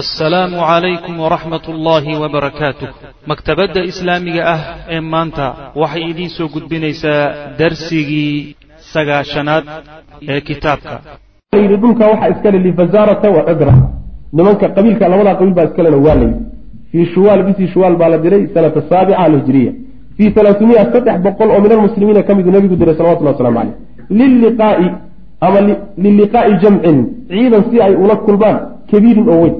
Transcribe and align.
assalaamu 0.00 0.56
calaykum 0.58 1.14
waraxmat 1.24 1.64
ullaahi 1.72 2.12
wabarakaatuh 2.22 2.88
maktabadda 3.30 3.80
islaamiga 3.90 4.42
ah 4.54 4.60
ee 4.94 5.00
maanta 5.12 5.46
waxay 5.82 6.04
idiin 6.12 6.30
soo 6.36 6.48
gudbinaysaa 6.54 7.22
darsigii 7.60 8.56
sagaashanaad 8.92 9.64
ee 10.32 10.40
kitaabka. 10.48 10.94
Yidhi 11.62 11.76
dhulka 11.82 12.04
waxaa 12.12 12.30
iskale 12.34 12.58
lifazaarata 12.66 13.28
wa 13.36 13.42
cudra. 13.48 13.74
Nimanka 14.36 14.66
qabiilka 14.76 15.08
labadaa 15.12 15.34
qabiil 15.38 15.54
baa 15.58 15.66
iskalena 15.70 15.98
waa 16.06 16.16
layidhi 16.20 16.40
fii 16.90 17.06
shuwaal 17.14 17.42
bishii 17.46 17.68
shuwaal 17.74 17.96
baa 18.00 18.08
la 18.14 18.18
diray 18.24 18.42
sanata 18.54 18.80
saabica 18.90 19.18
alhijriya. 19.26 19.72
Fii 20.16 20.32
alaaumiya 20.40 20.82
saddex 20.92 21.16
boqol 21.26 21.48
oo 21.54 21.60
min 21.64 21.72
almuslimiina 21.76 22.22
ka 22.26 22.32
miduu 22.34 22.52
nabigu 22.56 22.76
diray 22.80 22.94
salawatullah 22.98 23.32
waslamu 23.34 23.58
caleyh 23.58 23.74
liliqaai 24.18 24.88
ama 25.46 25.58
liliqaa'i 26.04 26.52
jamcin 26.62 26.98
ciidan 27.30 27.62
si 27.70 27.76
ay 27.86 27.94
ula 28.04 28.16
kulmaan 28.26 28.56
kabiirin 28.90 29.28
oo 29.34 29.38
weyn 29.42 29.54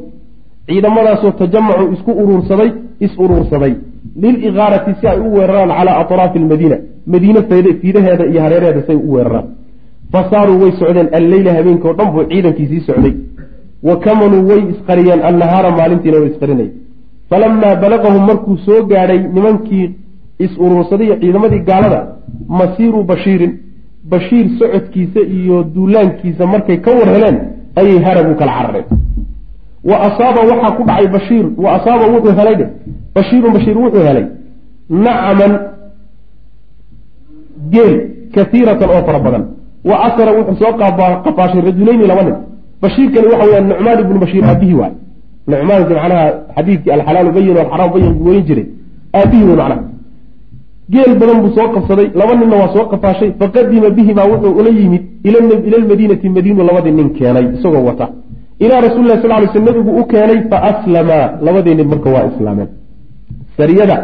ciidamadaasoo 0.69 1.31
tajamacu 1.41 1.85
isku 1.95 2.11
uruursaday 2.23 2.71
is 3.01 3.13
uruursaday 3.25 3.75
liliqaarati 4.23 4.93
si 5.01 5.07
ay 5.13 5.19
u 5.27 5.29
weeraraan 5.37 5.71
calaa 5.79 5.97
atraafi 6.03 6.39
almadiina. 6.39 6.77
Madiine 7.13 7.41
fiidaheeda 7.81 8.25
iyo 8.31 8.41
hareeraheeda 8.45 8.83
si 8.87 8.93
ay 8.93 8.99
u 9.09 9.13
weeraraan. 9.15 9.47
Fa 10.13 10.21
saaruu 10.31 10.61
way 10.63 10.73
socdeen 10.81 11.09
alleyla 11.19 11.53
habeenka 11.59 11.89
o 11.91 11.95
dhan 11.99 12.09
buu 12.15 12.25
ciidankii 12.33 12.67
sii 12.71 12.81
socday. 12.89 13.15
Wa 13.89 13.97
kamanuu 14.05 14.49
way 14.51 14.61
isqariyeen 14.73 15.21
annahaara 15.29 15.71
maalintiina 15.79 16.19
way 16.23 16.29
isqarinay 16.33 16.69
falamaa 17.31 17.75
balaqahum 17.83 18.23
markuu 18.31 18.57
soo 18.67 18.81
gaadhay 18.93 19.19
nimankii 19.37 19.87
is 20.45 20.53
uruursaday 20.65 21.07
iyo 21.07 21.17
ciidamadii 21.23 21.63
gaalada 21.71 22.01
masiiru 22.59 23.05
bashiirin. 23.11 23.53
Bashiir 24.13 24.47
socodkiisa 24.59 25.21
iyo 25.39 25.57
duulaankiisa 25.75 26.47
markay 26.47 26.77
ka 26.85 26.91
war 26.99 27.09
heleen 27.15 27.37
ayay 27.81 27.99
harabu 28.07 28.33
kala 28.41 28.53
carareen 28.59 28.87
wa 29.91 29.97
asaaba 30.07 30.41
waxaa 30.51 30.77
ku 30.77 30.83
dhacay 30.89 31.07
bashiir. 31.15 31.47
Wa 31.57 31.69
asaaba 31.77 32.05
wuxuu 32.13 32.35
helay 32.39 32.57
dhe 32.61 32.67
bashiirun 33.15 33.53
bashiir 33.57 33.77
wuxuu 33.79 34.05
helay 34.09 34.27
nacaman 35.05 35.53
geel 37.73 37.93
kaiiratan 38.35 38.89
oo 38.91 39.03
fara 39.07 39.19
badan. 39.27 39.45
Wa 39.85 39.97
asara 40.07 40.33
wuxuu 40.39 40.57
soo 40.61 40.73
qafaashay 41.25 41.61
rajulayni 41.69 42.07
laba 42.07 42.23
nin. 42.23 42.37
Bashiirkani 42.83 43.27
waxa 43.33 43.47
weya 43.49 43.61
nucmaan 43.61 43.99
ibnu 44.05 44.19
bashiir 44.25 44.45
aabihii 44.45 44.75
waay. 44.81 44.93
Nucmaanki 45.49 45.93
macnaha 45.99 46.27
xadiidkii 46.57 46.91
alxalaalu 46.97 47.31
bayin 47.37 47.57
alxaraam 47.63 47.91
bayin 47.95 48.13
buu 48.19 48.27
werin 48.29 48.45
jiray. 48.49 48.67
Aabihii 49.19 49.45
wey 49.49 49.57
macnaha. 49.61 49.83
Geel 50.93 51.13
badan 51.21 51.39
buu 51.43 51.53
soo 51.57 51.69
qabsaday. 51.75 52.09
Laba 52.21 52.35
ninna 52.41 52.57
waa 52.63 52.73
soo 52.75 52.85
qafaashay 52.93 53.31
faqadima 53.41 53.89
bihimaa 53.97 54.27
wuxuu 54.33 54.53
ula 54.61 54.71
yimid 54.79 55.03
ila 55.25 55.79
lmadiinati 55.83 56.29
madiinu 56.29 56.63
labadii 56.69 56.95
nin 56.99 57.09
keenay. 57.17 57.47
Isagoo 57.57 57.85
wata 57.89 58.09
ilaa 58.65 58.81
rasuuli 58.87 59.09
lah 59.09 59.19
sal 59.23 59.33
ly 59.43 59.49
sl 59.53 59.65
nabigu 59.69 59.91
u 60.01 60.05
keenay 60.13 60.39
fa 60.51 60.59
aslamaa 60.71 61.25
labadii 61.47 61.75
nin 61.79 61.89
marka 61.93 62.09
waa 62.15 62.25
islaameen. 62.31 62.69
Sariyada. 63.57 63.97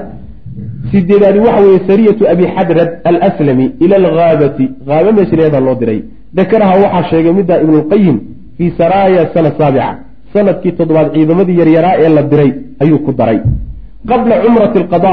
Sideedaadi 0.91 1.39
waxa 1.47 1.61
weeye 1.66 1.80
sariyatu 1.91 2.28
abi 2.33 2.44
xadrad 2.56 2.91
alslami 3.05 3.66
ila 3.84 3.97
alhaabati 4.03 4.64
haaba 4.88 5.12
meeshileeda 5.19 5.61
loo 5.66 5.75
diray. 5.81 6.00
Dakaraha 6.38 6.75
waxaa 6.84 7.08
sheegay 7.11 7.33
middaa 7.38 7.61
ibnulqayim 7.64 8.16
fii 8.56 8.70
saraaya 8.78 9.22
sana 9.34 9.50
saabica. 9.58 9.91
Sanadkii 10.33 10.72
toddobaad 10.78 11.08
ciidamadii 11.14 11.58
yaryaraa 11.61 11.94
ee 12.05 12.08
la 12.16 12.22
diray 12.22 12.50
ayuu 12.83 12.98
ku 13.06 13.12
daray. 13.20 13.38
Qabla 14.11 14.34
cumrati 14.44 14.78
alqada 14.83 15.12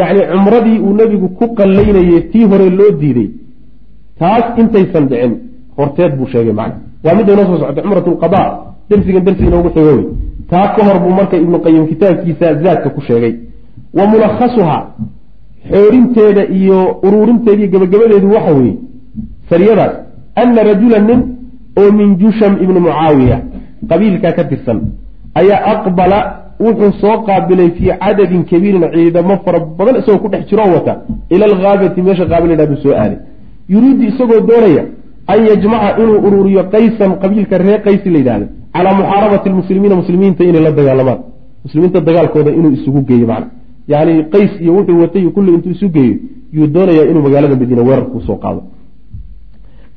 yacni 0.00 0.22
cumradii 0.32 0.78
uu 0.86 0.94
nebigu 1.00 1.28
ku 1.38 1.46
qallaynayey 1.58 2.20
tii 2.32 2.44
hore 2.50 2.66
loo 2.78 2.90
diiday 3.00 3.28
taas 4.20 4.44
intaysan 4.60 5.04
dhicin. 5.10 5.32
Horteed 5.78 6.12
buu 6.18 6.28
sheegay 6.32 6.52
macna 6.60 6.80
waa 7.06 7.14
midda 7.18 7.32
inoo 7.32 7.46
soo 7.50 7.58
socotay 7.60 7.82
cumrat 7.84 8.06
lqada. 8.14 8.42
Darsigan 8.90 9.24
darsi 9.26 9.42
inoogu 9.48 9.68
xigo 9.74 9.86
wey 9.96 10.04
taa 10.50 10.66
ka 10.74 10.80
hor 10.86 10.98
buu 11.02 11.12
marka 11.18 11.36
ibnu 11.44 11.58
qayim 11.64 11.84
kitaabkiisa 11.90 12.46
zaadka 12.62 12.88
ku 12.94 13.00
sheegay. 13.08 13.34
Wa 13.96 14.04
mulakhasuha 14.12 14.76
xoorinteeda 15.70 16.42
iyo 16.58 16.78
uruurinteeda 17.06 17.62
iyo 17.62 17.70
gabagabadeedu 17.72 18.28
waxa 18.34 18.52
weeye 18.58 18.74
sariyadaas. 19.50 19.94
Ana 20.42 20.62
rajula 20.62 20.98
nin 21.08 21.20
oo 21.80 21.92
min 21.98 22.08
jusham 22.20 22.52
ibni 22.62 22.80
mucaawiya 22.86 23.36
qabiilkaa 23.90 24.32
ka 24.38 24.44
tirsan 24.50 24.78
ayaa 25.40 25.60
aqbala 25.72 26.18
wuxuu 26.64 26.92
soo 27.00 27.16
qaabilay 27.26 27.70
fii 27.76 27.92
cadadin 28.02 28.42
kabiirin 28.50 28.84
ciidamo 28.94 29.34
fara 29.44 29.58
badan 29.78 29.96
isagoo 30.00 30.18
ku 30.22 30.28
dhex 30.32 30.42
jiroo 30.50 30.70
wata 30.76 30.92
ila 31.34 31.44
alghaabati 31.50 32.02
meesha 32.06 32.24
qaabil 32.30 32.50
ladhaa 32.50 32.66
buu 32.70 32.80
soo 32.84 32.94
aaday. 33.02 33.18
Yuriidu 33.72 34.02
isagoo 34.10 34.40
doonaya 34.48 34.84
an 35.32 35.38
yajmaca 35.50 35.88
inuu 36.02 36.18
ururiyo 36.26 36.62
qaysan 36.74 37.10
qabiilka 37.22 37.58
reer 37.58 37.80
qaysi 37.86 38.08
la 38.10 38.18
yidhahdo 38.18 38.46
calaa 38.74 38.94
muxaarabati 39.00 39.48
lmuslimiina 39.52 39.94
muslimiinta 40.00 40.42
inay 40.44 40.62
la 40.66 40.72
dagaalamaan 40.78 41.18
muslimiinta 41.64 42.00
dagaalkooda 42.08 42.50
inuu 42.58 42.72
isugu 42.78 43.00
geeyo 43.08 43.26
macna. 43.26 43.46
Yani 43.88 44.12
qays 44.34 44.52
iyo 44.62 44.72
wuxuu 44.76 45.00
watay 45.02 45.24
kulli 45.36 45.50
intuu 45.54 45.70
isu 45.76 45.88
geeyo 45.96 46.16
yuu 46.56 46.66
doonayaa 46.74 47.06
inuu 47.10 47.22
magaalada 47.26 47.56
madiine 47.60 47.82
weerarku 47.88 48.20
soo 48.26 48.36
qaado. 48.44 48.62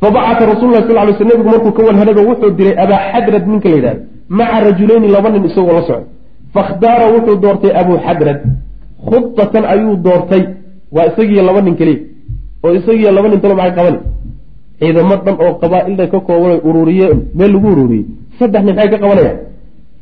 Fabacata 0.01 0.45
rasul 0.45 0.69
sal 0.73 1.07
ly 1.07 1.13
sl 1.17 1.25
nebigu 1.29 1.49
markuu 1.53 1.71
ka 1.77 1.81
walhadaba 1.87 2.21
wuxuu 2.29 2.51
diray 2.57 2.75
abaa 2.83 3.01
xadrad 3.11 3.43
ninka 3.51 3.69
la 3.69 3.75
yidhahdo 3.75 4.01
maca 4.29 4.57
rajuleyni 4.67 5.07
laba 5.15 5.29
nin 5.29 5.43
isagoo 5.49 5.73
la 5.77 5.81
socdo 5.89 6.05
fakhtaara 6.53 7.05
wuxuu 7.15 7.35
doortay 7.43 7.71
abuu 7.81 7.97
xadrad. 8.05 8.39
Khudatan 9.09 9.63
ayuu 9.73 9.95
doortay 10.05 10.43
waa 10.95 11.05
isagiiyo 11.09 11.43
laba 11.49 11.61
nin 11.61 11.75
keliya 11.79 11.99
oo 12.63 12.73
isagiiyo 12.79 13.11
laba 13.17 13.27
nin 13.29 13.39
talo 13.41 13.55
maxay 13.55 13.75
qabani 13.77 13.99
ciidamo 14.79 15.15
dhan 15.25 15.35
oo 15.43 15.51
qabaa-ilda 15.61 16.05
ka 16.13 16.19
kooban 16.27 16.53
ururiye 16.69 17.07
meel 17.37 17.51
lagu 17.55 17.67
ururiyey 17.73 18.05
saddex 18.39 18.61
nin 18.65 18.75
maxay 18.75 18.89
ka 18.93 18.97
qabanayaan. 19.03 19.37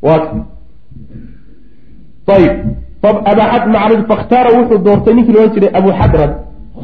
Waa 0.06 0.18
ayib 2.36 2.54
abaaxad 3.30 3.64
macraj 3.74 4.00
fakhtaara 4.10 4.50
wuxuu 4.56 4.78
doortay 4.86 5.14
ninkii 5.16 5.34
loodhan 5.36 5.52
jiray 5.54 5.70
abu 5.80 5.90
xadrad 6.00 6.32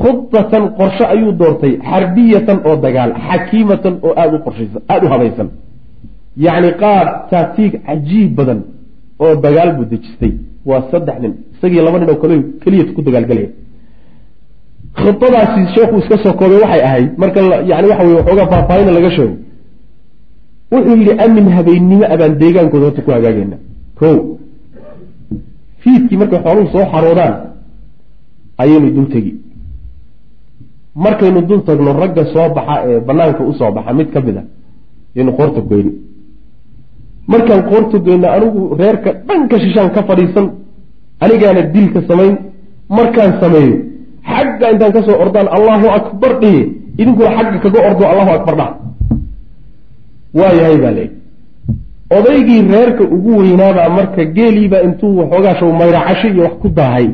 khudatan 0.01 0.65
qorshe 0.79 1.05
ayuu 1.15 1.33
doortay 1.41 1.73
xarbiyatan 1.91 2.59
oo 2.69 2.75
dagaal 2.85 3.11
xakiimatan 3.29 3.95
oo 4.07 4.13
aada 4.21 4.35
u 4.37 4.41
qorshaysan 4.47 4.81
aada 4.93 5.05
u 5.07 5.11
habaysan. 5.15 5.49
Yacni 6.47 6.71
qaab 6.83 7.07
taatiig 7.31 7.73
cajiib 7.87 8.31
badan 8.39 8.61
oo 9.25 9.33
dagaal 9.45 9.71
buu 9.77 9.87
dejistay. 9.93 10.33
Waa 10.69 10.81
saddex 10.91 11.17
nin. 11.23 11.33
Isagii 11.55 11.83
laba 11.87 11.99
nin 12.01 12.09
oo 12.13 12.19
kale 12.23 12.35
keliyat 12.63 12.89
ku 12.97 13.01
dagaalgalaya 13.07 13.49
khidadaasi 15.01 15.61
sheekhu 15.75 15.97
iska 16.03 16.17
soo 16.25 16.33
koobay 16.41 16.59
waxay 16.65 16.83
ahayd 16.89 17.09
marka 17.23 17.41
yani 17.71 17.87
waxa 17.91 18.05
weye 18.07 18.17
waxoogaa 18.21 18.47
faahfaahina 18.53 18.93
laga 18.99 19.11
sheego. 19.17 19.35
Wuxuu 20.73 20.97
yidhi 21.01 21.13
amin 21.25 21.47
habeennimo 21.57 22.05
abaan 22.15 22.35
deegaankooda 22.41 22.85
horta 22.87 23.03
ku 23.07 23.11
hagaagayna 23.17 23.57
ko 23.99 24.09
fiidkii 25.83 26.17
markay 26.21 26.41
xooluhu 26.45 26.69
soo 26.75 26.85
xaroodaan 26.93 27.35
ayaynu 28.63 28.89
dul 28.97 29.09
tegi. 29.15 29.33
Markaynu 31.05 31.41
dul 31.49 31.61
tagno 31.69 31.91
ragga 32.03 32.25
soo 32.33 32.49
baxa 32.57 32.75
ee 32.89 33.01
banaanka 33.09 33.43
u 33.51 33.53
soo 33.59 33.71
baxa 33.77 33.93
mid 33.99 34.09
ka 34.15 34.21
mid 34.27 34.37
a 34.41 34.43
ayaynu 35.15 35.33
qoorta 35.39 35.61
goyno. 35.71 35.93
Markaan 37.33 37.63
qoorta 37.71 37.97
goyno 38.07 38.27
anigu 38.37 38.61
reerka 38.81 39.11
dhanka 39.29 39.57
shishaan 39.63 39.91
ka 39.95 40.01
fadhiisan 40.09 40.47
anigaana 41.25 41.63
dilka 41.75 42.01
samayn 42.09 42.35
markaan 42.99 43.33
sameeyo 43.43 43.77
xagga 44.33 44.67
intaan 44.73 44.93
ka 44.97 45.01
soo 45.07 45.17
ordaan 45.25 45.49
allahu 45.57 45.87
akbar 45.99 46.33
dhihi 46.43 46.61
idinkuna 47.01 47.31
xagga 47.37 47.59
kaga 47.65 47.81
ordo 47.89 48.05
allahu 48.13 48.31
akbar 48.39 48.55
dhaha 48.61 48.75
waayahay 50.39 50.77
baa 50.85 50.91
leey 50.99 51.11
odaygii 52.19 52.63
reerka 52.75 53.05
ugu 53.17 53.31
weynaabaa 53.41 53.89
marka 53.99 54.23
geeliibaa 54.37 54.83
intuu 54.87 55.19
waxoogaa 55.21 55.55
show 55.61 55.71
mayracasho 55.81 56.29
iyo 56.29 56.43
wax 56.47 56.55
ku 56.63 56.69
daahay 56.79 57.09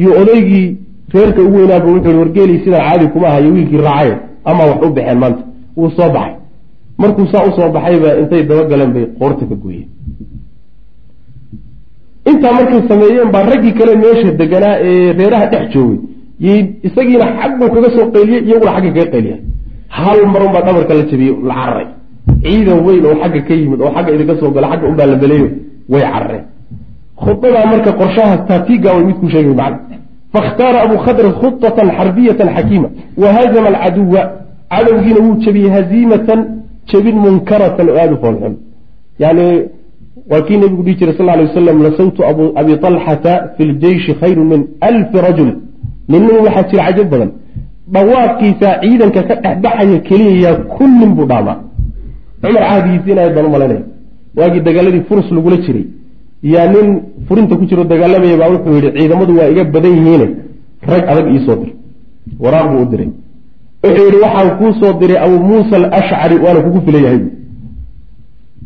iyo 0.00 0.10
odaygii 0.22 0.66
reerka 1.14 1.40
ugu 1.46 1.56
weynaaba 1.56 1.86
wuxuu 1.94 2.18
war 2.20 2.28
geelii 2.36 2.60
sidaa 2.64 2.84
caadi 2.88 3.06
kuma 3.14 3.26
ahayo 3.28 3.48
wiilkii 3.54 3.76
raacay 3.88 4.12
ama 4.44 4.62
wax 4.70 4.78
u 4.86 4.90
baxeen 4.96 5.18
maanta. 5.22 5.42
Wuu 5.76 5.90
soo 5.96 6.10
baxay. 6.16 6.34
Markuu 6.98 7.26
saa 7.32 7.44
u 7.48 7.52
soo 7.56 7.68
baxayba 7.74 8.08
intay 8.20 8.42
dabagaleen 8.48 8.92
bay 8.92 9.06
qoorta 9.18 9.44
ka 9.50 9.54
gooyeen. 9.62 9.88
Intaa 12.30 12.52
markay 12.52 12.82
sameeyeen 12.88 13.30
baa 13.34 13.42
raggii 13.50 13.72
kale 13.78 13.94
meesha 14.02 14.30
deganaa 14.40 14.76
ee 14.88 15.12
reeraha 15.18 15.46
dhex 15.52 15.64
joogay 15.74 15.98
isagiina 16.88 17.26
xagguu 17.40 17.68
kaga 17.74 17.88
soo 17.96 18.06
qayliyey 18.14 18.42
iyaguna 18.48 18.72
xagga 18.76 18.90
kaga 18.96 19.10
qayliya 19.14 19.36
hal 19.98 20.20
mar 20.32 20.42
unbaa 20.46 20.62
dhabarka 20.66 20.94
la 20.98 21.02
jabiyey 21.10 21.34
la 21.48 21.54
cararay 21.60 21.88
ciidan 22.44 22.78
weyn 22.86 23.04
oo 23.06 23.16
xagga 23.22 23.40
ka 23.48 23.54
yimid 23.60 23.80
oo 23.84 23.90
xagga 23.96 24.10
idinka 24.14 24.34
soo 24.40 24.50
gala 24.54 24.66
xagga 24.72 24.86
unbaa 24.92 25.06
la 25.12 25.16
beleeyo 25.22 25.48
way 25.92 26.02
carareen 26.12 26.44
khudadaa 27.24 27.66
marka 27.72 27.90
qorshaha 28.00 28.36
taatiga 28.48 28.88
way 28.94 29.04
midkuu 29.08 29.28
sheegay 29.34 29.54
macna. 29.60 29.78
Fakhtaara 30.34 30.78
abu 30.86 30.96
khadrin 31.04 31.32
khudatan 31.40 31.88
xarbiyatan 31.98 32.48
xakiima. 32.56 32.88
Wahazama 33.22 33.68
alcaduwa 33.72 34.22
cadowgiina 34.72 35.20
wuu 35.24 35.36
jabiyey 35.44 35.70
haziimatan 35.76 36.40
jabin 36.90 37.16
munkaratan 37.24 37.86
oo 37.90 37.96
aada 38.02 38.12
u 38.16 38.18
foolxun. 38.22 38.54
Yani 39.22 39.46
waa 40.30 40.42
kii 40.46 40.56
nabigu 40.62 40.82
dhihi 40.86 40.96
jiray 41.00 41.14
sal 41.18 41.26
ly 41.38 41.44
wasalam 41.48 41.76
lasawtu 41.86 42.20
abi 42.60 42.72
talxata 42.84 43.32
fi 43.56 43.62
ljeyshi 43.64 44.12
khayru 44.20 44.42
min 44.44 44.60
alfi 44.80 45.16
rajul 45.26 45.50
ninnin 46.10 46.36
waxaa 46.46 46.64
jira 46.70 46.82
cajab 46.88 47.08
badan. 47.12 47.30
Dhawaaqiisa 47.94 48.68
ciidanka 48.82 49.20
ka 49.28 49.34
dhexbaxaya 49.44 49.98
keliya 50.08 50.34
yaa 50.44 50.56
kun 50.74 50.90
nin 51.00 51.10
buu 51.16 51.26
dhaamaa 51.30 51.56
cumar 52.42 52.62
cahdigiisi 52.68 53.10
inayd 53.14 53.32
baan 53.36 53.46
u 53.46 53.50
malaynaya 53.54 53.82
waagii 54.38 54.60
dagaaladii 54.68 55.02
furus 55.08 55.28
lagula 55.36 55.56
jiray. 55.64 55.84
Yaa 56.54 56.66
nin 56.74 56.86
furinta 57.28 57.54
ku 57.58 57.64
jiro 57.70 57.82
dagaalamaya 57.92 58.36
baa 58.40 58.50
wuxuu 58.54 58.74
yidhi 58.76 58.90
ciidamadu 58.98 59.32
waa 59.38 59.48
iga 59.52 59.64
badan 59.74 59.92
yihiine. 59.98 60.26
Rag 60.90 61.04
adag 61.12 61.26
iisoo 61.34 61.56
dir. 61.60 61.70
Waraaq 62.44 62.66
buu 62.72 62.82
u 62.84 62.86
diray. 62.92 63.08
Wuxuu 63.84 64.04
yidhi 64.06 64.18
waxaan 64.24 64.48
kuu 64.58 64.72
soo 64.80 64.92
diray 65.00 65.18
abuu 65.24 65.40
muusa 65.50 65.74
alashcari 65.76 66.36
waana 66.44 66.60
kugu 66.64 66.80
filayahay 66.86 67.20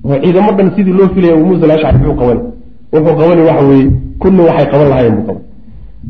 oo 0.09 0.17
ciidamo 0.23 0.50
dhan 0.59 0.69
sidii 0.77 0.93
loo 0.99 1.09
filaya 1.15 1.33
abuu 1.35 1.47
muusa 1.50 1.65
alashcari 1.69 1.99
muxuu 1.99 2.17
qaban 2.21 2.38
wuxuu 2.93 3.15
qabani 3.21 3.43
waxa 3.49 3.65
weeye 3.71 3.87
kulli 4.23 4.41
waxay 4.49 4.67
qaban 4.73 4.88
lahaayeen 4.93 5.15
buu 5.17 5.25
qaban 5.29 5.43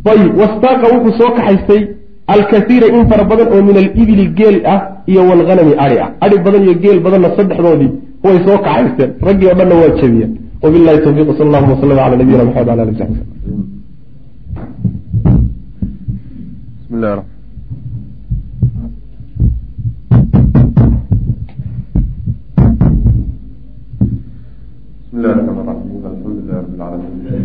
ayib 0.05 0.33
wastaaqa 0.41 0.87
wuxuu 0.95 1.19
soo 1.19 1.31
kaxaystay 1.37 1.83
alkaiira 2.35 2.87
in 2.97 3.03
fara 3.11 3.25
badan 3.25 3.49
oo 3.55 3.63
min 3.69 3.77
alibili 3.83 4.27
geel 4.39 4.57
ah 4.75 4.81
iyo 5.07 5.23
walhanami 5.29 5.75
ai 5.85 5.99
ah. 6.05 6.09
Ari 6.25 6.37
badan 6.47 6.63
iyo 6.67 6.75
geel 6.85 6.99
badanna 7.01 7.29
saddexdoodii 7.37 7.91
way 8.25 8.37
soo 8.47 8.59
kaxaysteen. 8.67 9.11
Raggii 9.27 9.49
o 9.53 9.55
dhanna 9.59 9.75
waa 9.75 9.97
jebiyeen. 10.01 10.33
Wabilahi 10.63 10.99
towfiiq 11.05 11.29
sal 11.39 11.47
allahuma 11.49 11.75
wslam 11.77 11.99
ala 11.99 12.17
nabiyina 12.17 12.45
maxamed 12.49 12.69
ala 12.69 12.83
ali 12.83 12.95
sabi 12.99 13.15
bismillahi 25.17 25.37
raxmaan 25.39 25.67
raxiim 25.71 26.05
alxamdulilah 26.07 26.57
rabbilcaalamiin 26.61 27.36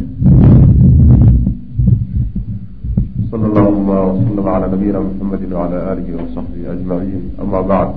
محمد 5.30 5.42
وعلى 5.52 5.78
آله 5.92 6.08
وصحبه 6.22 6.62
أجمعين 6.72 7.22
أما 7.42 7.60
بعد 7.60 7.90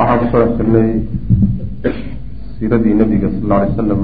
waxaan 0.00 0.18
kusoo 0.22 0.40
dhex 0.40 0.56
jirnay 0.58 0.90
siiradii 2.56 2.94
nabiga 2.96 3.28
sal 3.28 3.42
alla 3.44 3.56
alay 3.56 3.68
wasalam 3.68 4.02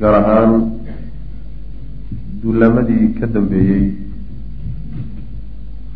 gaar 0.00 0.14
ahaan 0.20 0.52
duulaamadii 2.42 3.06
ka 3.18 3.26
dambeeyey 3.34 3.84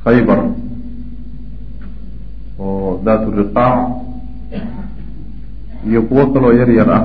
khaybar 0.05 0.41
oo 2.59 2.99
daat 3.07 3.23
riqaac 3.39 3.79
iyo 5.87 6.01
kuwo 6.09 6.25
kaloo 6.35 6.53
yar 6.59 6.71
yar 6.79 6.91
ah 6.99 7.05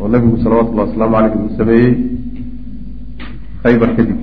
oo 0.00 0.08
nabigu 0.08 0.36
salawatullahi 0.42 0.88
wasalaamu 0.90 1.14
caleyh 1.14 1.36
uu 1.38 1.56
sameeyey 1.58 2.05
khaybar 3.63 3.89
kadib 3.97 4.19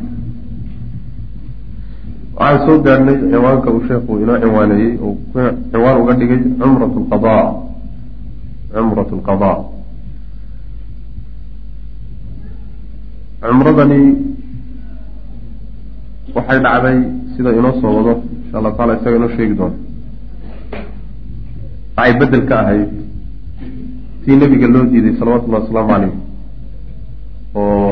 waxaan 2.39 2.67
soo 2.67 2.77
gaadhnay 2.87 3.17
ciwaanka 3.33 3.69
uu 3.75 3.83
sheekhu 3.89 4.13
inoo 4.23 4.39
ciwaaneeyey 4.43 4.93
oo 5.05 5.13
ciwaan 5.73 5.97
uga 6.03 6.13
dhigay 6.21 6.41
cumrat 6.61 6.93
lqada 7.03 7.35
cumrat 8.75 9.11
lqadaa 9.19 9.59
cumradani 13.43 14.01
waxay 16.35 16.59
dhacday 16.65 16.99
sida 17.37 17.51
inoo 17.59 17.73
soo 17.81 17.93
wado. 17.97 18.15
Insha 18.45 18.57
allah 18.59 18.73
taala 18.79 18.93
isaga 18.99 19.17
inoo 19.17 19.31
sheegi 19.37 19.55
doono 19.61 19.77
waxay 21.97 22.13
bedel 22.21 22.43
ka 22.49 22.57
ahayd 22.63 22.89
tii 24.25 24.37
nebiga 24.41 24.67
loo 24.75 24.85
diiday 24.91 25.15
salawatullahi 25.19 25.63
wasalaamu 25.65 25.91
caleyh 25.93 26.13
oo 27.55 27.91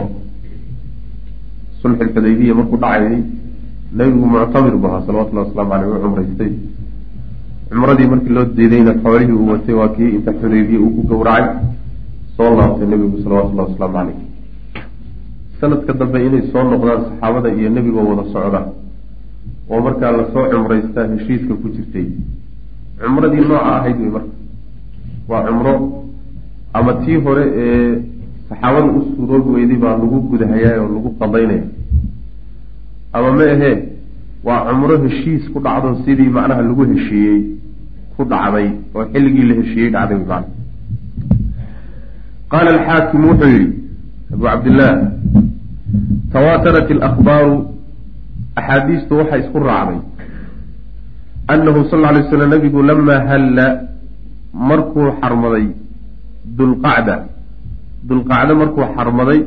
sulxi 1.82 2.04
lxudaybiya 2.08 2.54
markuu 2.58 2.78
dhacayay 2.84 3.18
nebigu 3.98 4.26
muctamir 4.34 4.74
bu 4.82 4.86
ahaa 4.86 5.02
salawatullahi 5.06 5.46
waslamu 5.48 5.70
caleyh 5.72 5.88
uu 5.92 6.00
cumraystay 6.04 6.52
cumradii 7.70 8.08
markii 8.12 8.34
loo 8.36 8.44
diidayna 8.56 8.92
xoolihii 9.04 9.36
uu 9.40 9.48
watay 9.52 9.74
waa 9.80 9.88
kii 9.96 10.10
inta 10.16 10.32
xudaybiya 10.40 10.80
uu 10.84 10.90
ku 10.96 11.02
gowracay 11.10 11.46
soo 12.36 12.50
laabtay 12.58 12.86
nebigu 12.92 13.16
salawatullahi 13.24 13.68
wasalaamu 13.70 13.96
caleyh 13.98 14.18
sanadka 15.60 15.92
dambe 16.00 16.18
inay 16.26 16.42
soo 16.52 16.62
noqdaan 16.70 17.00
saxaabada 17.08 17.48
iyo 17.58 17.68
nebigoo 17.76 18.06
wada 18.10 18.24
socda 18.34 18.60
oo 19.70 19.80
markaa 19.86 20.12
la 20.18 20.24
soo 20.32 20.44
cumraystaa 20.52 21.06
heshiiska 21.12 21.54
ku 21.62 21.68
jirtay. 21.74 22.06
Cumradii 23.00 23.40
nooca 23.48 23.70
ahayd 23.78 23.98
wey 24.00 24.10
marka 24.16 24.32
waa 25.28 25.42
cumro 25.46 25.74
ama 26.74 26.92
tii 27.04 27.16
hore 27.24 27.44
ee 27.64 28.02
saxaabada 28.52 28.88
u 28.92 29.00
suuroobi 29.16 29.50
weyday 29.56 29.78
baa 29.84 29.96
lagu 29.96 30.20
gudahayaa 30.30 30.76
oo 30.84 30.88
lagu 30.96 31.10
qadaynaya. 31.20 31.64
Ama 33.12 33.32
ma 33.38 33.44
ahee 33.54 33.76
waa 34.44 34.66
cumro 34.68 34.94
heshiis 35.04 35.48
ku 35.54 35.58
dhacdo 35.60 36.02
sidii 36.04 36.28
macnaha 36.36 36.62
lagu 36.62 36.82
heshiiyey 36.92 37.40
ku 38.16 38.24
dhacday 38.24 38.68
oo 38.94 39.04
xilligii 39.12 39.46
la 39.50 39.54
heshiiyey 39.60 39.90
dhacday 39.94 40.16
wy 40.20 40.26
mana 40.26 40.46
qaala 42.52 42.70
alxaakim 42.76 43.22
wuxuu 43.30 43.50
yihi 43.54 43.68
abu 44.34 44.44
cabdillaah 44.44 44.94
tawaatarat 46.32 46.90
alakbaaru 46.96 47.54
axaadiistu 48.60 49.12
waxay 49.20 49.40
isku 49.44 49.58
raacday 49.68 50.00
annahu 51.54 51.86
sal 51.90 52.00
lla 52.02 52.08
alay 52.12 52.24
slam 52.30 52.50
nabigu 52.54 52.82
lamaa 52.82 53.20
halla 53.30 53.66
markuu 54.52 55.08
xarmaday 55.20 55.66
dulqacda 56.58 57.14
dulqacdo 58.08 58.54
markuu 58.54 58.84
xarmaday. 58.96 59.40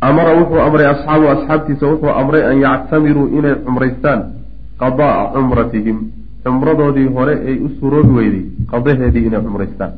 Amara 0.00 0.32
wuxuu 0.38 0.60
amray 0.66 0.86
asxaabu 0.94 1.26
asxaabtiisa 1.34 1.86
wuxuu 1.86 2.12
amray 2.20 2.42
an 2.50 2.56
yactamiruu 2.66 3.26
inay 3.38 3.54
cumraystaan 3.64 4.20
qada'a 4.82 5.32
cumratihim. 5.34 5.98
Cumradoodii 6.44 7.08
hore 7.16 7.34
ay 7.48 7.56
u 7.66 7.68
suroobi 7.78 8.12
weyday 8.18 8.44
qadaheedii 8.72 9.26
inay 9.28 9.40
cumraystaan. 9.46 9.92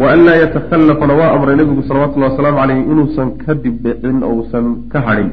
Wa 0.00 0.12
an 0.12 0.24
laa 0.26 0.36
yatakhallafana 0.42 1.14
waa 1.20 1.30
amray 1.36 1.56
nabigu 1.56 1.82
salawatullahi 1.82 2.32
wasalaamu 2.32 2.58
caleyh 2.58 2.78
inuusan 2.92 3.28
ka 3.42 3.54
dibdhicin 3.54 4.22
ousan 4.22 4.66
ka 4.92 5.00
hadhin. 5.06 5.30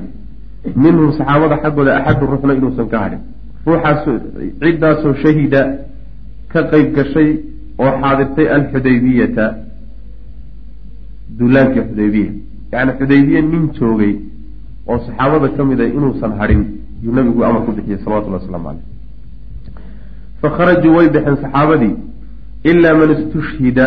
Minhum 0.76 1.14
saxaabada 1.18 1.62
xaggooda 1.64 1.92
axadu 2.00 2.26
ruuxna 2.26 2.54
inuusan 2.60 2.88
ka 2.90 2.98
hadhin. 3.04 3.22
Ruuxaas 3.68 4.02
ciddaasoo 4.62 5.14
shahida 5.24 5.62
ka 6.52 6.64
qeyb 6.72 6.88
gashay 6.98 7.30
oo 7.84 7.92
xaadirtay 8.02 8.48
alxudaybiyata 8.58 9.46
duulaankii 11.40 11.84
xudaybiya 11.90 12.32
yacni 12.74 12.92
xudaybiya 13.00 13.42
nin 13.52 13.64
joogay 13.80 14.14
oo 14.90 14.98
saxaabada 15.06 15.48
ka 15.56 15.64
mid 15.70 15.80
a 15.82 15.86
inuusan 15.98 16.32
hadhin 16.40 16.62
yuu 17.04 17.14
nabigu 17.18 17.44
amar 17.48 17.62
ku 17.66 17.72
bixiyey 17.78 18.00
salawatullahi 18.04 18.42
waslamu 18.44 18.66
caleyh 18.68 18.84
fakharajuu 20.42 20.96
way 20.98 21.08
baxeen 21.16 21.38
saxaabadii 21.44 21.94
ilaa 22.70 22.94
man 23.00 23.10
istushhida. 23.16 23.86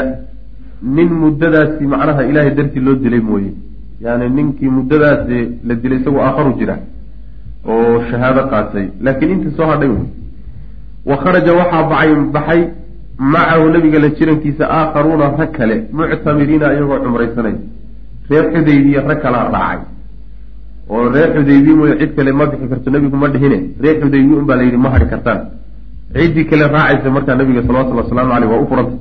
Nin 0.97 1.11
muddadaasi 1.23 1.85
macnaha 1.93 2.23
ilaahay 2.31 2.55
dartii 2.59 2.81
loo 2.81 2.95
dilay 2.95 3.21
mooye. 3.21 3.51
Yani 4.05 4.29
ninkii 4.37 4.71
muddadaas 4.77 5.29
la 5.69 5.75
dilay 5.75 5.99
isagoo 6.01 6.23
aakharu 6.27 6.53
jira 6.61 6.77
oo 7.69 8.01
shahaado 8.11 8.43
qaatay. 8.53 8.87
Laakiin 9.05 9.31
intii 9.35 9.57
soo 9.57 9.67
hadhay 9.73 9.91
wa 11.11 11.17
kharaja 11.23 11.53
waxaa 11.61 11.83
bacay 11.91 12.11
baxay 12.35 12.63
macahu 13.21 13.69
nabiga 13.71 13.99
la 13.99 14.09
jirankiisa 14.09 14.65
aakharuuna 14.79 15.37
rag 15.39 15.53
kale 15.53 15.77
muctamiriina 15.93 16.73
iyagoo 16.75 16.99
cumraysanay 17.05 17.55
reer 18.31 18.45
xudaybiya 18.55 19.01
rag 19.09 19.21
kalaa 19.25 19.45
raacay 19.55 19.81
oo 20.89 21.09
reer 21.15 21.29
xudaybiya 21.37 21.77
mooye 21.81 21.95
cid 22.01 22.15
kale 22.17 22.33
ma 22.33 22.47
bixi 22.47 22.69
karto 22.73 22.91
nebigu 22.91 23.17
ma 23.17 23.29
dhihine 23.29 23.59
reer 23.83 23.97
xudaybiya 24.03 24.37
un 24.41 24.47
baa 24.47 24.57
la 24.57 24.63
yidhi 24.63 24.77
ma 24.85 24.91
hadhi 24.95 25.07
kartaan 25.13 25.41
ciddii 26.15 26.47
kale 26.51 26.65
raacaysa 26.77 27.11
markaa 27.11 27.37
nabiga 27.37 27.63
salawatullhi 27.67 28.03
wasalaamu 28.05 28.33
caleyh 28.33 28.51
waa 28.53 28.63
u 28.65 28.67
furanta 28.73 28.97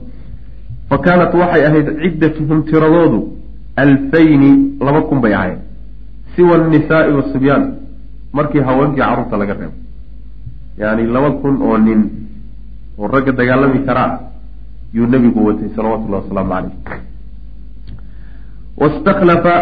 fa 0.89 0.97
kaanat 1.05 1.33
waxay 1.41 1.63
ahayd 1.69 1.88
ciddatuhum 2.03 2.63
tiradoodu 2.69 3.19
alfayni 3.83 4.51
laba 4.85 5.01
kun 5.09 5.19
bay 5.23 5.33
ahayd 5.33 5.59
siwa 6.35 6.55
annisaai 6.59 7.13
wasibyaan 7.19 7.63
markii 8.33 8.59
haweenkii 8.67 9.01
carruurta 9.01 9.38
laga 9.38 9.53
reebo 9.59 9.75
yani 10.77 11.03
laba 11.15 11.31
kun 11.41 11.55
oo 11.61 11.77
nin 11.77 12.01
oo 13.00 13.08
ragga 13.08 13.32
dagaalami 13.32 13.79
karaa 13.88 14.20
yuu 14.94 15.08
nebigu 15.08 15.46
watay 15.48 15.70
salawatullahi 15.75 16.24
wasalaamu 16.24 16.51
caleyh 16.53 17.03
wastakhlafa 18.82 19.56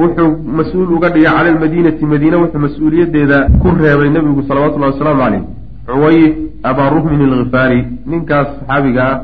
wuxuu 0.00 0.30
mas'uul 0.58 0.92
uga 0.96 1.10
dhigay 1.10 1.32
cala 1.32 1.48
almadiinati 1.54 2.06
madiina 2.12 2.38
wuxuu 2.42 2.62
mas'uuliyadeeda 2.66 3.38
ku 3.62 3.68
reebay 3.82 4.10
nebigu 4.16 4.42
salawatullahi 4.48 4.92
wasalaamu 4.92 5.22
caleyh 5.24 5.42
cuwayf 5.86 6.34
abaa 6.62 6.90
ruhmin 6.96 7.20
alkhifaari 7.28 7.80
ninkaas 8.06 8.48
saxaabiga 8.58 9.02
ah 9.10 9.18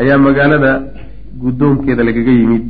ayaa 0.00 0.18
magaalada 0.18 0.70
guddoonkeeda 1.42 2.02
lagaga 2.04 2.32
yimid. 2.40 2.66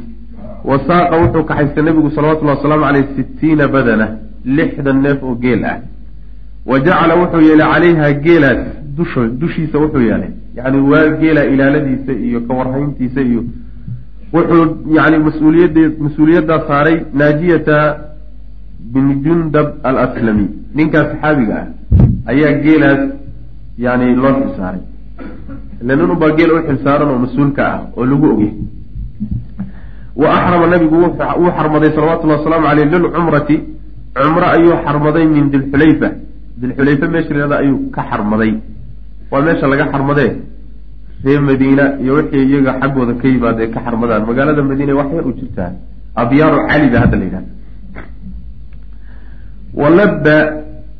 Wa 0.64 0.78
saaqa 0.88 1.16
wuxuu 1.22 1.44
kaxaystay 1.44 1.82
nebigu 1.82 2.10
salawatullahi 2.10 2.58
wasalaamu 2.58 2.84
caleyh 2.84 3.06
sitiina 3.16 3.68
badana 3.68 4.06
lixdan 4.44 5.02
neef 5.02 5.22
oo 5.22 5.34
geel 5.34 5.64
ah. 5.64 5.78
Wa 6.66 6.80
jacala 6.80 7.14
wuxuu 7.22 7.42
yeelay 7.48 7.66
calayha 7.72 8.12
geelaas 8.24 8.81
dusho 8.96 9.26
dushiisa 9.40 9.78
wuxuu 9.78 10.02
yeelay 10.08 10.32
yacni 10.56 10.80
waa 10.92 11.08
geela 11.20 11.44
ilaaladiisa 11.44 12.12
iyo 12.12 12.40
kawarhayntiisa 12.48 13.20
iyo 13.20 13.42
wuxuu 14.34 14.64
yani 14.96 15.18
mas'uuliyadee 15.26 15.88
mas'uuliyaddaa 16.06 16.60
saaray 16.68 16.96
naajiyata 17.14 17.78
bin 18.94 19.22
jundab 19.24 19.66
alaslami. 19.82 20.46
Ninkaas 20.74 21.06
saxaabiga 21.12 21.56
ah 21.62 21.66
ayaa 22.32 22.52
geelaas 22.64 23.02
yani 23.78 24.14
loo 24.22 24.32
xilsaaray 24.40 24.82
ila 25.82 25.96
nin 25.96 26.10
unbaa 26.14 26.32
geel 26.38 26.52
u 26.52 26.62
xilsaaran 26.68 27.08
oo 27.08 27.18
mas'uulka 27.24 27.62
ah 27.72 27.80
oo 27.96 28.04
lagu 28.06 28.26
ogyahay 28.32 28.54
wa 30.16 30.28
axrama 30.36 30.66
nabigu 30.66 30.96
wuu 31.02 31.50
xarmaday 31.58 31.90
salawatullahi 31.96 32.38
wasalaamu 32.40 32.66
caleyh 32.66 32.86
lilcumrati 32.92 33.56
cumro 34.16 34.46
ayuu 34.56 34.74
xarmaday 34.84 35.24
min 35.36 35.44
dilxulayfa 35.52 36.08
dilxulayfa 36.60 37.06
meesha 37.14 37.34
layhahda 37.34 37.56
ayuu 37.62 37.78
ka 37.94 38.02
xarmaday 38.10 38.52
waa 39.32 39.42
meesha 39.46 39.66
laga 39.72 39.86
xarmadee? 39.92 40.30
Ree 41.24 41.38
madiina 41.48 41.84
iyo 42.02 42.12
wixii 42.18 42.44
iyaga 42.50 42.72
xaggooda 42.80 43.12
ka 43.20 43.26
yimaadee 43.28 43.68
ka 43.74 43.80
xarmadaan. 43.86 44.22
Magaalada 44.28 44.62
madiina 44.70 44.92
wax 45.00 45.08
yar 45.16 45.26
u 45.26 45.32
jirtaa 45.38 45.70
abyaaru 46.22 46.58
cali 46.68 46.88
ba 46.92 46.98
hadda 47.02 47.16
la 47.20 47.24
yidhahda 47.24 47.50
walabba 49.74 50.36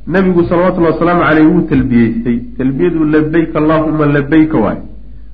nabigu 0.07 0.43
salawatullahi 0.49 0.95
wasalaamu 0.95 1.23
caleyh 1.29 1.47
wuu 1.53 1.63
talbiyeystay. 1.73 2.37
Talbiyadu 2.59 3.05
labayk 3.05 3.57
allahuma 3.57 4.07
labayka 4.07 4.59
waay. 4.59 4.79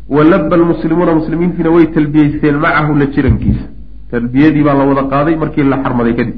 Walaba 0.09 0.57
almuslimuuna 0.57 1.15
muslimiintiina 1.21 1.71
way 1.71 1.87
talbiyeysteen 1.97 2.57
macahu 2.65 2.95
la 3.01 3.07
jirankiisa. 3.07 3.67
Talbiyadii 4.11 4.63
baa 4.67 4.75
la 4.75 4.85
wada 4.91 5.03
qaaday 5.13 5.37
markii 5.37 5.63
la 5.63 5.77
xarmaday 5.85 6.15
kadib. 6.19 6.37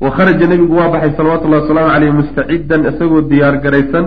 Wa 0.00 0.10
kharaja 0.16 0.46
nebigu 0.46 0.74
waa 0.76 0.88
baxay 0.94 1.12
salawatullahi 1.16 1.62
wasalaamu 1.62 1.90
caleyh 1.94 2.12
mustacidan 2.20 2.80
isagoo 2.90 3.20
diyaar 3.30 3.56
garaysan 3.64 4.04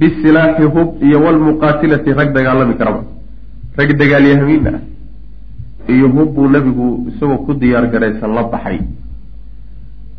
bisilaaxi 0.00 0.64
hub 0.74 0.88
iyo 1.06 1.18
walmuqaatilati 1.24 2.10
rag 2.18 2.30
dagaalami 2.36 2.74
karaba 2.80 3.00
rag 3.78 3.90
dagaalyahamiin 4.00 4.66
ah 4.72 4.80
iyo 5.94 6.08
hub 6.14 6.28
buu 6.34 6.48
nebigu 6.48 6.86
isagoo 7.10 7.38
ku 7.46 7.52
diyaar 7.54 7.86
garaysan 7.92 8.34
la 8.36 8.42
baxay 8.52 8.78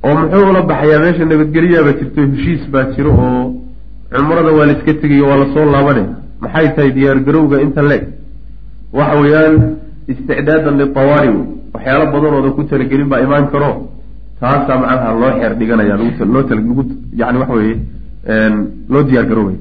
oo 0.05 0.13
muxuu 0.19 0.49
ula 0.51 0.61
baxayaa 0.71 0.99
meesha 1.05 1.25
nabadgelyaaba 1.25 1.91
jirto 1.99 2.19
heshiis 2.31 2.63
baa 2.73 2.85
jiro 2.95 3.11
oo 3.27 3.43
cumrada 4.13 4.51
waa 4.57 4.65
la 4.69 4.73
iska 4.77 4.93
tegayo 5.01 5.25
waa 5.29 5.39
la 5.41 5.47
soo 5.53 5.65
laabane 5.75 6.03
maxay 6.43 6.67
tahay 6.75 6.91
diyaar 6.97 7.19
garowga 7.27 7.61
inta 7.65 7.81
leeg 7.91 8.03
waxa 8.97 9.15
weeyaan 9.21 9.55
isticdaadan 10.11 10.75
litawaari 10.81 11.31
waxyaalo 11.73 12.05
badanooda 12.13 12.49
ku 12.57 12.61
talagelin 12.69 13.09
baa 13.11 13.21
imaan 13.25 13.47
karo 13.53 13.71
taasaa 14.39 14.77
macnaha 14.83 15.13
loo 15.21 15.31
xeer 15.39 15.53
dhiganaya 15.59 15.95
loo 15.97 16.43
lagu 16.57 16.83
yani 17.21 17.37
waxa 17.41 17.53
weye 17.59 17.75
loo 18.89 19.03
diyaar 19.03 19.25
garoobay. 19.25 19.57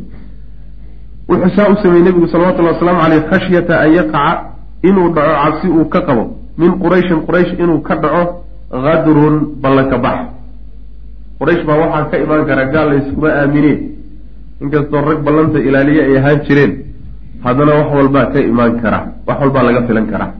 Wuxuu 1.28 1.56
saa 1.56 1.68
u 1.72 1.76
sameeyey 1.82 2.04
nebigu 2.04 2.26
salawatullahi 2.28 2.74
wasalaamu 2.74 3.00
caleyh 3.02 3.22
khashyata 3.30 3.74
an 3.80 3.90
yaqaca 3.98 4.42
inuu 4.82 5.08
dhaco 5.14 5.34
cabsi 5.42 5.68
uu 5.68 5.84
ka 5.88 6.00
qabo. 6.06 6.24
Min 6.58 6.70
qurayshin 6.82 7.20
quraysh 7.26 7.52
inuu 7.58 7.80
ka 7.82 7.94
dhaco 7.96 8.44
kadrun 8.70 9.36
ballanka 9.62 9.98
bax 9.98 10.18
quraysh 11.38 11.64
baa 11.66 11.76
waxaa 11.82 12.10
ka 12.10 12.16
imaan 12.24 12.44
kara 12.48 12.64
gaal 12.72 12.88
la 12.90 12.94
iskuma 13.02 13.28
aamineen 13.40 13.78
inkastoo 14.62 15.00
rag 15.08 15.18
ballanta 15.26 15.58
ilaaliye 15.58 16.02
ay 16.08 16.16
ahaan 16.18 16.40
jireen 16.46 16.72
haddana 17.44 17.72
wax 17.78 17.88
walbaa 17.98 18.26
ka 18.32 18.38
imaan 18.40 18.80
kara 18.82 18.98
wax 19.26 19.38
walbaa 19.40 19.62
laga 19.66 19.82
filan 19.88 20.06
karaa 20.12 20.32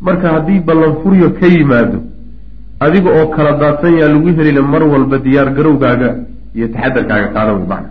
marka 0.00 0.26
haddii 0.34 0.60
ballan 0.68 0.92
furyo 1.02 1.28
ka 1.40 1.46
yimaado 1.46 1.98
adiga 2.80 3.10
oo 3.18 3.26
kala 3.36 3.52
daadsan 3.62 3.94
yaa 4.00 4.08
lagu 4.08 4.28
helile 4.38 4.60
mar 4.60 4.82
walba 4.92 5.18
diyaar 5.18 5.48
garowgaaga 5.56 6.10
iyo 6.56 6.66
taxadarkaaga 6.74 7.28
qaada 7.34 7.52
wey 7.52 7.66
macna 7.72 7.88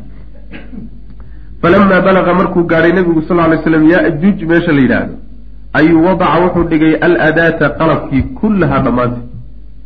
falamaa 1.62 2.01
balaqa 2.08 2.34
markuu 2.39 2.63
gaadhay 2.72 2.91
nabigu 2.98 3.22
sal 3.27 3.39
ly 3.51 3.58
slam 3.63 3.84
ya-juuj 3.93 4.39
meesha 4.51 4.72
la 4.72 4.82
yidhaahdo. 4.86 5.13
Ayuu 5.79 6.03
wadaca 6.05 6.39
wuxuu 6.43 6.63
dhigay 6.72 6.93
aladaata 7.08 7.70
qalabkii 7.79 8.22
kullahaa 8.39 8.82
dhammaantay 8.86 9.24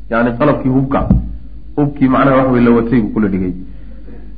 yani 0.09 0.31
qalabkii 0.39 0.69
hubka. 0.77 0.99
Hubkii 1.75 2.07
macnaha 2.13 2.37
wax 2.37 2.47
wey 2.53 2.61
la 2.65 2.71
watay 2.77 2.99
buu 3.01 3.09
kula 3.13 3.27
dhigay. 3.27 3.53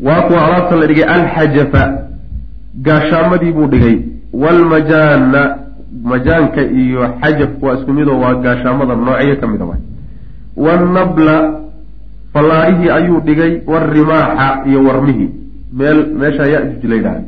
Waa 0.05 0.21
kuwa 0.21 0.45
alaabta 0.47 0.75
la 0.75 0.87
dhigay 0.87 1.03
alxajafa. 1.15 1.83
Gaashaamadii 2.85 3.51
buu 3.51 3.67
dhigay 3.67 3.97
waalmajaana 4.33 5.41
majaanka 6.03 6.61
iyo 6.61 7.01
xajafku 7.21 7.65
waa 7.65 7.73
isku 7.77 7.93
midoo 7.93 8.19
waa 8.19 8.35
gaashaamada 8.35 8.95
noocyo 8.95 9.35
ka 9.41 9.47
mid 9.47 9.61
a 9.61 9.65
waay 9.65 9.81
fallaarihii 12.33 12.89
ayuu 12.89 13.19
dhigay 13.27 13.61
warimaaxa 13.67 14.47
iyo 14.69 14.83
warmihii. 14.87 15.29
Meel 15.73 16.05
meesha 16.19 16.43
ya-juj 16.53 16.83
la 16.89 16.95
yidhahda 16.95 17.23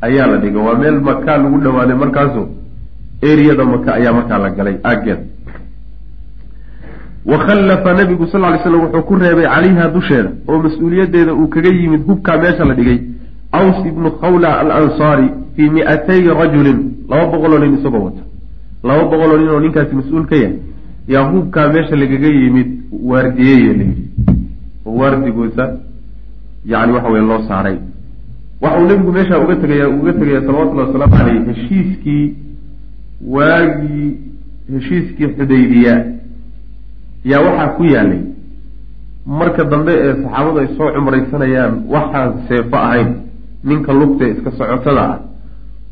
ayaa 0.00 0.26
la 0.26 0.36
dhigay. 0.36 0.62
Waa 0.66 0.74
meel 0.78 1.00
makaa 1.00 1.36
lagu 1.36 1.58
dhawaaday 1.60 1.96
markaaso 1.96 2.48
eriyada 3.22 3.64
maka 3.64 3.94
ayaa 3.94 4.12
markaa 4.12 4.38
la 4.38 4.50
galay 4.50 4.76
aaggeed 4.84 5.18
wa 7.26 7.38
khallafa 7.46 7.94
nabigu 7.94 8.26
sal 8.26 8.40
ly 8.40 8.58
slam 8.62 8.80
wuxuu 8.80 9.02
ku 9.02 9.14
reebay 9.14 9.44
calayha 9.46 9.88
dusheeda 9.94 10.30
oo 10.48 10.58
mas'uuliyaddeeda 10.62 11.32
uu 11.34 11.46
kaga 11.48 11.68
yimid 11.68 12.02
hubkaa 12.06 12.36
meesha 12.38 12.64
la 12.64 12.74
dhigay 12.74 12.98
aws 13.52 13.86
ibnu 13.86 14.10
khawla 14.20 14.58
alansaari 14.60 15.28
fii 15.56 15.70
mi-atay 15.70 16.22
rajulin 16.40 16.78
laba 17.10 17.26
boqoloo 17.32 17.58
nin 17.58 17.78
isagoo 17.78 18.04
wata. 18.04 18.22
Laba 18.84 19.04
boqoloo 19.04 19.38
nin 19.38 19.48
oo 19.48 19.60
ninkaasi 19.60 19.94
mas'uul 19.94 20.26
ka 20.26 20.36
yahay. 20.36 20.56
Yaa 21.08 21.24
hubkaa 21.30 21.68
meesha 21.72 21.96
lagaga 21.96 22.26
yimid 22.26 22.68
waardiyeeye 23.10 23.72
la 23.78 23.84
yidhi 23.84 24.04
oo 24.86 24.94
waardigoosa 25.00 25.64
yani 26.64 26.92
waxa 26.92 27.08
weye 27.08 27.24
loo 27.26 27.42
saaray. 27.48 27.76
Waxauu 28.62 28.86
nebigu 28.88 29.12
meesha 29.12 29.38
uga 29.38 29.56
tegaya 29.56 29.88
uga 29.88 30.12
tegaya 30.12 30.40
salawatullahi 30.46 30.86
wasalaamu 30.88 31.16
caleyh 31.16 31.46
heshiiskii 31.48 32.24
waagii 33.34 34.16
heshiiskii 34.72 35.28
xudaybiya. 35.38 35.94
Yaa 37.24 37.40
waxaa 37.40 37.68
ku 37.76 37.84
yaalay 37.84 38.20
marka 39.26 39.64
dambe 39.64 39.92
ee 40.04 40.14
saxaabadu 40.22 40.58
ay 40.60 40.68
soo 40.76 40.90
cumraysanayaan 40.94 41.74
waxaan 41.94 42.30
seefo 42.48 42.76
ahayn 42.76 43.08
ninka 43.64 43.92
lugta 43.92 44.24
iska 44.28 44.50
socotada 44.58 45.02
ah 45.10 45.18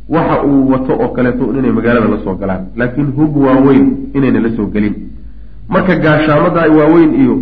waxa 0.08 0.42
uu 0.46 0.70
wato 0.72 0.92
oo 1.02 1.08
kaleeto 1.08 1.44
inay 1.58 1.70
magaalada 1.72 2.08
la 2.08 2.18
soo 2.24 2.34
galaan. 2.34 2.62
Laakiin 2.76 3.12
hub 3.16 3.36
waaweyn 3.36 3.86
inayna 4.14 4.40
la 4.40 4.50
soo 4.56 4.66
gelin. 4.74 4.94
Marka 5.68 5.94
gaashaamada 5.96 6.62
waaweyn 6.78 7.14
iyo 7.22 7.34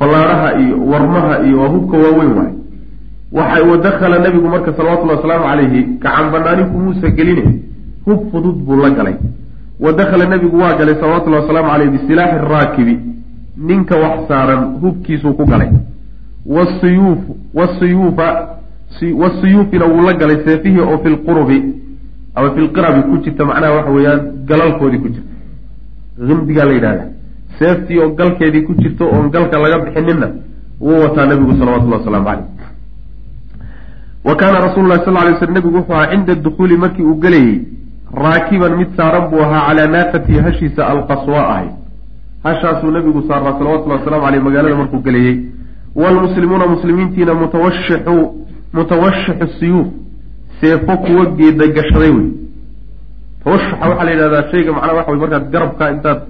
fallaaraha 0.00 0.48
iyo 0.62 0.76
warmaha 0.92 1.34
iyo 1.46 1.60
waa 1.60 1.68
hubka 1.68 1.96
waaweyn 2.04 2.32
waay. 2.38 2.52
Waxa 3.32 3.62
wadakhala 3.70 4.18
nabigu 4.18 4.48
marka 4.48 4.72
salawatullhi 4.76 5.16
wasalaamu 5.16 5.44
calayhi 5.44 5.80
gacan 6.02 6.30
banaanin 6.32 6.66
kumuusa 6.72 7.08
geline 7.10 7.44
hub 8.06 8.30
fudud 8.32 8.56
buu 8.66 8.76
la 8.82 8.90
galay. 8.90 9.14
Wa 9.80 9.92
dakhala 9.92 10.26
nabigu 10.26 10.56
waa 10.62 10.74
galay 10.78 10.94
salawatullahi 10.94 11.42
wasalaamu 11.42 11.70
caleyh 11.70 11.90
bisilaaxi 11.90 12.38
raakibi. 12.52 12.94
Ninka 13.56 13.96
wax 13.96 14.28
saaran 14.28 14.62
hubkiisuu 14.82 15.32
ku 15.34 15.44
galay. 15.46 15.68
Wasiyuuf 16.46 17.18
wasiyuufa 17.54 18.26
wasiyuufina 19.22 19.84
wuu 19.84 20.02
la 20.06 20.12
galay 20.14 20.36
seefihii 20.44 20.80
oo 20.80 20.98
fi 20.98 21.08
lqurubi 21.08 21.58
ama 22.34 22.50
fi 22.54 22.60
lqirabi 22.60 23.02
ku 23.02 23.18
jirta 23.24 23.44
macnaha 23.44 23.72
waxa 23.72 23.90
weeyaan 23.90 24.20
galalkoodii 24.48 24.98
ku 24.98 25.08
jirta. 25.08 25.28
Himdigaa 26.28 26.64
la 26.64 26.72
yidhahda 26.72 27.04
seeftii 27.58 27.98
oo 27.98 28.08
galkeedii 28.18 28.62
ku 28.62 28.74
jirto 28.74 29.04
oon 29.14 29.30
galka 29.30 29.58
laga 29.58 29.78
bixinina 29.84 30.28
wuu 30.80 31.00
wataa 31.02 31.26
nabigu 31.26 31.52
salawatullahi 31.58 32.00
wasalaamu 32.02 32.26
caleyh 32.26 32.44
wa 34.24 34.34
kaana 34.36 34.60
rasuulu 34.60 34.88
lahi 34.88 35.04
sal 35.04 35.14
lay 35.14 35.34
sl 35.40 35.52
nabigu 35.52 35.76
wuxuu 35.76 35.94
ahaa 35.94 36.10
cinda 36.10 36.34
dukuuli 36.34 36.76
markii 36.76 37.02
uu 37.02 37.14
gelayey 37.14 37.60
raakiban 38.14 38.76
mid 38.76 38.96
saaran 38.96 39.30
buu 39.30 39.42
ahaa 39.42 39.66
calaa 39.68 39.86
naaqatii 39.86 40.38
hashiisa 40.46 40.86
alqaswa 40.86 41.40
ahay 41.48 41.68
hashaasuu 42.44 42.90
nabigu 42.90 43.22
saaraa 43.28 43.58
salawatullahi 43.58 44.00
wasalamu 44.00 44.26
aleyh 44.26 44.42
magaalada 44.42 44.76
markuu 44.76 44.98
gelayey 44.98 45.38
waalmuslimuuna 45.94 46.66
muslimiintiina 46.66 47.34
mutawashixu 47.34 48.16
mutawashixu 48.72 49.48
siyuuf 49.60 49.86
seefo 50.60 50.96
kuwa 50.96 51.26
geeda 51.26 51.66
gashaday 51.66 52.10
wey 52.10 52.28
tawashuxa 53.44 53.88
waxaa 53.88 54.04
la 54.04 54.10
yidhahdaa 54.10 54.50
shayga 54.50 54.72
macnaha 54.72 54.94
waxa 54.96 55.10
wey 55.12 55.20
markaad 55.20 55.50
garabka 55.50 55.90
intaad 55.90 56.20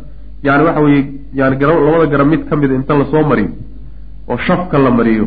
yani 0.43 0.63
waxa 0.65 0.81
weye 0.87 1.05
yani 1.35 1.57
labada 1.61 2.07
garab 2.13 2.29
mid 2.33 2.43
ka 2.49 2.57
mida 2.57 2.75
inta 2.75 2.95
la 3.01 3.05
soo 3.13 3.23
mariyo 3.31 3.51
oo 4.29 4.39
shafka 4.47 4.79
la 4.79 4.91
mariyo 4.91 5.27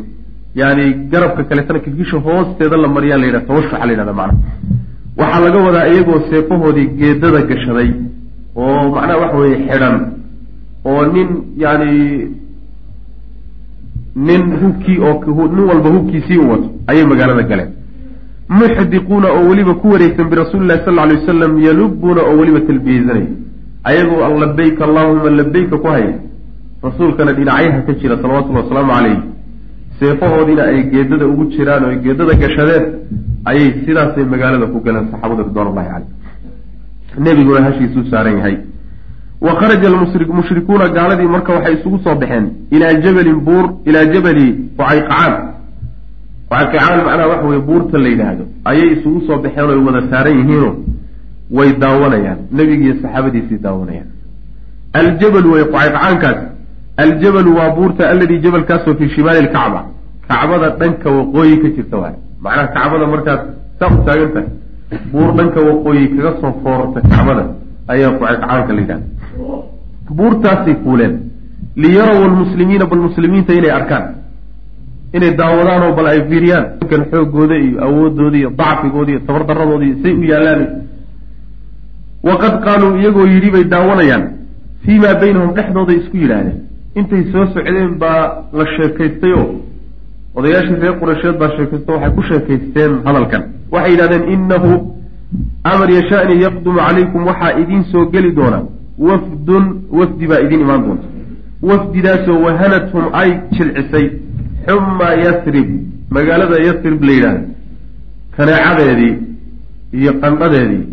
yani 0.56 0.84
garabka 1.12 1.44
kaleetana 1.50 1.80
kilkisha 1.80 2.18
hoosteeda 2.18 2.78
la 2.78 2.88
mariyaa 2.88 3.18
la 3.18 3.26
yidhaha 3.26 3.46
tawashuxa 3.50 3.86
la 3.86 3.92
yidhahda 3.94 4.14
macnaha 4.14 4.40
waxaa 5.18 5.40
laga 5.46 5.60
wadaa 5.68 5.88
iyagoo 5.94 6.20
seefahoodii 6.30 6.88
geedada 7.00 7.42
gashaday 7.50 7.90
oo 8.56 8.84
macnaha 8.96 9.18
waxa 9.24 9.38
weye 9.44 9.58
xidhan 9.68 9.96
oo 10.86 11.02
nin 11.14 11.30
yani 11.64 11.92
nin 14.16 14.42
hubkii 14.62 15.00
oo 15.08 15.48
nin 15.56 15.64
walba 15.70 15.90
hubkiisii 15.90 16.38
u 16.38 16.50
wato 16.52 16.70
ayay 16.88 17.06
magaalada 17.06 17.44
galeen. 17.44 17.72
Muxdiquuna 18.50 19.28
oo 19.38 19.44
weliba 19.50 19.74
ku 19.74 19.88
wareegsan 19.94 20.30
birasuuli 20.30 20.68
lahi 20.68 20.82
sal 20.86 21.00
alay 21.00 21.18
wasalam 21.18 21.54
yalubuuna 21.68 22.22
oo 22.22 22.38
weliba 22.40 22.60
talbiyeysanaya 22.68 23.28
ayagoo 23.90 24.40
labayka 24.44 24.82
allahuma 24.88 25.30
labayka 25.42 25.78
ku 25.84 25.88
haya 25.88 26.14
rasuulkana 26.84 27.32
dhinacyaha 27.38 27.80
ka 27.88 27.94
jira 28.02 28.16
salawatullahi 28.24 28.64
wasalaamu 28.66 28.94
calayh 28.98 29.18
seefahoodiina 30.00 30.64
ay 30.72 30.80
geedada 30.94 31.26
ugu 31.32 31.44
jiraan 31.56 31.84
oo 31.88 31.96
geedada 32.06 32.34
gashadeen 32.44 32.84
ayay 33.50 33.70
sidaasay 33.86 34.26
magaalada 34.34 34.68
ku 34.74 34.80
galeen 34.86 35.06
saxaabada 35.12 35.44
ridwanullahi 35.48 35.90
caleyh 35.94 36.10
nebiguna 37.26 37.62
hashiisuu 37.68 38.06
saaran 38.12 38.38
yahay. 38.38 38.58
Wa 39.46 39.52
kharaja 39.60 39.88
almushrikuuna 39.88 40.90
gaaladii 40.98 41.28
marka 41.36 41.54
waxay 41.54 41.74
isugu 41.80 41.98
soo 42.04 42.16
baxeen 42.22 42.46
ilaa 42.76 42.94
jabalin 43.04 43.40
buur 43.48 43.66
ilaa 43.90 44.06
jabali 44.14 44.48
qucayqacaan 44.78 45.34
waaqicaan 46.52 46.98
macnaha 47.08 47.28
waxa 47.34 47.48
weye 47.52 47.62
buurta 47.70 47.98
la 48.04 48.10
yidhaahdo. 48.14 48.44
Ayay 48.70 48.88
isugu 48.96 49.20
soo 49.28 49.38
baxeen 49.44 49.70
oy 49.74 49.80
wada 49.88 50.02
saaran 50.12 50.36
yihiino 50.40 50.70
way 51.52 51.70
daawanayaan. 51.84 52.38
Nebigiiyo 52.52 52.96
saxaabadiisii 53.02 53.58
daawanayaan. 53.66 54.08
Aljabalu 55.00 55.50
way 55.54 55.64
qacayqacaankaas 55.74 56.38
aljabalu 57.04 57.52
waa 57.58 57.70
buurta 57.76 58.10
alladii 58.10 58.40
jabalkaasoo 58.46 58.94
fii 59.00 59.10
shimaali 59.16 59.42
lkacba 59.48 59.82
kacbada 60.28 60.70
dhanka 60.80 61.10
waqooyi 61.18 61.58
ka 61.62 61.68
jirta 61.76 61.98
waay. 61.98 62.16
Macnaha 62.44 62.68
kacbada 62.76 63.06
markaad 63.14 63.42
saa 63.80 63.90
u 63.96 64.04
taagan 64.06 64.30
tahay. 64.34 64.50
Buur 65.12 65.30
dhanka 65.38 65.60
waqooyi 65.70 66.08
kaga 66.16 66.32
soo 66.42 66.52
foorta 66.64 67.00
kacbada 67.12 67.44
ayaa 67.94 68.12
qacayqacaanka 68.20 68.72
la 68.76 68.82
yidhahda 68.82 69.06
buurtaasay 70.18 70.76
fuuleen. 70.84 71.14
Liyaraw 71.76 72.20
lmuslimiina 72.28 72.86
bal 72.86 73.00
muslimiinta 73.08 73.54
inay 73.54 73.72
arkaan. 73.72 74.06
Inay 75.14 75.32
daawadaan 75.40 75.84
oo 75.88 75.94
bal 75.98 76.08
ay 76.08 76.22
fiiriyaan. 76.30 76.66
Kan 76.90 77.02
xoogooda 77.12 77.56
iyo 77.66 77.78
awoodooda 77.86 78.38
iyo 78.38 78.50
dacfigooda 78.60 79.12
iyo 79.12 79.20
tabardaradooda 79.28 79.86
iyo 79.86 79.96
say 80.04 80.14
u 80.14 80.24
yaalaan 80.32 80.62
waqad 82.30 82.54
qaaluu 82.66 82.98
iyagoo 83.00 83.26
yidhi 83.34 83.52
bay 83.56 83.64
daawanayaan 83.74 84.24
fii 84.86 85.00
maa 85.04 85.16
baynahum 85.24 85.54
dhexdooday 85.58 85.98
isku 86.02 86.18
yidhaahdeen 86.24 86.58
intay 87.00 87.24
soo 87.32 87.46
socdeen 87.54 87.92
baa 88.04 88.22
la 88.60 88.66
sheekaystay 88.76 89.34
oo 89.42 89.48
odayaashii 90.36 90.80
reer 90.84 90.96
qureysheed 91.02 91.38
baa 91.42 91.52
sheekaysto 91.58 91.92
waxay 91.94 92.12
ku 92.18 92.24
sheekaysteen 92.30 92.92
hadalkan 93.08 93.44
waxay 93.74 93.92
yidhahdeen 93.94 94.24
inahu 94.36 94.72
amar 95.72 95.90
yashani 96.00 96.42
yaqdumu 96.46 96.80
calaykum 96.88 97.26
waxaa 97.30 97.52
idiin 97.62 97.84
soo 97.92 98.06
geli 98.14 98.32
doona 98.40 98.60
wafdun 99.08 99.66
wafdi 100.00 100.28
baa 100.32 100.42
idiin 100.46 100.62
imaan 100.66 100.82
doonta 100.86 101.08
wafdidaasoo 101.70 102.40
wahanathum 102.46 103.06
ay 103.22 103.30
jilcisay 103.56 104.06
xuma 104.68 105.10
yasrib 105.26 105.70
magaalada 106.16 106.58
yasrib 106.68 107.04
la 107.08 107.14
yidhaahdo 107.18 107.48
kaneecadeedii 108.38 109.14
iyo 110.00 110.12
qandhadeedii 110.22 110.84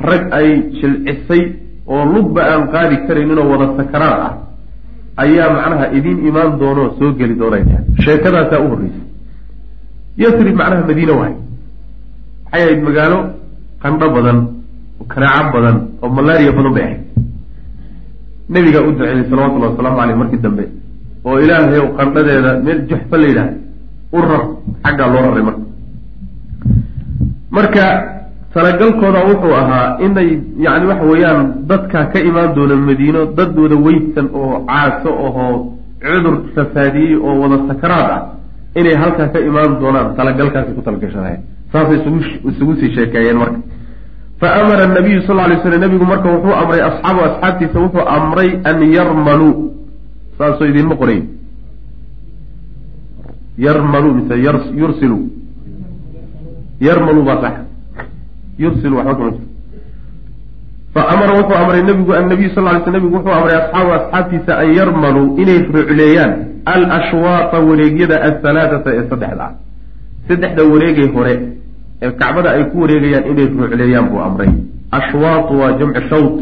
rag 0.00 0.22
ay 0.38 0.48
jilcisay 0.78 1.42
oo 1.86 2.04
lugba 2.14 2.40
aan 2.52 2.68
qaadi 2.72 2.96
karayninoo 3.06 3.46
wada 3.52 3.66
sakaraad 3.78 4.20
ah 4.28 4.32
ayaa 5.22 5.48
macnaha 5.56 5.86
idin 5.98 6.18
imaan 6.28 6.58
doonoo 6.60 6.96
soo 6.98 7.12
geli 7.18 7.34
doonaya 7.40 7.78
sheekadaasaa 8.04 8.60
u 8.64 8.68
horreysay. 8.72 9.04
Yasrib 10.22 10.56
macnaha 10.60 10.82
madiine 10.88 11.12
wahay 11.20 11.34
waxay 12.44 12.62
ahayd 12.64 12.80
magaalo 12.86 13.18
qandho 13.82 14.06
badan 14.16 14.38
oo 15.00 15.04
kanaaco 15.12 15.48
badan 15.56 15.76
oo 16.02 16.08
malaariya 16.16 16.52
badan 16.58 16.72
bay 16.76 16.84
ahayd. 16.88 17.00
Nebigaa 18.52 18.82
u 18.88 18.92
duceeyey 18.92 19.24
salawatullahi 19.30 19.70
wasalaamu 19.72 19.96
caleyh 20.00 20.16
markii 20.22 20.40
dambe 20.44 20.64
oo 21.24 21.36
ilaahay 21.44 21.78
ow 21.84 21.88
qandhadeeda 21.98 22.50
meel 22.64 22.80
juxfa 22.90 23.16
la 23.20 23.26
yidhaahda 23.30 23.56
u 24.16 24.18
rar 24.28 24.42
xaggaa 24.84 25.08
loo 25.12 25.22
raray 25.26 25.44
marka. 25.48 25.62
Marka 27.56 27.84
talagalkooda 28.54 29.20
wuxuu 29.28 29.54
ahaa 29.54 29.96
inay 30.04 30.28
yani 30.58 30.86
waxa 30.86 31.04
weeyaan 31.12 31.66
dadka 31.70 32.04
ka 32.12 32.18
imaan 32.20 32.54
doona 32.54 32.76
madiino 32.76 33.26
dad 33.36 33.56
wada 33.58 33.76
weydsan 33.76 34.28
oo 34.34 34.64
caaso 34.68 35.10
ahoo 35.26 35.54
cudur 36.04 36.36
rafaadiyey 36.56 37.16
oo 37.16 37.34
wada 37.42 37.56
sakaraad 37.68 38.10
ah 38.16 38.20
inay 38.76 38.94
halkaa 39.02 39.28
ka 39.32 39.38
imaan 39.40 39.80
doonaan 39.80 40.14
talagalkaasi 40.16 40.76
ku 40.76 40.82
talagashadayen 40.84 41.40
saasay 41.72 41.98
isugu 42.50 42.72
sii 42.80 42.94
sheekeeyeen 42.94 43.38
marka. 43.40 43.58
Fa 44.40 44.48
amara 44.60 44.86
nabiyu 44.86 45.22
sal 45.26 45.36
lay 45.36 45.56
slam 45.64 45.80
nabigu 45.80 46.04
marka 46.04 46.28
wuxuu 46.28 46.52
amray 46.62 46.80
asxaabu 46.88 47.20
asxaabtiisa 47.28 47.78
wuxuu 47.80 48.04
amray 48.16 48.50
an 48.64 48.78
yarmaluu 48.96 49.54
saasoo 50.38 50.66
idinma 50.68 50.94
qorayn 51.00 51.24
yarmaluu 53.58 54.12
mise 54.14 54.34
yursilu. 54.80 55.18
Yarmaluu 56.80 57.24
baa 57.24 57.40
sax 57.40 57.71
yursilu 58.58 58.96
waxba 58.96 59.14
kama 59.14 59.30
jiro 59.30 59.46
fa 60.94 61.02
amara 61.12 61.32
wuxuu 61.40 61.56
amray 61.62 61.82
nabigu 61.82 62.12
annabiyu 62.14 62.50
sal 62.54 62.64
ly 62.64 62.80
sl 62.84 62.90
nabigu 62.90 63.14
wuxuu 63.16 63.32
amray 63.38 63.56
asxaabu 63.62 63.90
asxaabtiisa 63.98 64.52
an 64.62 64.68
yarmaluu 64.78 65.36
inay 65.42 65.58
rucleeyaan 65.76 66.32
alashwaata 66.74 67.58
wareegyada 67.68 68.16
ahalaaata 68.28 68.90
ee 68.98 69.04
saddexda. 69.10 69.44
Ah 69.44 69.52
saddexda 70.28 70.62
wareegay 70.72 71.08
hore 71.16 71.34
ee 72.02 72.10
kacbada 72.20 72.50
ay 72.56 72.64
ku 72.70 72.76
wareegayaan 72.82 73.24
inay 73.32 73.46
rucleeyaan 73.46 74.06
buu 74.10 74.20
amray. 74.28 74.50
Ashwaatu 74.98 75.52
waa 75.60 75.72
jamcu 75.80 76.00
shawt. 76.10 76.34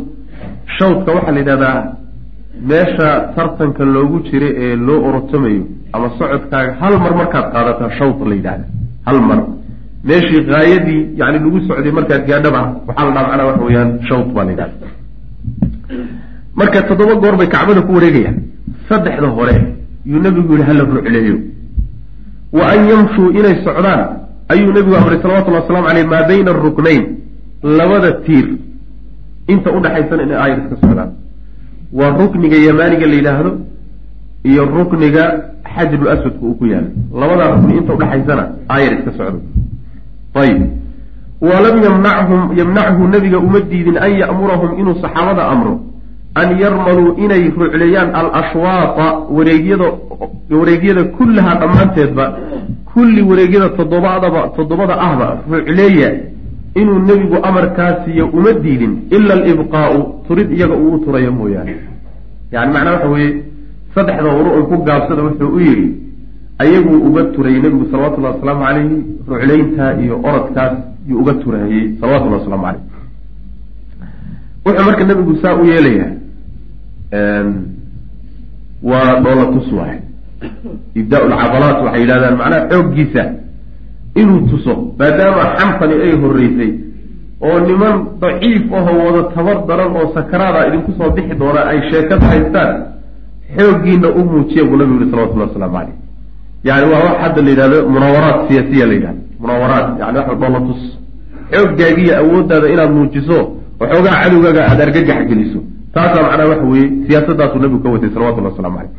Shawtka 0.78 1.12
waxaa 1.16 1.32
la 1.32 1.40
yidhahdaa 1.42 1.78
meesha 2.70 3.08
tartanka 3.36 3.84
loogu 3.84 4.20
jira 4.28 4.48
ee 4.64 4.76
loo 4.76 5.00
orotomayo 5.08 5.62
ama 5.92 6.10
socodkaaga 6.18 6.72
hal 6.80 6.94
mar 7.04 7.12
markaad 7.20 7.46
qaadataa 7.54 7.90
shawt 7.98 8.18
la 8.30 8.34
yidhahda 8.34 8.64
hal 9.06 9.20
mar 9.28 9.38
meeshii 10.08 10.42
haayadii 10.52 11.00
yani 11.20 11.38
lagu 11.44 11.58
socday 11.68 11.92
markaad 11.98 12.22
gaadhaba 12.30 12.60
waxaa 12.86 13.04
la 13.06 13.12
dhaha 13.14 13.26
macnaa 13.28 13.46
waxa 13.50 13.64
weyaan 13.68 13.90
shawt 14.08 14.28
baa 14.36 14.44
la 14.44 14.50
yidhahda 14.54 14.86
marka 16.60 16.82
toddoba 16.88 17.14
goor 17.22 17.36
bay 17.40 17.48
kacbada 17.54 17.82
ku 17.82 17.92
wareegayaan. 17.96 18.36
Saddexda 18.88 19.28
hore 19.36 19.54
yuu 20.10 20.20
nebigu 20.24 20.52
yihi 20.56 20.64
hala 20.68 20.82
rucleeyo 20.84 21.36
wa 22.58 22.64
an 22.72 22.80
yamshuu 22.90 23.30
inay 23.38 23.54
socdaan 23.66 24.00
ayuu 24.52 24.72
nebigu 24.76 24.96
amray 25.00 25.18
salawatullhi 25.22 25.60
waslamu 25.60 25.86
caleyh 25.88 26.06
maa 26.12 26.22
bayna 26.30 26.50
aruknayn 26.54 27.02
labada 27.78 28.10
tiir 28.26 28.46
inta 29.52 29.68
udhaxaysana 29.78 30.22
inay 30.26 30.38
aayar 30.42 30.58
iska 30.62 30.76
socdaan. 30.82 31.10
Waa 31.98 32.10
rukniga 32.20 32.56
yamaaniga 32.68 33.06
la 33.06 33.14
yidhaahdo 33.20 33.52
iyo 34.50 34.62
rukniga 34.76 35.24
xajrul 35.74 36.08
aswadka 36.14 36.42
uu 36.46 36.54
ku 36.58 36.66
yaalo 36.72 36.88
labadaa 37.20 37.48
rukni 37.54 37.72
inta 37.80 37.92
udhaxaysana 37.96 38.44
aayar 38.74 38.92
iska 38.98 39.10
socdo 39.18 39.38
ayib 40.34 40.62
walam 41.40 41.82
yamnachum 41.82 42.58
yamnachu 42.58 43.08
nebiga 43.08 43.38
uma 43.38 43.60
diidin 43.60 43.96
an 43.96 44.12
ya'murahum 44.12 44.78
inuu 44.78 44.94
saxaabada 45.02 45.48
amro 45.48 45.80
an 46.34 46.58
yarmaluu 46.60 47.14
inay 47.18 47.50
rucleeyaan 47.50 48.14
alashwaata 48.14 49.18
wareegyada 49.30 49.88
wareegyada 50.50 51.04
kullahaa 51.04 51.54
dhammaanteedba 51.60 52.24
kulli 52.94 53.22
wareegyada 53.22 53.68
toddobadaba 53.68 54.48
toddobada 54.56 54.94
ahba 55.00 55.38
rucleeya 55.50 56.10
inuu 56.74 56.98
nebigu 56.98 57.36
amarkaasiiyo 57.42 58.26
uma 58.26 58.52
diidin 58.52 59.02
ila 59.10 59.34
alibqaau 59.34 60.22
turid 60.28 60.52
iyaga 60.52 60.74
uu 60.74 60.94
u 60.94 60.98
turayo 61.04 61.32
mooyaane. 61.32 61.74
Yani 62.52 62.72
macnaa 62.72 62.92
waxa 62.92 63.08
weeye 63.08 63.42
saddexda 63.94 64.30
horu 64.30 64.50
ay 64.56 64.62
ku 64.62 64.76
gaabsada 64.84 65.22
wuxuu 65.22 65.50
u 65.56 65.60
yidhi 65.60 65.88
ayaguu 66.62 66.98
uga 67.08 67.22
turayay 67.34 67.60
nebigu 67.64 67.84
salawatullahi 67.90 68.34
wasalaamu 68.34 68.62
calayhi 68.66 68.96
ruclayntaa 69.30 69.92
iyo 70.02 70.14
orodkaas 70.28 70.72
yuu 71.08 71.18
uga 71.22 71.34
turayey 71.42 71.82
salawatullahi 72.00 72.40
waslamu 72.42 72.64
caleyh 72.66 72.82
wuxuu 74.66 74.84
marka 74.88 75.04
nebigu 75.10 75.32
saa 75.42 75.54
u 75.60 75.64
yeelayaa 75.64 76.12
waa 78.90 79.20
dhoola 79.24 79.46
tus 79.54 79.68
waay 79.78 79.98
ibdaa 81.00 81.20
lcadalaat 81.32 81.78
waxay 81.84 82.00
yidhahdaan 82.02 82.36
macnaha 82.40 82.68
xooggiisa 82.72 83.22
inuu 84.20 84.40
tuso 84.50 84.74
maadaama 84.98 85.42
xamtani 85.58 85.94
ay 86.04 86.12
horreysay 86.22 86.70
oo 87.48 87.58
niman 87.68 87.94
daciif 88.20 88.72
ahoo 88.78 88.98
wada 89.06 89.22
tabar 89.34 89.58
daran 89.68 89.96
oo 89.96 90.06
sakaraada 90.14 90.66
idinku 90.68 90.92
soo 90.98 91.10
bixi 91.16 91.34
doona 91.40 91.60
ay 91.72 91.78
sheekada 91.90 92.26
haystaan 92.32 92.70
xooggiina 93.56 94.08
u 94.18 94.24
muujiya 94.30 94.64
buu 94.68 94.76
nabigu 94.76 94.98
yihi 95.00 95.10
salawatullah 95.10 95.48
waslamu 95.48 95.74
caleyh 95.78 95.96
yani 96.64 96.86
waa 96.92 97.02
wax 97.06 97.16
hadda 97.22 97.42
la 97.42 97.50
yidhahdo 97.50 97.88
munaawaraat 97.94 98.38
siyaasiya 98.48 98.86
la 98.86 98.94
yidhahdo. 98.94 99.20
Munaawaraat 99.40 99.86
yani 100.00 100.18
waxa 100.18 100.34
dhoola 100.34 100.60
tus 100.68 100.82
xooggaagiiyo 101.52 102.14
awooddaada 102.22 102.68
inaad 102.74 102.90
muujiso 102.98 103.38
waxoogaa 103.80 104.14
cadowgaaga 104.22 104.60
aada 104.70 104.82
argagax 104.86 105.20
geliso. 105.30 105.58
Taasaa 105.94 106.22
macnaha 106.22 106.48
waxa 106.52 106.66
weeye 106.72 106.88
siyaasadaasuu 107.06 107.58
nabigu 107.58 107.82
ka 107.82 107.88
watay 107.94 108.10
salawatullah 108.14 108.50
waslamu 108.52 108.76
caleyh 108.78 108.92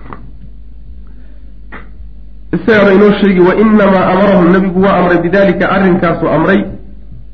isagana 2.55 2.93
inoo 2.93 3.11
sheegi 3.21 3.39
wa 3.39 3.55
inamaa 3.55 4.05
amarahum 4.13 4.51
nabigu 4.51 4.81
waa 4.81 4.97
amray 4.97 5.17
bidalika 5.17 5.69
arrinkaasuu 5.69 6.27
amray 6.27 6.63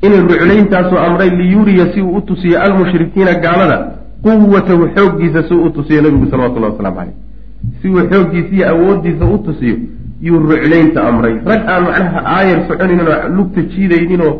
inay 0.02 0.20
ruclayntaasuu 0.20 0.98
amray 0.98 1.30
liyuriya 1.30 1.92
si 1.94 2.02
uu 2.02 2.16
u 2.16 2.20
tusiyo 2.20 2.62
almushrikiina 2.62 3.34
gaalada 3.34 3.90
quwatahu 4.22 4.88
xooggiisa 4.94 5.42
si 5.48 5.54
uu 5.54 5.64
u 5.64 5.70
tusiyo 5.70 6.02
nabigu 6.02 6.30
salawatullahi 6.30 6.72
waslamu 6.72 6.96
caleyh 6.96 7.14
si 7.82 7.88
uu 7.88 8.08
xooggiisa 8.10 8.54
iyo 8.56 8.68
awooddiisa 8.68 9.24
u 9.24 9.38
tusiyo 9.38 9.76
yuu 10.26 10.38
ruclaynta 10.38 11.00
amray. 11.08 11.34
Rag 11.50 11.62
aan 11.72 11.82
macnaha 11.88 12.20
aayar 12.36 12.58
soconaynin 12.68 13.08
oo 13.08 13.28
lugta 13.36 13.60
jiidayninoo 13.72 14.32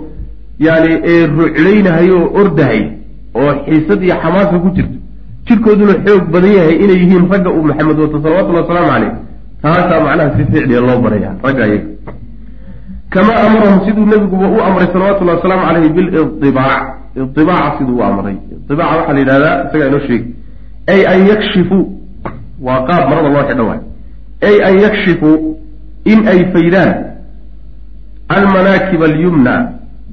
yani 0.67 0.93
ee 1.13 1.27
ruclaynahay 1.27 2.11
oo 2.11 2.27
ordahay 2.41 2.81
oo 3.35 3.51
xiisad 3.65 4.03
iyo 4.03 4.15
xamaasa 4.23 4.59
ku 4.65 4.69
jirto. 4.77 4.97
Jirkooduna 5.47 5.95
xoog 6.05 6.25
badan 6.35 6.53
yahay 6.59 6.77
inay 6.85 6.99
yihiin 7.03 7.25
ragga 7.33 7.51
uu 7.57 7.63
maxamed 7.71 7.99
wato 8.03 8.17
salawatullahi 8.23 8.65
wasalaamu 8.65 8.91
caleyh 8.93 9.13
taasaa 9.63 10.01
macnaha 10.07 10.31
si 10.37 10.43
ficliya 10.51 10.81
loo 10.81 10.99
baraya 11.05 11.31
ragga 11.45 11.63
ayaga 11.65 11.89
kamaa 13.11 13.39
amarahum 13.47 13.79
siduu 13.87 14.07
nebiguba 14.07 14.47
u 14.49 14.59
amray 14.69 14.87
salawatullahi 14.93 15.37
wasalaamu 15.39 15.65
caleyhi 15.67 15.89
bilidibaac 15.97 16.83
idibaaca 17.17 17.79
siduu 17.79 17.97
u 18.01 18.03
amray. 18.03 18.37
Idibaaca 18.65 18.97
waxaa 18.99 19.13
la 19.15 19.21
yidhahdaa 19.21 19.55
isagaa 19.67 19.87
inoo 19.91 20.01
sheegi 20.07 20.29
ay 20.93 21.01
an 21.13 21.21
yakshifuu 21.31 21.85
waa 22.67 22.81
qaab 22.89 23.03
marada 23.11 23.29
loo 23.35 23.45
xidho 23.49 23.65
waay 23.71 23.81
ay 24.49 24.57
an 24.69 24.75
yakshifuu 24.85 25.37
in 26.13 26.21
ay 26.33 26.41
faydaan. 26.53 26.91
Almanaakib 28.29 29.01
alyumna 29.09 29.55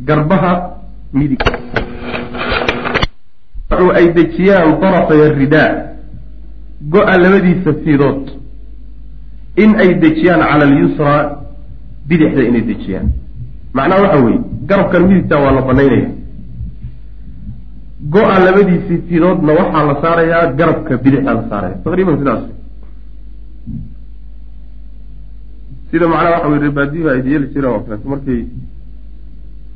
garbaha 0.08 0.54
midig 1.14 1.42
ay 3.96 4.06
dejiyaan 4.16 4.80
darafay 4.82 5.22
ridaa. 5.40 5.72
Go-a 6.92 7.16
labadiisa 7.18 7.72
fiidood 7.84 8.24
in 9.58 9.76
ay 9.80 10.00
dejiyaan 10.04 10.42
cala 10.44 10.64
alyusra 10.68 11.16
bidixda 12.08 12.42
inay 12.44 12.64
dejiyaan. 12.72 13.08
Macnaha 13.74 14.02
waxa 14.04 14.20
weeye 14.26 14.40
garabkan 14.70 15.04
midigta 15.08 15.36
waa 15.40 15.52
la 15.56 15.62
banaynaya 15.62 16.10
go-a 18.14 18.40
labadiisii 18.40 19.02
fiidoodna 19.10 19.54
waxaa 19.54 19.86
la 19.90 19.96
saarayaa 20.02 20.46
garabka 20.60 20.98
bidixda 20.98 21.34
la 21.34 21.44
saaraya 21.50 21.76
taqriiban 21.84 22.18
sidaas 22.20 22.44
sida 25.92 26.06
macnaha 26.12 26.32
waxa 26.36 26.48
wey 26.52 26.60
rebaadiyu 26.66 27.06
ay 27.14 27.20
yeeli 27.30 27.48
jireen 27.54 27.72
oo 27.74 27.80
kaleeto 27.86 28.08
markay 28.14 28.40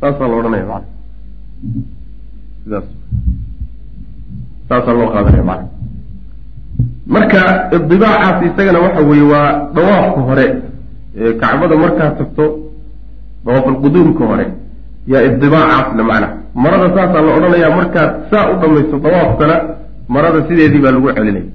saasaa 0.02 0.28
la 0.32 0.36
odhanaya 0.40 0.66
mana 0.72 0.86
sidaas. 2.64 2.88
Saasaa 4.70 4.94
loo 5.00 5.10
qaadanaya 5.14 5.44
mana 5.52 5.64
marka 7.14 7.40
idibaacaas 7.76 8.40
isagana 8.48 8.80
waxa 8.86 9.02
weeye 9.10 9.26
waa 9.34 9.48
dawaafka 9.76 10.22
hore 10.30 10.46
ee 11.22 11.34
kacbada 11.42 11.76
markaad 11.84 12.14
tagto 12.20 12.46
dawaafalquduumka 13.46 14.24
hore 14.32 14.46
yaa 15.12 15.22
idibaacaasna 15.30 16.04
macna 16.10 16.28
marada 16.64 16.88
saasaa 16.96 17.22
la 17.28 17.32
odhanayaa 17.38 17.76
markaad 17.80 18.12
saa 18.32 18.46
u 18.52 18.60
dhamaysto 18.62 18.96
dawaafkana 19.06 19.56
marada 20.16 20.40
sideedii 20.48 20.82
baa 20.84 20.92
lagu 20.96 21.10
celinaya 21.18 21.46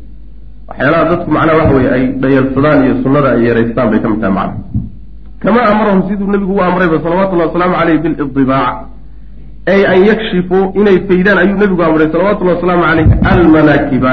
waxyaalaha 0.69 1.05
dadku 1.11 1.31
macnaha 1.37 1.59
waxa 1.61 1.75
weye 1.79 1.91
ay 1.97 2.05
dhayalsadaan 2.23 2.79
iyo 2.87 2.95
sunnada 3.05 3.29
ay 3.35 3.41
yeeraystaan 3.47 3.87
bay 3.93 4.01
ka 4.05 4.09
mid 4.13 4.21
tahay 4.23 4.35
macna 4.39 4.57
kamaa 5.43 5.67
amarahum 5.73 6.01
siduu 6.09 6.29
nebigu 6.35 6.53
u 6.59 6.63
amrayba 6.69 6.97
salawatullahi 7.05 7.49
wasalaamu 7.51 7.75
caleyh 7.81 7.97
bilidibaac 8.05 8.77
ay 9.73 9.81
an 9.93 9.99
yakshifuu 10.11 10.63
inay 10.81 10.97
faydaan 11.09 11.39
ayuu 11.43 11.57
nebigu 11.63 11.83
amray 11.89 12.09
salawatullahi 12.15 12.57
wasalaamu 12.59 12.85
caleyh 12.89 13.07
almanaakiba 13.33 14.13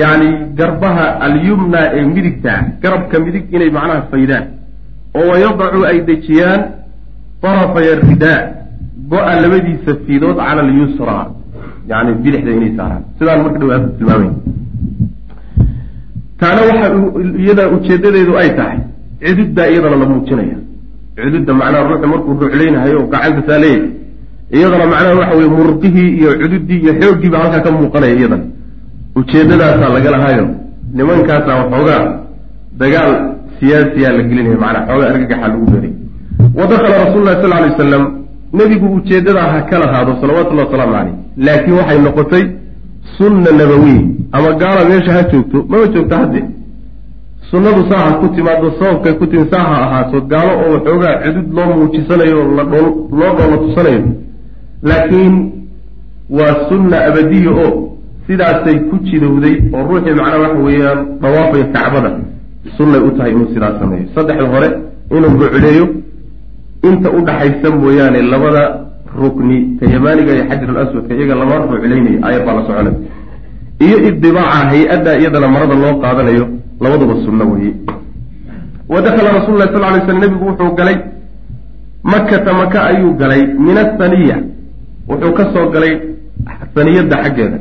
yacni 0.00 0.28
garbaha 0.58 1.06
alyumna 1.26 1.80
ee 1.98 2.04
midigta 2.14 2.54
garabka 2.82 3.16
midig 3.24 3.44
inay 3.56 3.70
macnaha 3.78 4.02
faydaan 4.12 4.44
oo 5.18 5.26
wayadacu 5.32 5.80
ay 5.90 5.98
dejiyaan 6.10 6.60
darafay 7.42 7.88
ridaa 8.06 8.38
go-a 9.10 9.32
labadiisa 9.42 9.92
fiidood 10.06 10.36
cala 10.46 10.60
alyusra 10.66 11.16
yani 11.90 12.10
bidixda 12.22 12.50
inay 12.58 12.72
saaraan. 12.78 13.02
Sidaan 13.18 13.38
marka 13.44 13.58
dhawaada 13.62 13.88
tilmaamay 13.98 14.30
taana 16.40 16.60
waxa 16.68 16.86
iyada 17.42 17.62
ujeedadeedu 17.76 18.32
ay 18.42 18.50
tahay. 18.58 18.78
Cududdaa 19.24 19.66
iyadana 19.72 19.96
la 20.02 20.06
muujinaya 20.10 20.56
cududda 21.16 21.52
macnaha 21.60 21.82
ruuxu 21.88 22.06
markuu 22.12 22.32
ruuclaynahayo 22.40 22.96
oo 23.00 23.06
gacanta 23.12 23.42
saa 23.48 23.58
leeyahay. 23.64 23.90
Iyadana 24.56 24.86
macnaha 24.92 25.14
waxa 25.20 25.34
weye 25.38 25.50
murqihii 25.58 26.10
iyo 26.20 26.30
cududii 26.42 26.78
iyo 26.84 26.92
xooggiiba 27.00 27.38
halkaa 27.42 27.60
ka 27.64 27.70
muuqanaya 27.76 28.14
iyadana 28.18 28.44
ujeedadaasaa 29.18 29.90
laga 29.96 30.10
lahaayo. 30.14 30.46
Nimankaasaa 30.96 31.56
waxoogaa 31.60 32.02
dagaal 32.80 33.12
siyaasiyaa 33.58 34.12
la 34.16 34.22
gelinaya 34.28 34.58
macnaa 34.64 34.86
xoogaa 34.88 35.08
argagaxa 35.12 35.48
lagu 35.52 35.66
beeray 35.72 35.92
wa 36.58 36.64
dakala 36.70 36.96
rasuulu 37.04 37.24
lahi 37.28 37.38
sal 37.42 37.52
alay 37.52 37.70
wasalam 37.72 38.04
nebigu 38.58 38.86
ujeedadaa 38.98 39.48
ha 39.52 39.58
ka 39.70 39.76
lahaado 39.82 40.12
salawatullahi 40.20 40.66
wasalaamu 40.68 40.92
caleyh 40.96 41.14
laakiin 41.46 41.74
waxay 41.80 41.98
noqotay 42.06 42.44
sunna 43.18 43.50
nabawiy 43.60 44.00
ama 44.32 44.50
gaala 44.60 44.84
meesha 44.88 45.12
ha 45.12 45.22
joogto 45.32 45.58
mama 45.68 45.86
joogto 45.94 46.14
hadde 46.16 46.40
sunnadu 47.50 47.82
saa 47.90 47.98
ha 48.06 48.12
ku 48.20 48.28
timaado 48.34 48.70
sababkay 48.78 49.12
ku 49.20 49.26
timi 49.26 49.46
saa 49.50 49.64
ha 49.70 49.76
ahaato 49.86 50.20
gaalo 50.32 50.52
oo 50.62 50.72
waxoogaa 50.74 51.14
cudud 51.24 51.48
loo 51.56 51.66
muujisanayo 51.76 52.38
ladho 52.56 52.80
loo 53.18 53.32
dhoola 53.36 53.56
tusanayo. 53.64 54.02
Laakiin 54.82 55.34
waa 56.30 56.54
sunna 56.68 56.96
abadiya 57.08 57.50
oo 57.64 57.70
sidaasay 58.26 58.78
ku 58.88 58.96
jidowday 59.06 59.54
oo 59.74 59.82
ruuxii 59.88 60.14
macnaha 60.18 60.38
waxa 60.44 60.62
weeyaan 60.66 61.00
dhawaafaya 61.22 61.64
kacbada. 61.74 62.10
Sunnay 62.76 63.00
u 63.00 63.10
tahay 63.16 63.32
inuu 63.32 63.48
sidaas 63.54 63.78
sameeyo. 63.80 64.06
Saddexda 64.14 64.46
hore 64.52 64.68
inuu 65.16 65.32
rucleeyo 65.42 65.86
inta 66.88 67.08
u 67.10 67.20
dhaxaysa 67.26 67.68
mooyaane 67.76 68.22
labada 68.22 68.62
rukni 69.16 69.76
ka 69.80 69.86
yamaaniga 69.86 70.32
iyo 70.34 70.44
xajar 70.48 70.70
alaswadka 70.70 71.14
iyaga 71.14 71.34
lama 71.34 71.54
ruclaynayo 71.58 72.18
ayad 72.26 72.42
baa 72.46 72.54
la 72.54 72.62
soconay 72.66 72.94
iyo 73.80 73.96
idibaaca 74.08 74.68
hay'adda 74.70 75.18
iyadana 75.18 75.48
marada 75.48 75.74
loo 75.74 75.94
qaadanayo 76.02 76.44
labaduba 76.80 77.14
sunno 77.24 77.44
weeye. 77.52 77.74
Wa 78.88 79.00
dakala 79.00 79.30
rasul 79.38 79.58
lahi 79.58 79.72
sal 79.72 79.80
lay 79.80 80.02
slam 80.04 80.18
nebigu 80.20 80.44
wuxuu 80.44 80.74
galay 80.74 80.98
makata 82.02 82.52
maka 82.52 82.78
ayuu 82.90 83.14
galay 83.14 83.42
min 83.46 83.76
athaniya. 83.78 84.36
Wuxuu 85.08 85.32
ka 85.32 85.44
soo 85.52 85.70
galay 85.70 85.94
saniyadda 86.74 87.16
xaggeeda. 87.24 87.58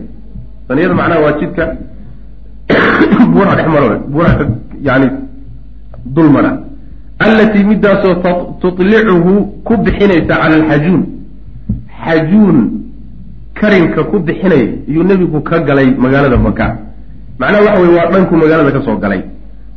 Saniyada 0.67 0.93
macnaha 0.93 1.21
waa 1.21 1.39
jidka 1.39 1.63
buura 3.33 3.55
dhexmaro 3.55 3.99
buura 4.07 4.31
yani 4.81 5.07
dulmara 6.05 6.59
allatii 7.19 7.63
midaasoo 7.63 8.15
tutlicuhu 8.61 9.63
ku 9.63 9.77
bixinaysa 9.77 10.27
cala 10.27 10.55
alxajuun 10.55 11.18
xajuun 12.05 12.57
karinka 13.59 14.03
ku 14.03 14.19
bixinaya 14.19 14.67
iyuu 14.87 15.03
nebigu 15.03 15.41
ka 15.41 15.59
galay 15.59 15.89
magaalada 16.03 16.37
maka 16.37 16.67
macnaha 17.39 17.63
waxa 17.65 17.81
weye 17.81 17.95
waa 17.97 18.11
dhanku 18.13 18.35
magaalada 18.35 18.71
ka 18.71 18.81
soo 18.85 18.97
galay. 18.97 19.21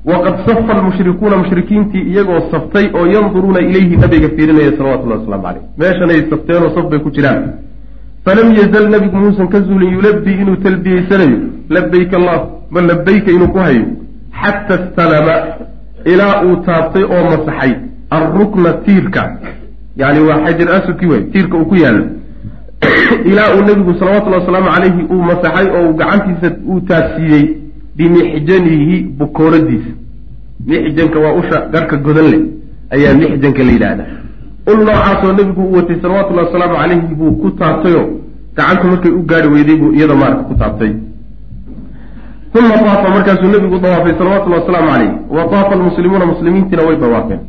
Waqad 0.05 0.35
safa 0.47 0.73
almushrikuuna 0.77 1.37
mushrikiintii 1.37 2.03
iyagoo 2.11 2.41
saftay 2.51 2.87
oo 2.95 3.07
yanduruuna 3.07 3.61
ilayhi 3.61 3.97
nabiga 3.97 4.29
fiirinaya 4.37 4.73
salawatullahi 4.77 5.21
waslamu 5.21 5.43
caleyh 5.43 5.63
meeshanay 5.79 6.21
safteenoo 6.31 6.71
saf 6.75 6.87
bay 6.91 6.99
ku 7.05 7.11
jiraan. 7.11 7.43
Falam 8.25 8.49
yazal 8.59 8.87
nabigu 8.91 9.17
muusan 9.17 9.49
ka 9.49 9.61
zuulin 9.61 9.93
yulabii 9.95 10.37
inuu 10.43 10.57
talbiyeysanayo 10.65 11.39
labayk 11.71 12.13
allah 12.19 12.39
ma 12.71 12.81
labayka 12.91 13.31
inuu 13.31 13.49
ku 13.55 13.59
hayo 13.59 13.85
xata 14.43 14.75
istalama 14.83 15.35
ilaa 16.13 16.43
uu 16.47 16.57
taabtay 16.67 17.05
oo 17.05 17.23
masaxay. 17.31 17.73
Alrukna 18.11 18.73
tiirka 18.85 19.23
yani 19.97 20.21
waa 20.29 20.39
xajar 20.45 20.69
aswadkii 20.77 21.07
way 21.07 21.23
tiirka 21.33 21.57
uu 21.59 21.65
ku 21.65 21.77
yaalo 21.77 22.05
ilaa 23.25 23.55
uu 23.57 23.63
nebigu 23.69 23.95
salawatullhi 23.99 24.39
wasalaamu 24.41 24.71
calayhi 24.75 25.03
uu 25.11 25.23
masaxay 25.31 25.67
oo 25.77 25.89
uu 25.89 25.95
gacantiisa 26.01 26.49
uu 26.69 26.81
taabsiiyey 26.81 27.45
bimixjanihi 27.97 28.97
bukooradiisa 29.19 29.91
mixjanka 30.67 31.19
waa 31.19 31.33
usha 31.41 31.61
garhka 31.73 31.97
godan 31.97 32.27
leh 32.33 32.41
ayaa 32.95 33.15
mixjanka 33.15 33.63
la 33.65 33.73
yidhaahdaa. 33.73 34.07
Ul 34.71 34.79
noocaasoo 34.87 35.33
nebigu 35.33 35.63
uu 35.63 35.77
watay 35.77 35.97
salawatullahi 36.03 36.47
wasalaamu 36.47 36.75
calayhi 36.77 37.15
buu 37.21 37.33
ku 37.43 37.51
taabtayoo 37.51 38.07
gacantu 38.57 38.87
markay 38.87 39.13
u 39.13 39.23
gaari 39.31 39.49
weyday 39.55 39.77
buu 39.77 39.93
iyada 39.95 40.15
maarka 40.15 40.43
ku 40.43 40.55
taabtay. 40.55 40.93
Uma 42.59 42.77
daafa 42.85 43.09
markaasuu 43.11 43.49
nebigu 43.55 43.79
dawaafay 43.79 44.15
salawatullahi 44.19 44.61
wasalaamu 44.63 44.91
calayh 44.93 45.11
wa 45.31 45.43
daafa 45.53 45.73
almuslimuuna 45.79 46.27
muslimiintiina 46.27 46.83
way 46.83 46.97
dawaafeen 46.97 47.41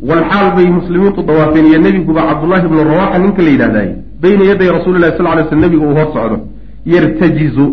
walxaal 0.00 0.54
bay 0.56 0.66
muslimiintu 0.66 1.22
dawaafeen 1.22 1.66
iyo 1.66 1.78
nebiguba 1.78 2.22
cabdullahi 2.28 2.68
bnu 2.68 2.84
rawaxa 2.84 3.18
ninka 3.18 3.42
la 3.42 3.50
yidhahdaay 3.50 3.90
bayna 4.22 4.44
yaday 4.44 4.68
rasuulilahi 4.68 5.16
sal 5.16 5.26
lay 5.36 5.44
sl 5.50 5.56
nebigu 5.56 5.84
uu 5.86 5.94
hor 5.94 6.08
socdo 6.12 6.38
yartajizu 6.86 7.66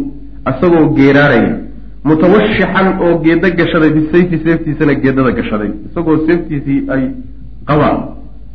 isagoo 0.51 0.85
geeraaraya 0.97 1.55
mutawashixan 2.03 2.87
oo 3.01 3.19
geeda 3.25 3.49
gashaday 3.49 3.89
bisayfi 3.89 4.37
seeftiisana 4.45 4.93
geedada 4.93 5.31
gashaday 5.31 5.71
isagoo 5.89 6.17
seeftiisii 6.27 6.83
ay 6.93 7.03
qabaan 7.65 7.97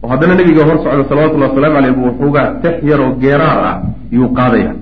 oo 0.03 0.09
haddana 0.09 0.35
nebiga 0.35 0.65
hor 0.65 0.79
socda 0.85 1.05
salawatullahi 1.09 1.51
wasalaamu 1.51 1.75
caleyh 1.77 1.95
buu 1.97 2.07
waxoogaa 2.07 2.55
tex 2.63 2.75
yaroo 2.91 3.13
geeraar 3.23 3.59
ah 3.71 3.77
yuu 4.13 4.29
qaadaya 4.39 4.73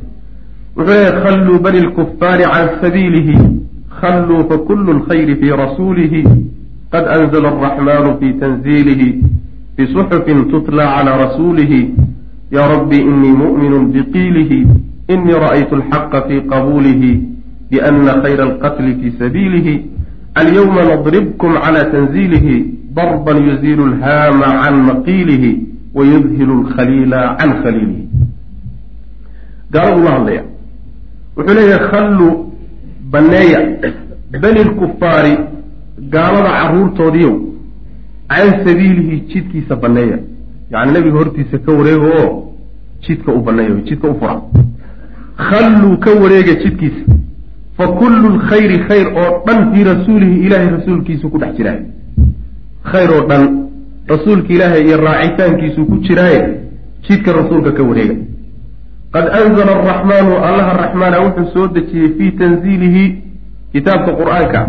wuxuu 0.77 0.93
leeyahy 0.93 1.23
khalluu 1.25 1.59
bani 1.59 1.81
lkufaari 1.81 2.45
can 2.45 2.69
sabiilihi 2.81 3.37
khalluu 4.01 4.49
fakulu 4.49 4.93
lkhayri 4.93 5.37
fii 5.37 5.51
rasuulihi 5.65 6.25
qad 6.95 7.05
anzla 7.11 7.49
araxmanu 7.51 8.11
fi 8.21 8.29
tanziilihi 8.39 9.09
bisuxufin 9.77 10.47
tutla 10.51 10.85
cala 10.95 11.13
rasuulihi 11.25 11.81
ya 12.57 12.67
rabbi 12.73 12.99
inii 13.03 13.35
mu'minu 13.43 13.79
biqiilihi 13.95 14.59
inii 15.15 15.39
ra'aytu 15.45 15.75
alxaqa 15.81 16.23
fi 16.29 16.37
qabuulihi 16.53 17.13
biana 17.71 18.23
khayra 18.23 18.45
alqatli 18.51 18.95
fi 19.01 19.09
sabiilihi 19.19 19.75
alyawma 20.43 20.85
nadribkum 20.91 21.59
cala 21.65 21.83
tanziilihi 21.95 22.57
darban 22.95 23.43
yuziilu 23.49 23.91
lhaama 23.99 24.49
can 24.63 24.77
maqiilihi 24.91 25.51
wayudhilu 25.99 26.61
lkhaliila 26.63 27.23
can 27.41 27.51
khaliilihi 27.63 28.09
gaaladu 29.75 30.05
la 30.07 30.13
hadlaya 30.17 30.43
wuxuu 31.37 31.55
leeyahay 31.59 31.91
khalluu 31.91 32.33
banneeya 33.11 33.61
bani 34.43 34.65
lkufaari 34.71 35.35
gaalada 35.99 36.51
caruurtoodiiyow 36.59 37.35
can 38.29 38.65
sabiilihi 38.67 39.21
jidkiisa 39.33 39.77
banneeya. 39.77 40.19
Yacni 40.71 40.93
nebiga 40.93 41.19
hortiisa 41.19 41.59
ka 41.59 41.73
wareega 41.73 42.07
oo 42.23 42.53
jidka 43.07 43.33
u 43.33 43.41
banneeya 43.41 43.75
jidka 43.89 44.09
u 44.09 44.15
fura 44.21 44.41
khalluu 45.37 45.97
ka 45.99 46.11
wareega 46.23 46.55
jidkiisa 46.63 47.03
fa 47.77 47.89
kullu 47.89 48.29
lkhayri 48.37 48.79
khayr 48.89 49.07
oo 49.23 49.43
dhan 49.47 49.73
fii 49.73 49.85
rasuulihi 49.85 50.47
ilaahay 50.47 50.69
rasuulkiisu 50.77 51.31
ku 51.31 51.39
dhex 51.39 51.57
jiraa 51.57 51.79
khayr 52.93 53.11
oo 53.17 53.27
dhan 53.29 53.45
rasuulka 54.09 54.53
ilaahay 54.55 54.83
iyo 54.87 54.97
raacitaankiisuu 55.07 55.85
ku 55.87 55.97
jiraaye 56.07 56.41
jidka 57.09 57.33
rasuulka 57.33 57.73
ka 57.73 57.83
wareega. 57.83 58.15
Qad 59.13 59.27
anzala 59.41 59.73
araxmaanu 59.81 60.33
allaha 60.49 60.73
raxmaana 60.83 61.21
wuxuu 61.25 61.53
soo 61.55 61.69
dejiyey 61.69 62.09
fii 62.19 62.31
tanziilihi 62.41 63.05
kitaabka 63.73 64.13
qur'aanka 64.21 64.61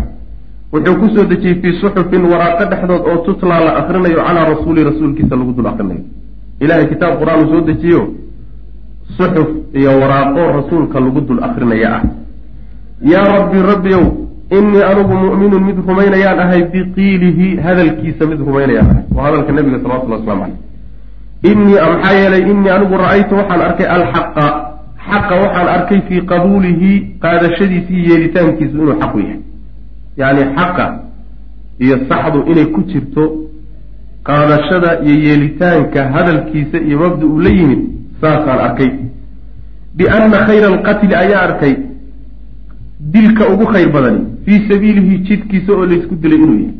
wuxuu 0.72 0.96
ku 1.00 1.06
soo 1.14 1.24
dejiyey 1.30 1.56
fii 1.62 1.78
suxufin 1.80 2.24
waraaqo 2.32 2.64
dhexdood 2.70 3.02
oo 3.10 3.16
tutlaa 3.26 3.60
la 3.66 3.72
akrinayo 3.80 4.18
calaa 4.26 4.46
rasuuli 4.52 4.84
rasuulkiisa 4.90 5.36
lagu 5.36 5.52
dul 5.56 5.66
akrinayo 5.72 6.02
ilahay 6.60 6.86
kitaab 6.92 7.14
qur'aan 7.20 7.40
uu 7.44 7.50
soo 7.52 7.60
dejiyo 7.68 8.00
suxuf 9.16 9.48
iyo 9.74 9.90
waraaqo 10.02 10.42
rasuulka 10.58 11.00
lagu 11.00 11.20
dul 11.20 11.40
akrinaya 11.48 11.88
ah. 11.96 12.02
Yaa 13.12 13.26
rabbi 13.36 13.58
rabbiyow 13.62 14.04
innii 14.50 14.82
anugu 14.90 15.14
mu'minun 15.24 15.62
mid 15.68 15.78
rumaynayaan 15.88 16.38
ahay 16.44 16.62
biqiilihi 16.72 17.60
hadalkiisa 17.60 18.26
mid 18.26 18.40
rumaynayaan 18.40 18.88
ahay. 18.90 19.04
Waa 19.14 19.24
hadalka 19.28 19.52
nabiga 19.52 19.78
salawatullah 19.84 20.18
waslamu 20.20 20.42
caleyh 20.42 20.66
innii 21.50 21.78
maxaa 21.92 22.12
yeelay 22.18 22.42
innii 22.50 22.70
anigu 22.76 22.94
ra'aytu 23.02 23.34
waxaan 23.36 23.60
arkay 23.68 23.86
alxaqa 23.96 24.46
xaqa 25.08 25.34
waxaan 25.42 25.68
arkay 25.76 26.00
fii 26.08 26.20
qabuulihi 26.30 26.90
qaadashadiisi 27.24 27.92
iyo 27.94 28.14
yeelitaankiisu 28.14 28.74
inuu 28.78 28.96
xaqu 29.00 29.18
yahay 29.20 29.40
yacni 30.20 30.44
xaqa 30.56 30.86
iyo 31.84 31.96
saxdu 32.08 32.38
inay 32.50 32.66
ku 32.74 32.80
jirto 32.90 33.22
qaadashada 34.28 34.90
iyo 35.04 35.16
yeelitaanka 35.26 36.00
hadalkiisa 36.14 36.78
iyo 36.88 36.98
mabda 37.02 37.26
uu 37.26 37.40
la 37.40 37.50
yimid 37.50 37.80
saasaan 38.20 38.58
arkay. 38.66 38.90
Bianna 39.96 40.38
khayra 40.46 40.66
alqatli 40.72 41.14
ayaa 41.14 41.42
arkay 41.48 41.74
dilka 43.14 43.44
ugu 43.52 43.66
khayr 43.72 43.88
badani 43.96 44.20
fii 44.44 44.58
sabiilihi 44.68 45.18
jidkiisa 45.28 45.72
oo 45.72 45.86
laysku 45.86 46.14
dilay 46.22 46.38
inuu 46.44 46.58
yahay. 46.58 46.74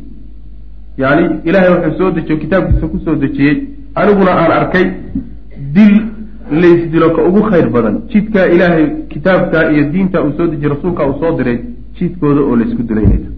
Yacni 0.99 1.25
ilaahay 1.49 1.71
wuxuu 1.75 1.99
soo 1.99 2.11
dejiyo 2.17 2.37
kitaabkiisa 2.43 2.87
ku 2.93 2.99
soo 3.05 3.15
dejiyey. 3.15 3.57
Aniguna 3.95 4.33
aan 4.41 4.53
arkay 4.61 4.87
dil 5.75 5.95
laysdilo 6.51 7.11
ka 7.17 7.23
ugu 7.29 7.43
khayr 7.51 7.69
badan. 7.71 7.95
Jidkaa 8.13 8.47
ilaahay 8.55 8.87
kitaabka 9.13 9.71
iyo 9.73 9.85
diinta 9.93 10.23
uu 10.25 10.33
soo 10.37 10.47
dejiyey 10.47 10.71
rasuulka 10.75 11.07
uu 11.09 11.19
soo 11.21 11.37
diray 11.39 11.59
jidkooda 11.99 12.41
oo 12.41 12.57
laysku 12.57 12.83
dilaynaya 12.83 13.31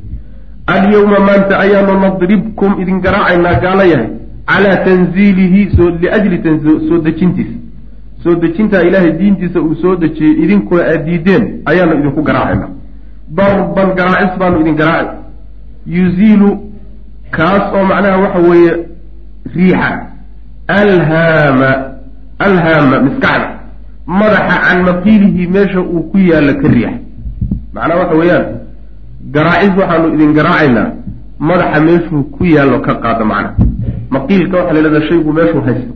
alyawma 0.66 1.18
maanta 1.28 1.58
ayaanu 1.64 2.00
nadribkum 2.00 2.80
idin 2.82 3.00
garaacaynaa 3.00 3.60
gaalo 3.64 3.84
yahay 3.92 4.08
calaa 4.46 4.76
tanziilihi 4.76 5.70
liajli 6.00 6.42
soo 6.88 6.98
dejintiisa 7.06 7.56
soo 8.22 8.34
dejintaa 8.34 8.82
ilaahay 8.88 9.12
diintiisa 9.20 9.60
uu 9.60 9.74
soo 9.74 9.96
dejiyey 9.96 10.42
idinkuna 10.44 10.82
aad 10.92 11.04
diideen 11.04 11.44
ayaanu 11.64 11.98
idinku 12.00 12.22
garaacaynaa 12.22 12.70
darban 13.38 13.94
garaacis 13.98 14.38
baanu 14.38 14.60
idin 14.60 14.76
garaaci 14.82 15.16
yuziilu 15.86 16.50
kaas 17.30 17.72
oo 17.74 17.84
macnaha 17.84 18.18
waxa 18.24 18.38
weeye 18.48 18.72
riixa. 19.56 19.90
Alhaama 20.68 21.70
alhaama 22.38 23.00
miskaxda. 23.00 23.48
Madaxa 24.06 24.56
can 24.64 24.82
maqiilihi 24.88 25.46
meesha 25.46 25.80
uu 25.80 26.02
ku 26.10 26.18
yaalla 26.18 26.54
ka 26.54 26.68
riixa 26.68 26.92
macnaha 27.74 28.00
waxa 28.02 28.16
weeyaan 28.20 28.44
garaacis 29.37 29.74
waxaanu 29.81 30.07
idin 30.14 30.33
garaacaynaa 30.38 30.87
madaxa 31.48 31.81
meeshuu 31.88 32.22
ku 32.35 32.44
yaallo 32.44 32.78
ka 32.87 32.94
qaada 33.04 33.24
macna. 33.33 33.50
Maqiilka 34.14 34.57
waxaa 34.59 34.72
la 34.74 34.81
yidhahdaa 34.81 35.09
shaygu 35.09 35.33
meeshuu 35.38 35.62
haysto 35.68 35.92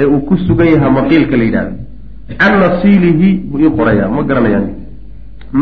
ee 0.00 0.04
uu 0.04 0.20
ku 0.28 0.34
sugan 0.46 0.68
yahaa 0.74 0.90
maqiilka 0.98 1.36
la 1.40 1.44
yidhahda 1.48 1.72
can 2.40 2.52
nasiilihi 2.62 3.28
buu 3.50 3.58
ii 3.64 3.70
qorayaa 3.78 4.08
ma 4.16 4.22
garanayaan 4.30 4.66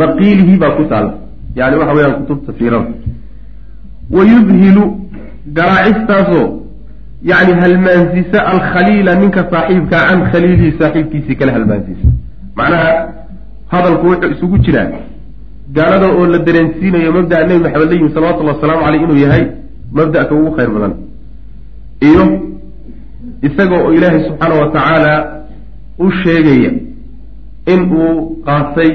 maqiilihi 0.01 0.55
baa 0.63 0.71
ku 0.79 0.85
taala 0.93 1.13
yani 1.59 1.77
waxa 1.81 1.95
weyaan 1.99 2.15
kutubta 2.21 2.53
fiirada 2.59 2.91
wa 4.17 4.23
yudhilu 4.33 4.85
garaacistaasoo 5.59 6.47
yani 7.31 7.53
halmaansisa 7.63 8.39
alkhaliila 8.53 9.15
ninka 9.23 9.41
saaxiibkaa 9.53 10.03
can 10.09 10.21
khaliilihi 10.33 10.79
saaxiibkiisii 10.81 11.37
kala 11.41 11.53
halmaansiisa. 11.53 12.09
Macnaha 12.59 12.91
hadalku 13.73 14.07
wuxuu 14.11 14.31
isugu 14.35 14.59
jiraa 14.59 14.89
gaalada 15.73 16.07
oo 16.13 16.27
la 16.27 16.39
dareensiinayo 16.39 17.13
mabda'a 17.13 17.47
nebi 17.47 17.63
maxamed 17.65 17.89
la 17.91 17.95
yimi 17.97 18.11
salawatullhi 18.15 18.53
wasalaamu 18.55 18.83
caleyh 18.85 19.03
inuu 19.03 19.17
yahay 19.25 19.45
mabda'ka 19.93 20.35
ugu 20.35 20.51
khayr 20.57 20.71
badan. 20.75 20.93
Iyo 22.09 22.25
isaga 23.43 23.77
oo 23.85 23.93
ilaahay 23.93 24.21
subxaana 24.29 24.55
wa 24.61 24.69
tacaala 24.75 25.13
u 25.99 26.11
sheegaya 26.23 26.71
in 27.73 27.81
uu 27.93 28.43
qaatay 28.47 28.91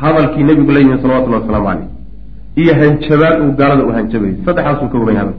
hadalkii 0.00 0.44
nebigu 0.48 0.72
la 0.72 0.80
yimi 0.80 1.02
salawatullahi 1.02 1.42
wasalaamu 1.42 1.66
caleyh 1.68 1.88
iyo 2.56 2.72
hanjabaad 2.80 3.36
uu 3.44 3.52
gaalada 3.58 3.84
u 3.84 3.92
hanjabayay. 3.92 4.36
Saddexaasuu 4.46 4.88
ka 4.92 4.98
wagan 4.98 5.16
hadal. 5.16 5.34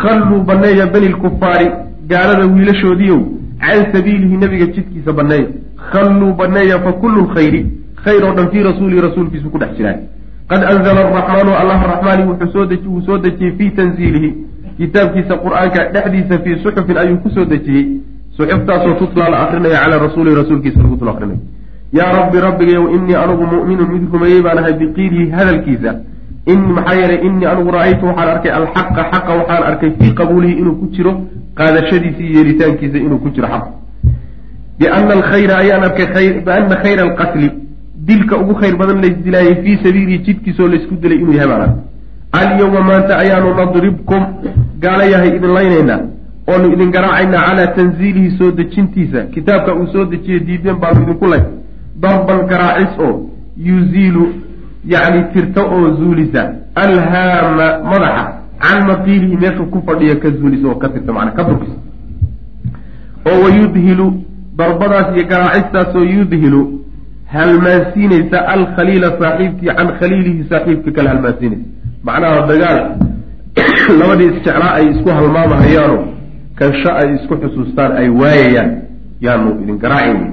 Khalluu 0.00 0.40
banneeya 0.48 0.86
bani 0.86 1.08
lkufaari 1.08 1.66
gaalada 2.08 2.44
wiilashoodiiow 2.46 3.20
can 3.60 3.92
sabiilihi 3.92 4.36
nebiga 4.36 4.66
jidkiisa 4.66 5.12
banneeya. 5.12 5.48
Khalluu 5.92 6.32
banneeya 6.40 6.78
fa 6.84 6.92
kullu 6.92 7.20
lkhayri 7.26 7.66
khayr 8.08 8.24
oo 8.24 8.34
dhan 8.38 8.48
fii 8.52 8.62
rasuulihi 8.70 9.00
rasuulkiisu 9.08 9.50
ku 9.52 9.58
dhex 9.58 9.76
jiraan. 9.78 9.98
Qad 10.50 10.62
anzala 10.72 11.00
araxmaanu 11.06 11.52
allah 11.60 11.78
raxmaani 11.92 12.22
wuu 12.28 13.00
soo 13.06 13.18
dejiyey 13.24 13.52
fii 13.58 13.70
tanziilihi. 13.78 14.30
Kitaabkiisa 14.78 15.34
qur'aanka 15.44 15.80
dhexdiisa 15.94 16.38
fii 16.44 16.56
suxufin 16.64 16.96
ayuu 17.02 17.18
ku 17.24 17.30
soo 17.36 17.44
dejiyey. 17.44 17.86
Suxuftaasoo 18.36 18.94
tutlaa 19.00 19.28
la 19.30 19.38
akrinayo 19.44 19.76
calaa 19.82 19.98
rasuulihi 20.06 20.36
rasuulkiisa 20.42 20.82
lagu 20.82 20.96
dul 20.96 21.08
akrinayo 21.14 21.40
yaa 21.98 22.12
rabbi 22.12 22.40
rabbigayow 22.46 22.84
innii 22.96 23.16
anugu 23.24 23.44
mu'minun 23.52 23.88
mid 23.92 24.02
rumeeyey 24.12 24.42
baan 24.42 24.58
ahay 24.58 24.74
biqiilihi 24.80 25.30
hadalkiisa. 25.30 25.94
In 26.46 26.60
maxaa 26.76 26.94
yeelay 27.00 27.20
innii 27.26 27.46
anugu 27.52 27.70
ra'aytu 27.76 28.06
waxaan 28.06 28.28
arkay 28.34 28.52
alxaqa 28.60 29.02
xaqa 29.12 29.32
waxaan 29.40 29.62
arkay 29.70 29.90
fii 30.00 30.12
qabuulihi 30.20 30.54
inuu 30.60 30.76
ku 30.80 30.86
jiro 30.96 31.12
qaadashadiisa 31.58 32.20
iyo 32.22 32.34
yeelitaankiisa 32.38 32.98
inuu 32.98 33.18
ku 33.24 33.28
jiro 33.34 33.48
xaq. 33.54 33.64
Biana 34.78 35.12
alkhayra 35.18 35.54
ayaan 35.62 35.84
arkay 35.88 36.06
biana 36.46 36.76
khayra 36.82 37.02
alqatli 37.08 37.48
dilka 38.06 38.36
ugu 38.38 38.54
khayr 38.60 38.76
badan 38.76 39.00
laysdilaayay 39.02 39.54
fii 39.64 39.76
sabiilihi 39.84 40.18
jidkiisoo 40.26 40.68
laysku 40.68 40.94
dilay 41.02 41.18
inuu 41.18 41.32
yahay 41.32 41.48
baan 41.48 41.62
arkay 41.62 41.82
alyawma 42.40 42.80
maanta 42.90 43.18
ayaanu 43.18 43.54
nadribkum 43.60 44.22
gaala 44.80 45.04
yahay 45.04 45.28
idin 45.36 45.52
laynaynaa 45.58 46.00
oonu 46.52 46.72
idin 46.74 46.90
garaacaynaa 46.96 47.42
calaa 47.48 47.66
tanziilihi 47.66 48.30
soo 48.38 48.50
dejintiisa. 48.50 49.22
Kitaabka 49.34 49.74
uu 49.74 49.86
soo 49.92 50.04
dejiye 50.04 50.40
diideen 50.40 50.76
baanu 50.82 51.02
idinku 51.02 51.26
lay. 51.26 51.40
Darban 52.02 52.46
garaacis 52.52 52.98
oo 53.06 53.30
yuziilu 53.56 54.24
yacni 54.86 55.22
tirta 55.32 55.62
oo 55.64 55.90
zuulisa. 55.98 56.42
Alhaama 56.74 57.66
madaxa 57.90 58.24
can 58.62 58.86
maqiilihi 58.86 59.36
meeshuu 59.36 59.66
ku 59.66 59.82
fadhiya 59.86 60.16
ka 60.16 60.30
zuulisa 60.30 60.68
oo 60.68 60.74
ka 60.74 60.88
tirta 60.88 61.12
macnaa 61.12 61.34
ka 61.36 61.44
durkisa 61.44 61.76
oo 63.30 63.42
wayudhilu 63.44 64.06
darbadaas 64.56 65.16
iyo 65.16 65.24
garaacistaasoo 65.32 66.04
yudhilu 66.04 66.77
halmaansiinaysa 67.32 68.38
alkhaliila 68.54 69.10
saaxiibkii 69.20 69.74
can 69.76 69.88
khaliilihi 70.00 70.48
saaxiibka 70.48 70.90
kale 70.96 71.08
halmaansiinaysa. 71.08 71.64
Macnaha 72.02 72.46
dagaal 72.46 72.78
labadii 74.00 74.28
isjeclaa 74.32 74.72
ay 74.78 74.86
isku 74.90 75.08
halmaamahayaano 75.08 75.98
kansho 76.58 76.90
ay 77.00 77.14
isku 77.14 77.34
xusuustaan 77.42 77.92
ay 78.00 78.08
waayayaan 78.08 78.70
yaanu 79.20 79.62
idin 79.62 79.78
garaacayna 79.78 80.26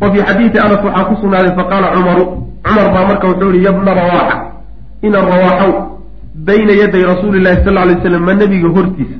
wa 0.00 0.12
fii 0.12 0.22
xadiidi 0.28 0.58
anas 0.58 0.84
waxaa 0.84 1.04
ku 1.04 1.14
sugnaaday 1.22 1.54
faqaala 1.60 1.92
cumaru 1.96 2.24
cumar 2.66 2.88
baa 2.94 3.06
marka 3.10 3.28
wuxuu 3.28 3.52
yihi 3.52 3.64
yabna 3.64 3.94
rawaaxa 3.94 4.36
ina 5.02 5.18
rawaaxow 5.32 5.72
bayna 6.34 6.72
yaday 6.82 7.02
rasuuli 7.12 7.42
llahi 7.46 7.64
sal 7.64 7.74
lay 7.74 7.96
slam 8.02 8.22
ma 8.24 8.34
nebiga 8.34 8.68
hortiisa 8.76 9.18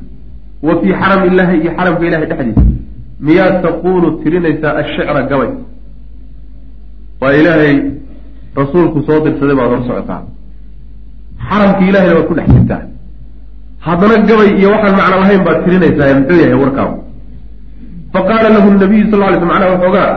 wa 0.62 0.80
fii 0.80 0.94
xaram 1.00 1.26
illahi 1.30 1.60
iyo 1.60 1.70
xaramka 1.76 2.06
ilahay 2.06 2.26
dhexdiisa. 2.26 2.62
Miyaad 3.20 3.62
taquulu 3.62 4.10
tirinaysaa 4.22 4.76
ashicra 4.82 5.22
gabay 5.30 5.50
waa 7.20 7.32
ilaahay 7.40 7.76
rasuulku 8.60 9.02
soo 9.06 9.20
dirsaday 9.24 9.56
baad 9.60 9.70
hor 9.72 9.82
socotaa 9.88 10.22
xaramki 11.48 11.84
ilahayna 11.90 12.14
waad 12.16 12.26
ku 12.30 12.34
dhex 12.38 12.48
jirtaa 12.56 12.82
haddana 13.86 14.16
gabay 14.28 14.50
iyo 14.60 14.68
waxaan 14.74 14.94
macno 15.00 15.16
lahayn 15.22 15.42
baad 15.46 15.58
tirinaysaa 15.64 16.14
muxuu 16.18 16.38
yahay 16.42 16.58
warkaagu. 16.62 16.98
Fa 18.12 18.20
qaala 18.28 18.48
lahu 18.54 18.68
nabiyu 18.76 19.04
sal 19.10 19.20
ly 19.20 19.36
sl 19.40 19.46
macnaha 19.50 19.72
waxoogaa 19.74 20.10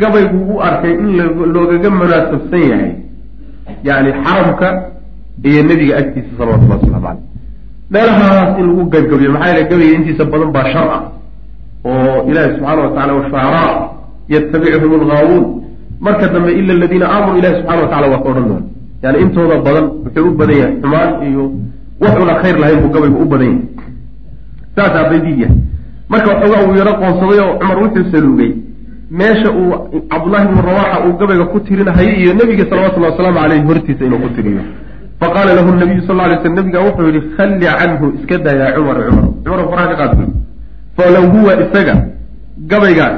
gabaygu 0.00 0.38
u 0.52 0.60
arkay 0.68 0.92
in 1.02 1.08
loogaga 1.54 1.90
munaasabsan 1.90 2.62
yahay. 2.70 2.92
Yani 3.88 4.10
xaramka 4.24 4.68
iyo 5.44 5.62
nebiga 5.68 5.94
agtiisa 6.00 6.32
salawatullah 6.38 6.78
waslamu 6.80 7.00
caleyh 7.04 7.22
meelahaas 7.90 8.50
in 8.60 8.64
lagu 8.68 8.82
gabgabiyo 8.94 9.30
maxaa 9.32 9.48
yeele 9.52 9.68
gabayga 9.68 9.94
intiisa 9.98 10.24
badan 10.24 10.50
baa 10.56 10.66
shar 10.72 10.88
ah. 10.96 11.02
Oo 11.84 12.24
ilaahi 12.30 12.50
subxaana 12.56 12.80
wa 12.82 12.90
tacala 12.96 13.12
washucaraa 13.18 13.72
yatabicuhum 14.32 15.00
algaawuun 15.00 15.44
marka 16.06 16.26
dambe 16.34 16.50
ila 16.60 16.72
aladiina 16.78 17.06
aamanuu 17.14 17.38
ilahi 17.40 17.54
subxana 17.58 17.80
wa 17.82 17.88
tacala 17.88 18.06
waa 18.12 18.22
ka 18.24 18.28
odhan 18.32 18.46
doona 18.50 18.66
yani 19.04 19.16
intooda 19.24 19.56
badan 19.66 19.84
wuxuu 20.04 20.28
u 20.30 20.34
badan 20.40 20.56
yahay 20.60 20.74
xumaan 20.82 21.10
iyo 21.28 21.44
waxuna 22.02 22.34
khayr 22.42 22.56
lahayn 22.62 22.78
buu 22.82 22.90
gabaygu 22.94 23.18
u 23.24 23.26
badan 23.32 23.46
yahay. 23.52 23.62
Saasaa 24.76 25.04
baydiya 25.10 25.48
marka 26.12 26.28
waxoogaa 26.32 26.62
uu 26.68 26.76
yaro 26.80 26.92
qoonsaday 27.00 27.40
oo 27.44 27.52
cumar 27.60 27.78
wuxuu 27.84 28.04
saluugay 28.12 28.50
meesha 29.18 29.50
uu 29.60 29.70
cabdullahi 30.12 30.44
ibnu 30.48 30.60
rawaxa 30.68 30.96
uu 31.06 31.12
gabayga 31.20 31.44
ku 31.52 31.58
tirinahayo 31.66 32.12
iyo 32.20 32.32
nebiga 32.38 32.64
salawatullahi 32.70 33.12
wasalaamu 33.12 33.38
caleyh 33.40 33.62
hortiisa 33.68 34.02
inuu 34.08 34.20
ku 34.24 34.28
tiriyo. 34.36 34.62
Faqaala 35.20 35.52
lahu 35.58 35.70
nabiyu 35.82 36.02
sal 36.08 36.16
ly 36.30 36.36
sl 36.42 36.52
nabiga 36.58 36.78
wuxuu 36.86 37.08
yihi 37.14 37.20
khalli 37.36 37.66
canhu 37.80 38.06
iska 38.18 38.36
daayaa 38.46 38.72
cumar 38.76 38.96
cumar. 39.08 39.26
Cumar 39.44 39.60
faraha 39.70 39.88
ka 39.90 39.96
qaad 40.00 40.12
bui 40.18 40.28
falow 40.96 41.24
huwa 41.34 41.52
isaga 41.64 41.94
gabaygaas 42.70 43.16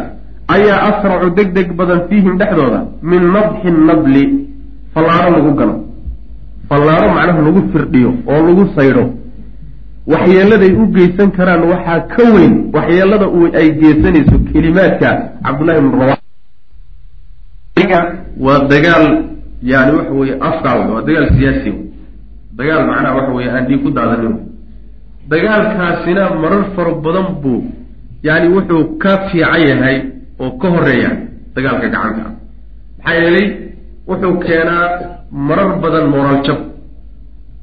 ayaa 0.54 0.78
asracu 0.88 1.30
deg 1.38 1.52
deg 1.52 1.68
badan 1.78 2.00
fiihim 2.08 2.38
dhexdooda 2.38 2.80
min 3.02 3.22
nadxi 3.34 3.70
nabli 3.70 4.24
fallaaro 4.94 5.30
lagu 5.36 5.50
gano 5.58 5.76
fallaaro 6.68 7.08
macnaha 7.16 7.40
lagu 7.48 7.60
firdhiyo 7.72 8.10
oo 8.26 8.40
lagu 8.48 8.64
saydho 8.76 9.04
waxyeeladay 10.06 10.72
u 10.82 10.86
geysan 10.96 11.30
karaan 11.36 11.62
waxaa 11.72 12.00
ka 12.14 12.22
weyn 12.34 12.54
waxyeelada 12.74 13.26
ay 13.58 13.68
geysanayso 13.80 14.36
kelimaadka 14.52 15.08
cabdullahi 15.44 15.78
ibnu 15.78 15.98
rawa 16.00 16.16
waa 18.40 18.58
dagaal 18.72 19.04
yani 19.62 19.90
waxa 19.98 20.12
weye 20.12 20.34
afka 20.40 20.74
waa 20.74 21.02
dagaal 21.02 21.28
siyaasi. 21.36 21.72
Dagaal 22.56 22.86
macnaha 22.86 23.14
waxa 23.16 23.32
weye 23.32 23.50
aan 23.50 23.66
dhiig 23.66 23.82
ku 23.82 23.90
daadanin 23.90 24.36
dagaalkaasina 25.28 26.34
marar 26.40 26.64
fara 26.76 26.92
badan 26.94 27.28
buu 27.42 27.64
yani 28.22 28.48
wuxuu 28.54 28.96
ka 28.98 29.28
fiican 29.28 29.60
yahay 29.68 30.15
oo 30.42 30.50
ka 30.60 30.68
horreeya 30.74 31.10
dagaalka 31.54 31.88
gacanta. 31.88 32.24
Maxaa 32.98 33.14
yeelay 33.22 33.46
wuxuu 34.08 34.34
keenaa 34.44 34.84
marar 35.48 35.70
badan 35.82 36.06
moraal 36.14 36.40
jab. 36.46 36.58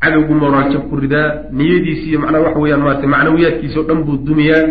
Cadowgu 0.03 0.33
moraal 0.43 0.67
jab 0.73 0.83
ku 0.89 0.95
ridaa 1.03 1.27
niyadiisi 1.57 2.05
iyo 2.09 2.19
macnaha 2.19 2.43
waxa 2.45 2.59
weyaan 2.63 2.81
maarata 2.85 3.07
macnawiyaadkiisa 3.13 3.77
o 3.79 3.83
dhan 3.87 3.99
buu 4.05 4.17
dumiyaa. 4.27 4.63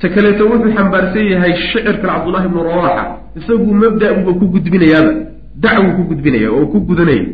Ta 0.00 0.06
kaleeto 0.14 0.42
wuxuu 0.50 0.72
xambaarsan 0.76 1.24
yahay 1.32 1.52
shicirkan 1.60 2.00
cabdullahi 2.06 2.46
ibnu 2.48 2.60
rawaxa 2.68 3.04
isagu 3.38 3.70
mabda-uba 3.82 4.30
ku 4.40 4.44
gudbinayaaba 4.54 5.12
dacwuu 5.62 5.92
ku 5.96 6.02
gudbinaya 6.10 6.48
oo 6.56 6.66
ku 6.72 6.78
gudanaya. 6.88 7.24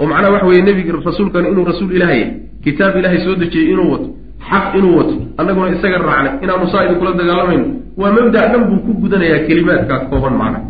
Oo 0.00 0.06
macnaha 0.10 0.32
waxa 0.34 0.46
weye 0.50 0.62
nebig 0.66 0.88
rasuulkan 1.06 1.44
inuu 1.50 1.64
rasuul 1.70 1.92
ilaahay 1.96 2.22
kitaab 2.64 2.94
ilaahay 3.00 3.20
soo 3.24 3.34
dejiyey 3.42 3.72
inuu 3.72 3.88
wato 3.92 4.08
xaq 4.50 4.64
inuu 4.78 4.94
wato 4.98 5.14
annaguna 5.40 5.68
isaga 5.76 5.98
raacnay 6.08 6.32
inaanu 6.44 6.66
saa 6.72 6.84
idinkula 6.86 7.12
dagaalamayno 7.20 7.66
waa 8.00 8.12
mabda 8.16 8.40
dhan 8.52 8.62
buu 8.68 8.80
ku 8.86 8.92
gudanayaa 9.02 9.44
kelimaadka 9.48 9.94
kooban 10.10 10.34
macna. 10.40 10.60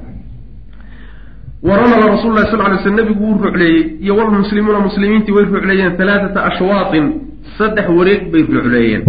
Waramala 1.62 2.06
rasul 2.14 2.32
lahi 2.34 2.50
sal 2.50 2.62
ly 2.72 2.78
sl 2.84 2.94
nebigu 2.98 3.22
wuu 3.24 3.38
rucleeyey 3.44 3.82
iyo 4.04 4.16
walmuslimuuna 4.16 4.80
muslimiintii 4.80 5.32
way 5.36 5.44
rucleeyeen 5.44 5.92
alaaata 6.02 6.44
ashwaatin 6.50 7.04
saddex 7.58 7.86
wareeg 7.98 8.22
bay 8.32 8.42
rucleeyeen 8.56 9.02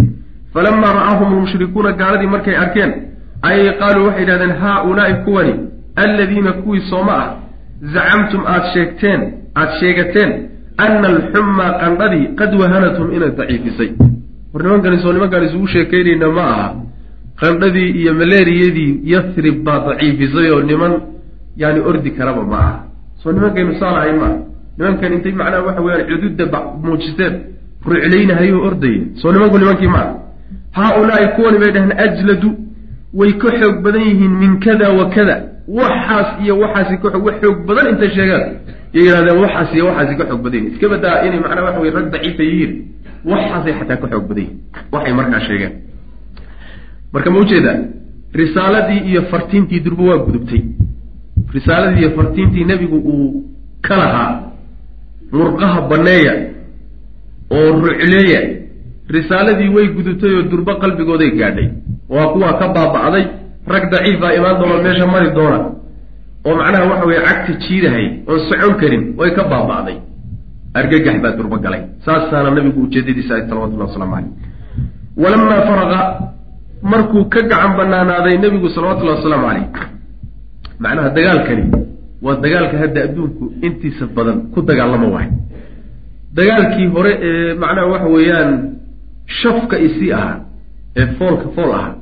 falamaa 0.54 0.94
ra'aahum 1.00 1.30
lmushrikuuna 1.38 1.92
gaaladii 2.00 2.28
markay 2.36 2.56
arkeen 2.64 2.92
ayay 3.50 3.70
qaaluu 3.82 4.06
waxay 4.08 4.22
yidhahdeen 4.24 4.54
haa-ulaai 4.62 5.14
kuwani 5.26 5.54
alladiina 6.04 6.52
kuwii 6.54 6.82
sooma 6.90 7.14
ah 7.24 7.30
zacamtum 7.94 8.42
aada 8.54 8.68
sheegteen 8.74 9.22
aada 9.56 9.74
sheegateen 9.80 10.32
ana 10.78 11.08
alxummaa 11.14 11.72
qandhadii 11.82 12.26
qad 12.40 12.52
wahanatum 12.62 13.08
inay 13.16 13.32
daciifisay 13.40 13.90
war 14.54 14.64
nimankani 14.64 14.98
soo 15.04 15.14
nimankaan 15.14 15.44
isugu 15.48 15.68
sheekaynayna 15.68 16.28
ma 16.38 16.46
aha. 16.54 16.68
Qandhadii 17.42 17.90
iyo 18.02 18.14
maleeriyadii 18.14 19.00
yathrib 19.14 19.64
baa 19.64 19.80
daciifisay 19.88 20.50
oo 20.52 20.62
niman 20.62 20.94
yani 21.58 21.80
ordi 21.80 22.12
karaba 22.12 22.44
ma 22.44 22.58
aha. 22.58 22.76
Soo 23.24 23.32
nimankaynu 23.32 23.74
saalahay 23.80 24.14
maaha 24.22 24.38
nimankan 24.78 25.14
intay 25.14 25.32
macnaha 25.32 25.64
waxa 25.68 25.82
weyaan 25.86 26.08
cududda 26.10 26.46
muujisteen 26.84 27.34
ruclaynahayo 27.86 28.58
ordaya 28.68 29.02
soo 29.22 29.32
nimanku 29.32 29.58
nimankii 29.58 29.88
maaha 29.88 30.14
haa-ulaai 30.78 31.28
kuwani 31.36 31.58
bay 31.60 31.72
dhaheen 31.76 31.94
ajladu 32.06 32.50
way 33.14 33.32
ka 33.42 33.50
xoog 33.60 33.76
badan 33.84 34.02
yihiin 34.02 34.34
min 34.42 34.60
kada 34.60 34.90
wa 34.92 35.06
kada. 35.16 35.36
Waxaas 35.68 36.30
iyo 36.44 36.54
waxaasi 36.60 36.98
ka 37.02 37.18
wax 37.26 37.36
xoog 37.42 37.58
badan 37.68 37.86
intay 37.94 38.10
sheegaan. 38.16 38.44
Yay 38.94 39.04
yihahdeen 39.06 39.38
waxaas 39.44 39.70
iyo 39.76 39.86
waxaasi 39.90 40.14
ka 40.20 40.24
xoog 40.30 40.42
badan 40.46 40.60
yihiin 40.60 40.74
iska 40.74 40.88
badaa 40.94 41.16
inay 41.26 41.40
macnaa 41.44 41.64
waxa 41.68 41.80
wey 41.84 41.92
rag 41.98 42.08
daciifa 42.14 42.44
yihiin 42.50 42.72
waxaasay 43.26 43.74
xataa 43.80 43.98
ka 44.02 44.08
xoog 44.12 44.26
badan 44.30 44.44
yihiin 44.44 44.60
waxay 44.92 45.14
markaa 45.20 45.40
sheegeen. 45.48 45.74
Marka 47.14 47.30
ma 47.32 47.40
ujeeda 47.40 47.74
risaaladii 48.34 49.00
iyo 49.12 49.22
fartiintii 49.32 49.80
durba 49.86 50.04
waa 50.10 50.18
gudubtay. 50.26 50.62
Risaaladii 51.54 52.00
iyo 52.04 52.12
fartiintii 52.18 52.64
nebigu 52.66 52.98
uu 52.98 53.44
ka 53.82 53.96
lahaa 53.98 54.32
murqaha 55.32 55.82
banneeya 55.90 56.34
oo 57.52 57.72
rucleeya 57.86 58.42
risaaladii 59.16 59.70
way 59.76 59.88
gudubtay 59.98 60.34
oo 60.38 60.42
durbo 60.52 60.76
qalbigooday 60.82 61.32
gaadhay. 61.40 61.68
Waa 62.10 62.28
kuwaa 62.34 62.54
ka 62.60 62.68
baaba'day 62.76 63.26
rag 63.68 63.84
daciif 63.92 64.20
baa 64.22 64.34
imaan 64.38 64.58
doona 64.60 64.84
meesha 64.84 65.08
mari 65.14 65.30
doona 65.38 65.60
oo 66.48 66.56
macnaha 66.60 66.86
waxa 66.92 67.06
weye 67.10 67.22
cagta 67.28 67.54
jiidahay 67.64 68.06
oon 68.28 68.40
socon 68.50 68.74
karin 68.82 69.04
way 69.20 69.32
ka 69.38 69.44
baaba'day 69.52 69.98
argagax 70.74 71.18
baa 71.24 71.32
durbo 71.38 71.58
galay. 71.66 71.82
Saasaana 72.06 72.50
nabigu 72.52 72.80
ujeedadiisa 72.88 73.34
ahay 73.36 73.46
salawatullah 73.50 73.88
waslamu 73.90 74.14
caleyh 74.16 74.32
walamaa 75.24 75.62
faraqa 75.70 76.00
markuu 76.92 77.24
ka 77.34 77.42
gacan 77.52 77.72
banaanaaday 77.78 78.36
nebigu 78.44 78.70
salawatullahi 78.76 79.18
wasalaamu 79.20 79.48
caleyh 79.48 79.68
macnaha 80.84 81.10
dagaalkani 81.18 81.64
waa 82.26 82.36
dagaalka 82.44 82.76
hadda 82.84 83.00
adduunku 83.08 83.44
intiisa 83.68 84.06
badan 84.16 84.38
ku 84.54 84.60
dagaalamo 84.70 85.08
waay 85.16 85.28
dagaalkii 86.38 86.88
hore 86.96 87.12
ee 87.30 87.54
macnaha 87.64 87.88
waxa 87.94 88.08
weeyaan 88.16 88.52
shafka 89.42 89.76
isii 89.88 90.12
ahaa 90.18 90.38
ee 91.00 91.08
foolka 91.20 91.48
fool 91.56 91.72
ahaa 91.80 91.94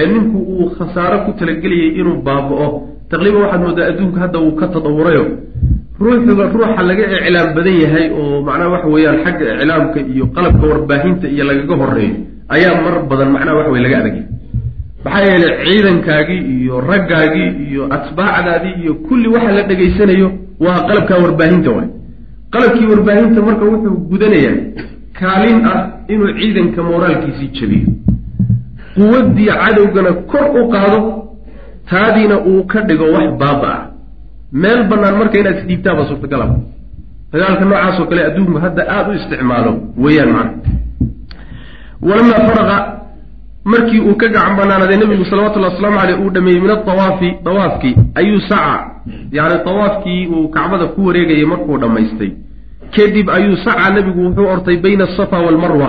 ee 0.00 0.06
ninku 0.12 0.38
uu 0.54 0.66
khasaaro 0.78 1.18
ku 1.26 1.30
talagelayay 1.40 1.90
inuu 2.00 2.16
baaba-o 2.28 2.68
taqriiban 3.10 3.42
waxaad 3.44 3.62
moodaa 3.66 3.86
adduunka 3.92 4.18
hadda 4.24 4.38
uu 4.46 4.52
ka 4.60 4.66
tadawurayo 4.74 5.24
ruuxuba 6.00 6.44
ruuxa 6.54 6.82
laga 6.88 7.04
iclaam 7.18 7.48
badan 7.56 7.76
yahay 7.84 8.06
oo 8.20 8.40
macnaha 8.46 8.68
waxa 8.74 8.88
weeyaan 8.94 9.18
xagga 9.24 9.44
iclaamka 9.62 9.98
iyo 10.12 10.24
qalabka 10.34 10.64
warbaahinta 10.72 11.26
iyo 11.34 11.44
lagaga 11.50 11.74
horeeyo 11.82 12.14
ayaa 12.54 12.74
mar 12.84 12.94
badan 13.10 13.28
macnaha 13.34 13.56
waxa 13.58 13.70
wey 13.74 13.82
laga 13.84 13.96
adagay. 14.02 14.22
Maxaa 15.04 15.24
yeelay 15.28 15.52
ciidankaagii 15.66 16.40
iyo 16.56 16.74
raggaagii 16.90 17.50
iyo 17.68 17.82
atbaacdaadii 17.96 18.74
iyo 18.82 18.92
kulli 19.06 19.28
waxa 19.34 19.52
la 19.56 19.62
dhegaysanayo 19.68 20.28
waa 20.64 20.80
qalabkaa 20.88 21.18
warbaahinta 21.24 21.70
waay. 21.76 21.88
Qalabkii 22.52 22.86
warbaahinta 22.92 23.40
marka 23.48 23.64
wuxuu 23.72 23.96
gudanayaa 24.10 24.56
kaalin 25.20 25.58
ah 25.72 25.78
inuu 26.12 26.32
ciidanka 26.40 26.80
mooraalkiisii 26.88 27.50
jabiyo. 27.60 27.88
Quwaddii 28.96 29.48
cadowgana 29.62 30.12
kor 30.30 30.46
u 30.60 30.68
qaado 30.72 30.98
taadiina 31.90 32.36
uu 32.50 32.64
ka 32.70 32.78
dhigo 32.88 33.04
wax 33.14 33.28
baaba 33.42 33.68
ah 33.76 33.82
meel 34.52 34.84
bannaan 34.90 35.16
marka 35.18 35.38
inaad 35.38 35.58
isdhiibtaaba 35.62 36.06
suurtagalaba 36.08 36.56
dagaalka 37.32 37.64
noocaasoo 37.64 38.06
kale 38.10 38.22
adduunku 38.28 38.58
hadda 38.64 38.82
aada 38.96 39.10
u 39.10 39.14
isticmaalo 39.14 39.72
weeyaan 40.04 40.32
macna. 40.36 40.52
Walamaa 42.02 42.40
faraqa 42.48 42.76
markii 43.64 44.00
uu 44.00 44.14
ka 44.14 44.28
gacan 44.28 44.56
banaanaaday 44.56 44.96
nebigu 44.96 45.24
salawatullahi 45.24 45.72
wasalaamu 45.74 45.98
caleyh 46.00 46.20
uu 46.24 46.30
dhameeyey 46.30 46.60
min 46.60 46.70
aawaafi 46.70 47.28
dawaafkii 47.44 47.94
ayuu 48.14 48.40
saca 48.48 48.90
yani 49.32 49.56
dawaafkii 49.66 50.26
uu 50.26 50.48
kacbada 50.48 50.86
ku 50.94 51.06
wareegayay 51.06 51.44
markuu 51.44 51.78
dhammaystay. 51.78 52.30
Kadib 52.96 53.30
ayuu 53.30 53.56
saca 53.64 53.90
nebigu 53.94 54.20
wuxuu 54.26 54.48
ortay 54.54 54.76
bayna 54.76 55.04
asafa 55.04 55.38
waalmarwa 55.38 55.88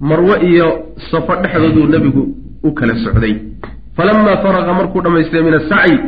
marwe 0.00 0.36
iyo 0.50 0.68
safo 1.10 1.34
dhexdooduu 1.42 1.86
nebigu 1.86 2.22
u 2.62 2.72
kala 2.72 2.94
socday. 3.04 3.34
Falamaa 3.96 4.36
faraqa 4.42 4.72
markuu 4.74 5.00
dhammaystay 5.02 5.42
min 5.42 5.54
asacyi 5.54 5.98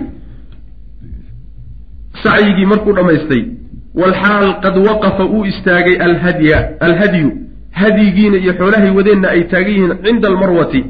sacyigii 2.22 2.66
markuu 2.72 2.92
dhammaystay 2.98 3.42
walxaal 4.00 4.48
qad 4.64 4.76
waqafa 4.88 5.24
uu 5.34 5.44
istaagay 5.52 5.96
alhadya 6.06 6.56
alhadyu 6.86 7.28
hadyigiina 7.80 8.36
iyo 8.42 8.52
xoolahay 8.58 8.90
wadeenna 8.98 9.28
ay 9.34 9.42
taagan 9.52 9.72
yihiin 9.74 9.92
cinda 10.04 10.28
almarwati 10.32 10.80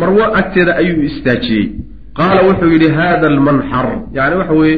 marwo 0.00 0.24
agteeda 0.40 0.72
ayuu 0.80 1.02
istaajiyey. 1.10 1.64
Qaala 2.18 2.40
wuxuu 2.48 2.70
yidhi 2.74 2.88
haada 2.98 3.26
almanxar. 3.32 3.86
Yacni 4.16 4.36
waxa 4.40 4.52
weeye 4.60 4.76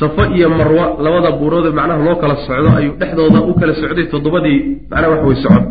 safo 0.00 0.22
iyo 0.36 0.48
marwo 0.58 0.82
labada 1.04 1.30
buuroode 1.38 1.70
macnaha 1.78 2.04
loo 2.06 2.16
kala 2.22 2.36
socdo 2.46 2.70
ayuu 2.78 2.94
dhexdooda 3.00 3.40
u 3.50 3.54
kala 3.60 3.74
socday 3.80 4.06
toddobadii 4.12 4.58
macnaha 4.90 5.10
waxa 5.12 5.26
weye 5.28 5.42
socod. 5.42 5.64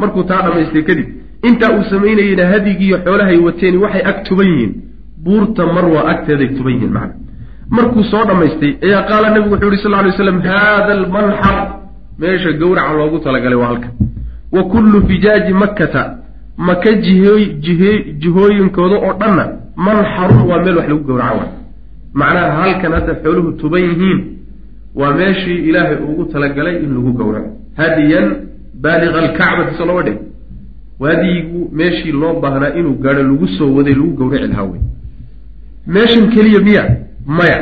Markuu 0.00 0.22
taa 0.30 0.42
dhammaystay 0.44 0.82
kadib 0.88 1.08
intaa 1.48 1.70
uu 1.76 1.84
samaynayeyna 1.92 2.44
hadyigiiyo 2.52 2.96
xoolahay 3.04 3.38
wateeni 3.46 3.76
waxay 3.84 4.02
ag 4.10 4.18
tuban 4.28 4.46
yihiin. 4.52 4.72
Buurta 5.24 5.66
marwa 5.76 6.00
agteeday 6.12 6.48
tuban 6.56 6.72
yihiin 6.74 6.92
macna 6.98 7.14
markuu 7.76 8.04
soo 8.10 8.24
dhammaystay 8.28 8.72
ayaa 8.86 9.02
qaala 9.10 9.26
nebigu 9.34 9.54
wuxuu 9.54 9.70
yihi 9.72 9.82
sal 9.82 10.04
ly 10.06 10.12
slam 10.20 10.38
haada 10.48 10.92
almanxar 10.98 11.56
meesha 12.18 12.52
gowraca 12.60 12.92
loogu 13.00 13.18
talagalay 13.24 13.58
waa 13.62 13.66
halka 13.72 13.88
wa 14.52 14.62
kullu 14.72 15.06
fijaaji 15.08 15.52
makkata. 15.62 16.02
Maka 16.68 16.90
jihooyinkooda 18.22 18.96
oo 19.06 19.12
dhanna 19.20 19.44
manxarun 19.76 20.42
waa 20.50 20.62
meel 20.64 20.76
wax 20.78 20.88
lagu 20.88 21.04
gowraca 21.04 21.34
waay. 21.38 21.50
Macnaha 22.14 22.50
halkan 22.62 22.92
hadda 22.92 23.14
xooluhu 23.22 23.52
tuban 23.60 23.82
yihiin 23.88 24.18
waa 24.94 25.12
meeshii 25.20 25.58
ilaahay 25.68 25.96
ugu 26.10 26.24
talagalay 26.32 26.76
in 26.84 26.90
lagu 26.96 27.12
gowraco. 27.12 27.50
Hadiyan 27.76 28.26
baaliqa 28.82 29.18
alkacbati 29.24 29.76
soo 29.78 29.86
lama 29.86 30.02
dhig 30.02 30.18
waadiyigu 31.00 31.70
meeshii 31.72 32.12
loo 32.12 32.40
baahnaa 32.42 32.74
inuu 32.78 32.94
gaadho 33.04 33.22
lagu 33.22 33.48
soo 33.58 33.70
waday 33.76 33.94
lagu 33.94 34.12
gowraci 34.20 34.46
lahaa 34.52 34.62
wey 34.72 34.80
meeshan 35.86 36.24
keliya 36.34 36.60
miya 36.60 36.84
maya. 37.36 37.58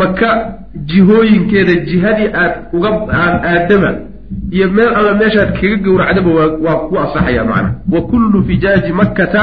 Maka 0.00 0.28
jihooyinkeeda 0.90 1.74
jihadii 1.88 2.28
aad 2.42 2.52
uga 2.76 2.90
aad 3.22 3.34
aadaba 3.52 3.90
iyo 4.50 4.66
meel 4.76 4.90
alla 4.98 5.12
meeshaad 5.20 5.50
kaga 5.60 5.76
gowracdaba 5.84 6.30
waa 6.38 6.50
waa 6.64 6.78
ku 6.88 6.94
asaxaya 7.04 7.44
macna. 7.50 7.70
Wa 7.92 8.00
kullu 8.10 8.38
fijaaji 8.48 8.92
makkata 9.00 9.42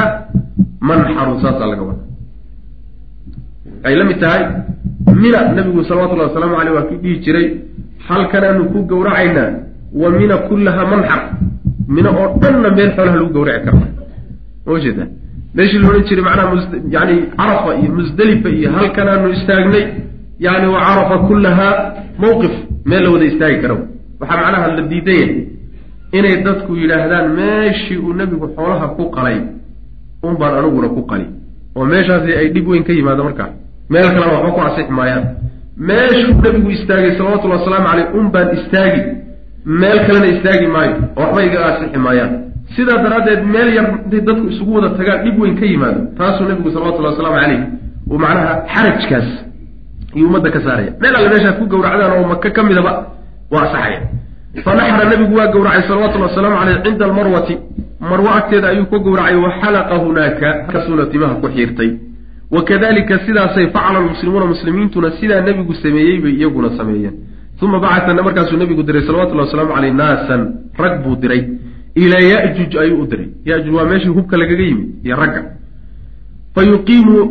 manxarun 0.80 1.36
saasaa 1.42 1.66
laga 1.72 1.82
wada 1.88 2.02
waxay 3.82 3.96
la 4.00 4.04
mid 4.04 4.18
tahay 4.20 4.42
mina 5.22 5.38
nabigu 5.56 5.84
salawatullahi 5.88 6.28
wasalaamu 6.30 6.56
caleyh 6.58 6.74
waa 6.76 6.86
kii 6.88 6.96
dhihi 7.02 7.16
jiray 7.24 7.46
halkanaanu 8.08 8.64
ku 8.72 8.78
gowracaynaa 8.90 9.50
wa 10.02 10.08
mina 10.10 10.36
kullaha 10.48 10.82
manxar. 10.92 11.22
Mina 11.88 12.10
oo 12.10 12.28
dhanna 12.40 12.68
meel 12.76 12.90
xoolaha 12.96 13.16
lagu 13.16 13.30
gowraci 13.36 13.64
karna 13.64 13.86
ma 14.66 15.04
meeshii 15.54 15.78
la 15.78 15.88
odhan 15.88 16.04
jiray 16.08 16.24
macnaha 16.24 16.54
yani 16.90 17.16
carafa 17.38 17.70
iyo 17.80 17.92
musdelifa 17.98 18.48
iyo 18.48 18.72
halkanaanu 18.72 19.28
istaagnay 19.36 19.84
yani 20.38 20.66
wa 20.74 20.80
carafa 20.80 21.18
kullaha 21.28 21.68
mawqif 22.18 22.54
meel 22.84 23.02
la 23.04 23.10
wada 23.10 23.24
istaagi 23.24 23.58
kara 23.62 23.74
waxaa 24.20 24.36
macnaha 24.42 24.66
la 24.76 24.82
diidan 24.82 25.14
yahay 25.20 25.46
inay 26.12 26.42
dadku 26.44 26.76
yidhaahdaan 26.76 27.26
meeshii 27.38 27.98
uu 27.98 28.12
nebigu 28.14 28.46
xoolaha 28.56 28.86
ku 28.96 29.10
qalay 29.16 29.38
un 30.22 30.34
baan 30.40 30.54
aniguna 30.58 30.88
ku 30.88 31.02
qali 31.10 31.26
oo 31.76 31.84
meeshaasi 31.84 32.32
ay 32.40 32.48
dhib 32.54 32.68
weyn 32.68 32.84
ka 32.84 32.92
yimaado 32.92 33.24
markaa 33.24 33.50
meel 33.90 34.08
kalena 34.14 34.32
waxba 34.32 34.50
ku 34.56 34.60
asixi 34.60 34.92
maayaan 34.92 35.24
meeshuu 35.88 36.34
nebigu 36.44 36.70
istaagay 36.70 37.12
salawatullhi 37.18 37.56
wasalaamu 37.58 37.86
caleyh 37.88 38.06
un 38.18 38.26
baan 38.34 38.48
istaagi. 38.58 39.02
Meel 39.64 39.98
kalena 40.06 40.26
istaagi 40.26 40.66
maayo 40.66 40.94
waxba 41.16 41.44
iga 41.46 41.58
asixi 41.66 41.98
maayaan 41.98 42.32
sidaa 42.76 42.98
daraaddeed 43.04 43.40
meel 43.54 43.68
yar 43.76 43.86
intay 44.04 44.20
dadku 44.28 44.46
isugu 44.52 44.70
wada 44.76 44.90
tagaan 44.98 45.20
dhib 45.24 45.36
weyn 45.42 45.54
ka 45.60 45.66
yimaado. 45.66 46.00
Taasuu 46.18 46.44
nebigu 46.50 46.70
salawatullahi 46.74 47.14
wasalaamu 47.14 47.38
caleyh 47.40 47.60
uu 48.10 48.18
macnaha 48.24 48.54
xarajkaas 48.74 49.28
iyo 50.16 50.26
ummadda 50.28 50.50
ka 50.54 50.60
saaraya. 50.66 50.90
Meel 51.02 51.14
alle 51.18 51.28
meeshaad 51.34 51.56
ku 51.58 51.64
gowracdaan 51.72 52.12
oo 52.16 52.24
maka 52.32 52.48
ka 52.56 52.62
midaba 52.68 52.92
waa 53.52 53.62
asaxaya 53.66 54.00
fanaxra 54.64 55.04
nabigu 55.12 55.34
waa 55.38 55.48
gowracay 55.54 55.82
salawatullhi 55.88 56.26
wasalaamu 56.30 56.56
caleyh 56.60 56.78
cinda 56.84 57.04
almarwati. 57.08 57.54
Marwo 58.10 58.28
agteeda 58.38 58.68
ayuu 58.72 58.86
ka 58.92 58.98
gowracay 59.06 59.36
wa 59.44 59.50
xalaqa 59.60 59.94
hunaaka. 60.04 60.48
Halkaasuuna 60.66 61.06
timaha 61.12 61.34
ku 61.42 61.48
xiirtay. 61.54 61.90
Wakadalika 62.50 63.18
sidaasay 63.26 63.66
facala 63.74 63.98
almuslimuuna 63.98 64.46
muslimiintuna 64.52 65.10
sidaa 65.20 65.40
nebigu 65.40 65.74
sameeyey 65.82 66.18
bay 66.24 66.32
iyaguna 66.40 66.70
sameeyeen. 66.78 67.14
Uma 67.62 67.78
bacatana 67.78 68.22
markaasuu 68.22 68.56
nebigu 68.58 68.82
diray 68.82 69.02
salawatullahi 69.06 69.46
wasalaamu 69.48 69.74
caleyh 69.74 69.94
naasan 69.94 70.40
rag 70.82 70.94
buu 71.04 71.16
diray 71.22 71.42
ilaa 71.94 72.20
yajuj 72.32 72.76
ayuu 72.76 73.02
u 73.02 73.06
diray 73.06 73.28
yajuj 73.44 73.74
waa 73.74 73.84
meeshii 73.84 74.08
hubka 74.18 74.36
lagaga 74.36 74.62
yimid 74.62 74.88
iyo 75.04 75.16
ragga. 75.16 75.42
fa 76.54 76.62
yuqiimuu 76.62 77.24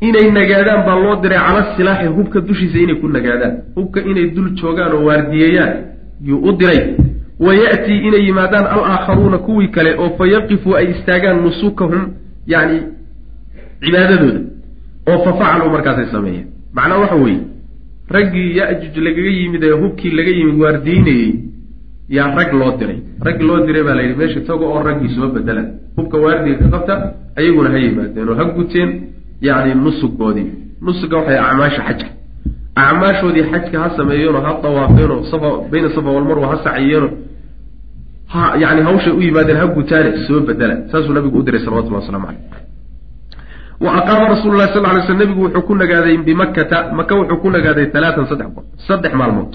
inay 0.00 0.30
nagaadaan 0.30 0.84
baa 0.86 0.98
loo 1.04 1.16
diray 1.22 1.38
cala 1.38 1.76
silaaxi 1.76 2.06
hubka 2.16 2.40
dushiisa 2.40 2.78
inay 2.78 2.96
ku 3.00 3.08
nagaadaan 3.08 3.54
hubka 3.76 4.00
inay 4.10 4.30
dul 4.30 4.48
joogaan 4.60 4.92
oo 4.92 5.04
waardiyeeyaan 5.08 5.74
yuu 6.28 6.40
u 6.48 6.52
diray 6.52 6.80
wa 7.40 7.54
ya'tii 7.54 7.98
inay 8.08 8.22
yimaadaan 8.26 8.66
alaakharuuna 8.74 9.38
kuwii 9.38 9.68
kale 9.68 9.94
oo 9.98 10.10
fa 10.18 10.26
yaqifuu 10.26 10.74
ay 10.76 10.86
istaagaan 10.90 11.42
nusukahum 11.44 12.02
yacni 12.46 12.80
cibaadadooda 13.84 14.40
oo 15.10 15.18
fa 15.24 15.32
facaluu 15.38 15.70
markaasay 15.76 16.06
sameeyeen 16.12 16.46
macnaa 16.74 16.98
waxa 16.98 17.14
weeye 17.24 17.40
raggii 18.16 18.56
ya-juj 18.58 18.96
lagaga 19.06 19.30
yimid 19.40 19.62
ee 19.64 19.70
hubkii 19.82 20.10
laga 20.10 20.30
yimid 20.38 20.60
waardiinayey 20.62 21.32
yaa 22.08 22.34
rag 22.38 22.52
loo 22.52 22.72
diray. 22.78 22.98
Rag 23.26 23.40
loo 23.42 23.58
diray 23.66 23.82
baa 23.82 23.94
la 23.94 24.02
yidhi 24.02 24.16
meesha 24.20 24.40
tago 24.40 24.64
oo 24.74 24.82
raggii 24.82 25.14
soo 25.16 25.28
bedela 25.34 25.62
hubka 25.96 26.16
waardiga 26.24 26.56
ka 26.62 26.68
qabta 26.74 26.94
ayaguna 27.38 27.70
ha 27.74 27.78
yimaadeen 27.78 28.28
oo 28.28 28.34
ha 28.40 28.44
guteen 28.56 28.90
yacni 29.46 29.74
nusugoodii 29.74 30.48
nusuga 30.86 31.16
waxay 31.18 31.38
acmaasha 31.38 31.82
xajka. 31.88 32.06
Acmaashoodii 32.76 33.44
xajka 33.52 33.76
ha 33.82 33.88
sameeyeenoo 33.96 34.40
ha 34.46 34.50
dawaafeenoo 34.62 35.20
safa 35.30 35.48
bayna 35.70 35.88
safa 35.96 36.10
walmarwa 36.16 36.46
ha 36.52 36.56
saciyeeno 36.64 37.08
ha 38.32 38.42
yani 38.62 38.80
hawshay 38.82 39.12
u 39.12 39.20
yimaadeen 39.20 39.56
ha 39.62 39.66
gutaane 39.76 40.10
soo 40.26 40.40
bedela 40.48 40.74
saasuu 40.90 41.12
nabigu 41.16 41.38
u 41.38 41.42
diray 41.42 41.60
salawatullah 41.64 42.00
waslamu 42.02 42.26
caleyh 42.26 42.42
wa 43.84 43.90
aqaama 43.98 44.28
rasuulu 44.34 44.56
lahi 44.58 44.72
sal 44.74 44.82
ly 44.96 45.02
sl 45.06 45.16
nebigu 45.22 45.40
wuxuu 45.44 45.62
ku 45.68 45.74
nagaaday 45.74 46.16
bimakkata 46.26 46.78
maka 46.98 47.14
wuxuu 47.18 47.36
ku 47.42 47.48
nagaaday 47.56 47.86
talaatan 47.94 48.26
saddex 48.30 48.48
goor 48.54 48.64
saddex 48.88 49.12
maalmood 49.20 49.54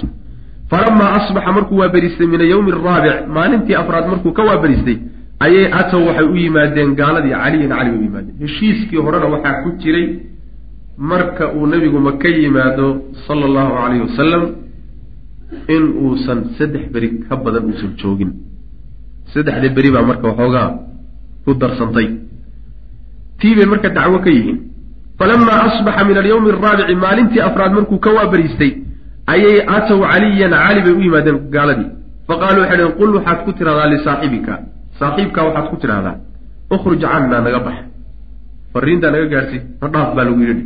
falamaa 0.72 1.10
asbaxa 1.20 1.52
markuu 1.58 1.78
waaberistay 1.82 2.28
min 2.34 2.42
ayowmi 2.46 2.72
araabic 2.78 3.28
maalintii 3.38 3.76
afraad 3.82 4.06
markuu 4.12 4.32
ka 4.38 4.44
waaberistay 4.50 4.98
ayay 5.46 5.66
atow 5.80 6.02
waxay 6.08 6.28
u 6.34 6.36
yimaadeen 6.44 6.92
gaaladii 7.00 7.34
caliyan 7.44 7.70
cali 7.78 7.90
bay 7.92 8.00
u 8.00 8.04
yimaadeen. 8.08 8.36
Heshiiskii 8.44 9.00
horena 9.06 9.28
waxaa 9.34 9.62
ku 9.64 9.70
jiray 9.82 10.06
marka 11.12 11.44
uu 11.58 11.66
nebigu 11.72 12.00
maka 12.08 12.28
yimaado 12.28 12.88
sala 13.28 13.44
allahu 13.50 13.72
calayhi 13.78 14.04
wasalam 14.08 14.44
in 15.76 15.84
uusan 16.04 16.40
saddex 16.58 16.84
beri 16.94 17.10
ka 17.28 17.36
badan 17.44 17.64
uusan 17.70 17.92
joogin. 18.02 18.32
Saddexda 19.34 19.70
beri 19.78 19.90
baa 19.96 20.04
marka 20.10 20.26
waxoogaa 20.32 20.70
ku 21.46 21.54
darsantay. 21.62 22.08
Tii 23.40 23.56
bay 23.58 23.66
marka 23.74 23.90
dacwo 23.98 24.20
ka 24.26 24.30
yihiin. 24.36 24.58
Falamaa 25.20 25.60
asbaxa 25.68 26.02
min 26.10 26.18
alyawmi 26.22 26.50
araabici 26.52 26.96
maalintii 27.06 27.42
afraad 27.48 27.72
markuu 27.78 27.98
ka 28.06 28.10
waabariistay 28.18 28.72
ayay 29.32 29.58
atow 29.78 30.00
caliyan 30.12 30.54
cali 30.64 30.80
bay 30.86 30.94
u 31.00 31.02
yimaadeen 31.06 31.38
gaaladii. 31.56 31.90
Faqaaluu 32.28 32.62
waxay 32.64 32.78
dheen 32.80 32.94
qul 33.00 33.10
waxaad 33.18 33.40
ku 33.46 33.52
tidhahdaa 33.58 33.88
lisaaxibika. 33.94 34.54
Saaxiibkaa 35.00 35.44
waxaad 35.48 35.68
ku 35.72 35.76
tidhahdaa. 35.82 36.16
Ukhruj 36.76 37.02
cannaa 37.02 37.42
naga 37.46 37.60
bax. 37.66 37.78
Fariintaa 38.74 39.12
naga 39.14 39.28
gaadhsi 39.34 39.58
na 39.82 39.88
dhaaf 39.94 40.10
baa 40.16 40.26
lagu 40.28 40.42
yidhi. 40.50 40.64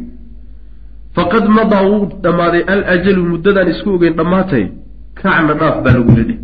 Faqad 1.16 1.46
madaa 1.58 1.84
wuu 1.90 2.04
dhammaaday 2.24 2.64
alajalu 2.74 3.22
muddadaan 3.32 3.68
isku 3.74 3.90
ogeyn 3.96 4.14
dhammaatay 4.20 4.64
kacna 5.20 5.54
dhaaf 5.62 5.76
baa 5.84 5.94
lagu 5.98 6.12
yidhi. 6.20 6.36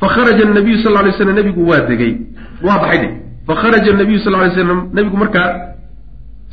Fakharaja 0.00 0.44
nabiyu 0.56 0.78
sal 0.82 0.92
lay 1.04 1.12
slam 1.16 1.34
nebigu 1.38 1.62
waa 1.70 1.86
degay. 1.88 2.12
Waa 2.66 2.78
baxay 2.82 2.98
de 3.02 3.08
fakharaja 3.46 3.92
nabiyu 4.00 4.18
sal 4.24 4.32
lay 4.32 4.50
slam 4.54 4.80
nebigu 4.96 5.16
markaa 5.22 5.48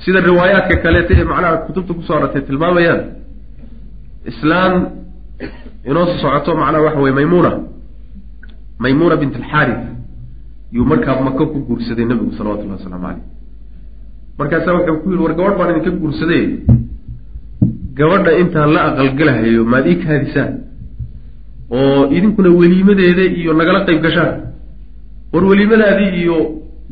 sida 0.03 0.19
riwaayaadka 0.29 0.75
kaleeta 0.83 1.11
ee 1.19 1.25
macnaha 1.31 1.57
kutubta 1.67 1.91
ku 1.97 2.01
soo 2.07 2.15
aratay 2.19 2.41
tilmaamayaan 2.49 3.01
islaan 4.31 4.73
inoo 5.89 6.05
socoto 6.21 6.51
macnaha 6.61 6.83
waxa 6.87 6.99
weye 7.05 7.15
maymuuna 7.19 7.51
maymuuna 8.83 9.15
bint 9.21 9.35
alxaaris 9.41 9.81
yuu 10.75 10.85
markaa 10.91 11.21
maka 11.27 11.43
ku 11.53 11.57
guursaday 11.67 12.05
nebigu 12.11 12.31
salawatullahi 12.37 12.77
wasalaamu 12.79 13.05
caleyh 13.07 13.23
markaasaa 14.39 14.73
wuxuu 14.77 14.97
ku 15.03 15.07
yidhi 15.11 15.23
war 15.25 15.33
gabadh 15.39 15.57
baan 15.59 15.69
idinka 15.73 15.91
guursaday. 16.03 16.43
Gabadha 17.99 18.31
intaan 18.41 18.69
la 18.75 18.81
aqalgalahayo 18.89 19.61
maad 19.71 19.85
ii 19.91 19.97
kaadisaan 20.03 20.51
oo 21.77 22.01
idinkuna 22.17 22.49
weliimadeeda 22.59 23.23
iyo 23.39 23.51
nagala 23.59 23.79
qayb 23.87 23.99
gashaan 24.05 24.31
war 25.33 25.43
weliimadaadii 25.51 26.11
iyo 26.21 26.37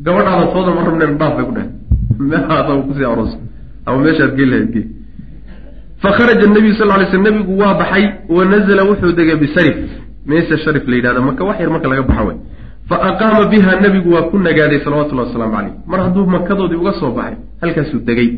gabadhaada 0.06 0.46
tooda 0.54 0.70
ma 0.76 0.82
rabneen 0.88 1.14
dhaaf 1.20 1.32
bay 1.38 1.44
ku 1.48 1.52
dhahay 1.56 1.70
meelaada 2.18 2.82
ku 2.86 2.94
sii 2.94 3.04
aroos 3.04 3.32
ama 3.86 3.98
meeshaad 4.04 4.32
geli 4.36 4.50
lahayd 4.50 4.70
gee 4.74 4.86
fakharaja 6.02 6.46
nabiyu 6.46 6.74
sal 6.78 6.88
lay 6.88 7.06
sl 7.10 7.22
nebigu 7.22 7.52
waa 7.58 7.74
baxay 7.74 8.04
wa 8.28 8.44
nazala 8.44 8.82
wuxuu 8.84 9.12
degay 9.12 9.36
bisarif. 9.36 9.76
Meesha 10.26 10.58
sharif 10.58 10.84
la 10.86 10.96
yidhahda 10.96 11.20
marka 11.20 11.44
wax 11.44 11.60
yar 11.60 11.70
marka 11.70 11.88
laga 11.88 12.02
baxa 12.02 12.22
way. 12.28 12.36
Fa 12.88 12.96
aqaama 13.08 13.44
biha 13.50 13.80
nebigu 13.80 14.12
waa 14.14 14.28
ku 14.30 14.38
nagaaday 14.38 14.80
salawatullahi 14.84 15.28
wasalaamu 15.28 15.54
caleyh 15.56 15.72
mar 15.86 16.00
hadduu 16.00 16.26
makadoodii 16.26 16.76
uga 16.82 16.92
soo 17.00 17.10
baxay 17.16 17.36
halkaasuu 17.62 18.00
degay. 18.08 18.30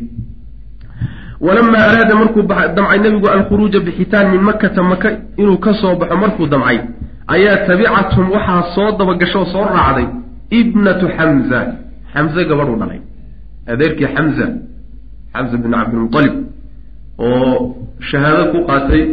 Walamaa 1.41 1.83
araada 1.89 2.15
markuu 2.15 2.43
damcay 2.47 2.99
nebigu 2.99 3.27
alkhuruuja 3.27 3.79
bixitaan 3.79 4.31
min 4.31 4.41
makata 4.41 4.83
maka 4.83 5.09
inuu 5.37 5.57
ka 5.57 5.73
soo 5.73 5.95
baxo 5.95 6.17
markuu 6.17 6.47
damcay 6.47 6.79
ayaa 7.27 7.57
tabicathum 7.67 8.31
waxaa 8.31 8.63
soo 8.75 8.91
dabagasho 8.97 9.45
soo 9.53 9.65
raacday 9.75 10.07
ibnatu 10.49 11.05
xamza 11.17 11.59
xamze 12.13 12.45
gabadhuu 12.49 12.77
dhalay 12.81 12.99
adeerkii 13.67 14.07
xamza 14.15 14.45
xamza 15.33 15.57
bin 15.63 15.71
cabdilmualib 15.77 16.35
oo 17.17 17.75
shahaado 18.09 18.43
ku 18.51 18.59
qaatay 18.69 19.03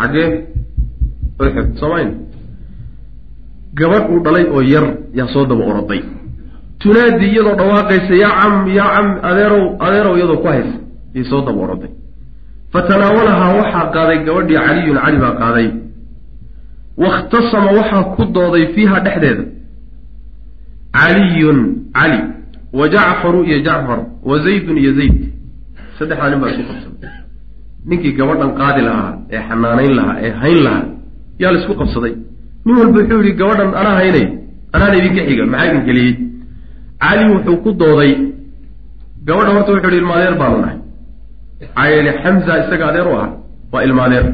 xaggee 0.00 0.28
uxud 1.40 1.68
soomaalia 1.80 2.14
gabadh 3.78 4.06
uu 4.12 4.20
dhalay 4.24 4.44
oo 4.54 4.62
yar 4.72 4.86
yaa 5.18 5.28
soo 5.34 5.44
daba 5.50 5.64
oroday 5.72 6.00
tunaadi 6.80 7.26
iyadoo 7.32 7.56
dhawaaqaysa 7.60 8.14
yaa 8.24 8.34
cam 8.40 8.54
yaa 8.78 8.90
cam 8.96 9.06
adeerow 9.28 9.64
adeerow 9.86 10.14
iyadoo 10.18 10.38
ku 10.42 10.46
haysa 10.52 10.76
yay 11.14 11.24
soo 11.30 11.40
daba 11.46 11.60
oroday 11.66 11.90
fatanaawalahaa 12.72 13.52
waxaa 13.60 13.86
qaaday 13.96 14.18
gabadhii 14.26 14.58
caliyun 14.66 14.98
cali 15.04 15.18
baa 15.24 15.34
qaaday. 15.42 15.68
Wakhtasama 17.02 17.70
waxaa 17.78 18.02
ku 18.16 18.22
dooday 18.36 18.64
fiiha 18.74 18.96
dhexdeeda. 19.04 19.44
Caliyun 20.96 21.58
cali 21.96 22.18
wa 22.78 22.84
jacfaru 22.94 23.40
iyo 23.48 23.58
jacfar 23.66 23.98
wa 24.28 24.34
zaydun 24.44 24.76
iyo 24.82 24.92
zayd. 24.98 25.16
Saddexdaa 25.98 26.30
nin 26.30 26.40
baa 26.42 26.50
isku 26.52 26.64
qabsaday 26.70 27.12
ninkii 27.88 28.12
gabadhan 28.18 28.50
qaadi 28.60 28.80
lahaa 28.88 29.10
ee 29.34 29.40
xanaanayn 29.48 29.92
lahaa 29.98 30.16
ee 30.26 30.30
hayn 30.42 30.58
lahaa 30.66 30.84
yaa 31.42 31.52
la 31.54 31.58
isku 31.60 31.74
qabsaday. 31.80 32.12
Nin 32.64 32.74
walba 32.80 32.98
wuxuu 33.00 33.20
yihi 33.24 33.34
gabadhan 33.40 33.70
anaa 33.80 33.94
haynay 34.00 34.26
anaana 34.74 34.94
idinka 35.00 35.22
xiga 35.28 35.44
maxaa 35.52 35.66
idin 35.70 35.82
geliyey 35.88 36.12
cali 37.02 37.22
wuxuu 37.32 37.56
ku 37.64 37.70
dooday 37.80 38.12
gabadha 39.28 39.50
horta 39.56 39.70
wuxuu 39.74 39.90
yihi 39.92 40.00
ilmaadeer 40.02 40.34
baanu 40.40 40.58
nahay. 40.64 40.78
Maxaa 41.60 41.86
yeele 41.92 42.10
xamza 42.22 42.52
isaga 42.62 42.84
adeer 42.90 43.08
u 43.12 43.14
ah 43.22 43.28
waa 43.72 43.82
ilma 43.86 44.02
adeer 44.08 44.26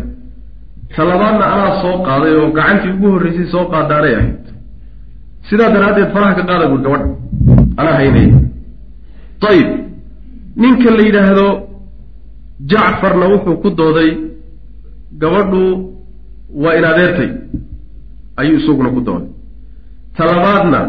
talabaadna 0.97 1.45
anaa 1.55 1.72
soo 1.82 1.95
qaaday 2.09 2.32
oo 2.40 2.49
gacantii 2.59 2.90
ugu 2.97 3.07
horreysay 3.14 3.47
soo 3.55 3.64
qaadaanay 3.72 4.14
ahayd. 4.18 4.36
Sidaa 5.49 5.70
daraaddeed 5.74 6.09
faraha 6.14 6.34
ka 6.38 6.43
qaada 6.51 6.64
buur 6.70 6.80
gabadha 6.86 7.07
anaa 7.81 7.95
haynaya 7.99 8.39
ayib 9.51 9.68
ninka 10.62 10.91
la 10.97 11.03
yidhaahdo 11.07 11.47
jacfarna 12.70 13.27
wuxuu 13.33 13.57
ku 13.62 13.70
dooday 13.70 14.11
gabadhu 15.23 15.62
waa 16.62 16.75
in 16.79 16.85
adeertay. 16.85 17.31
Ayuu 18.37 18.59
isaguna 18.61 18.91
ku 18.91 19.01
dooday. 19.01 19.29
Talabaadna 20.16 20.81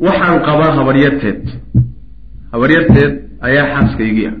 waxaan 0.00 0.38
qabaa 0.46 0.72
habaryarteed 0.78 1.42
habaryarteed 2.52 3.12
ayaa 3.46 3.66
xaaskaygii 3.74 4.26
ah. 4.30 4.36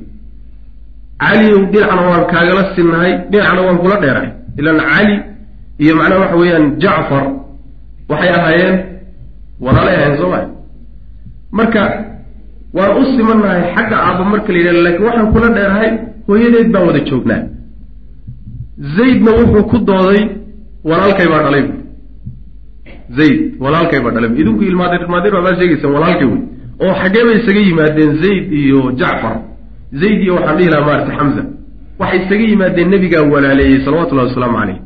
Caliyow 1.20 1.60
dhinacna 1.72 2.02
waan 2.10 2.24
kaagala 2.32 2.62
sinnahay 2.74 3.12
dhinacna 3.30 3.60
waan 3.66 3.78
kula 3.82 3.96
dheerahay 4.02 4.30
ilan 4.58 4.78
cali 4.90 5.16
iyo 5.82 5.92
macnaha 5.98 6.20
waxa 6.22 6.36
weeyaan 6.40 6.66
jacfar 6.82 7.24
waxay 8.10 8.30
ahaayeen 8.38 8.76
walaalay 9.64 9.94
ahayn 10.00 10.16
soo 10.20 10.30
maa 10.32 10.46
marka 11.58 11.82
waan 12.76 12.90
u 13.00 13.04
simannahay 13.16 13.62
xagga 13.74 13.96
aabba 14.06 14.24
marka 14.32 14.52
la 14.52 14.58
yidhahdo 14.58 14.82
laakiin 14.86 15.04
waxaan 15.08 15.32
kula 15.34 15.48
dheerahay 15.56 15.90
hooyadeed 16.28 16.68
baan 16.72 16.86
wada 16.88 17.00
joognaa. 17.10 17.42
Zaydna 18.96 19.30
wuxuu 19.38 19.64
ku 19.70 19.78
dooday 19.88 20.22
walaalkay 20.88 21.28
baa 21.32 21.42
dhalay. 21.46 21.62
Bu 21.68 21.74
zayd 23.16 23.38
walaalkay 23.64 24.00
baa 24.04 24.12
dhalay. 24.14 24.30
Idinku 24.40 24.62
ilmaadeer 24.70 25.00
ilmaadeer 25.04 25.32
baa 25.36 25.42
baa 25.46 25.56
sheegaysaan 25.58 25.92
walaalkay 25.96 26.26
wey. 26.32 26.40
Oo 26.84 26.92
xaggee 27.00 27.24
bay 27.26 27.36
isaga 27.40 27.60
yimaadeen 27.68 28.12
zayd 28.22 28.44
iyo 28.60 28.80
jacfar. 29.00 29.34
Zayd 30.00 30.18
iyo 30.24 30.32
waxaan 30.38 30.56
dhihi 30.58 30.70
lahaa 30.72 30.86
maarata 30.88 31.12
xamza 31.18 31.42
waxay 32.00 32.18
isaga 32.24 32.44
yimaadeen 32.52 32.88
nebigaa 32.94 33.24
walaaleeyey 33.32 33.78
salawatullahi 33.84 34.28
wasalaamu 34.28 34.58
caleyh 34.60 34.78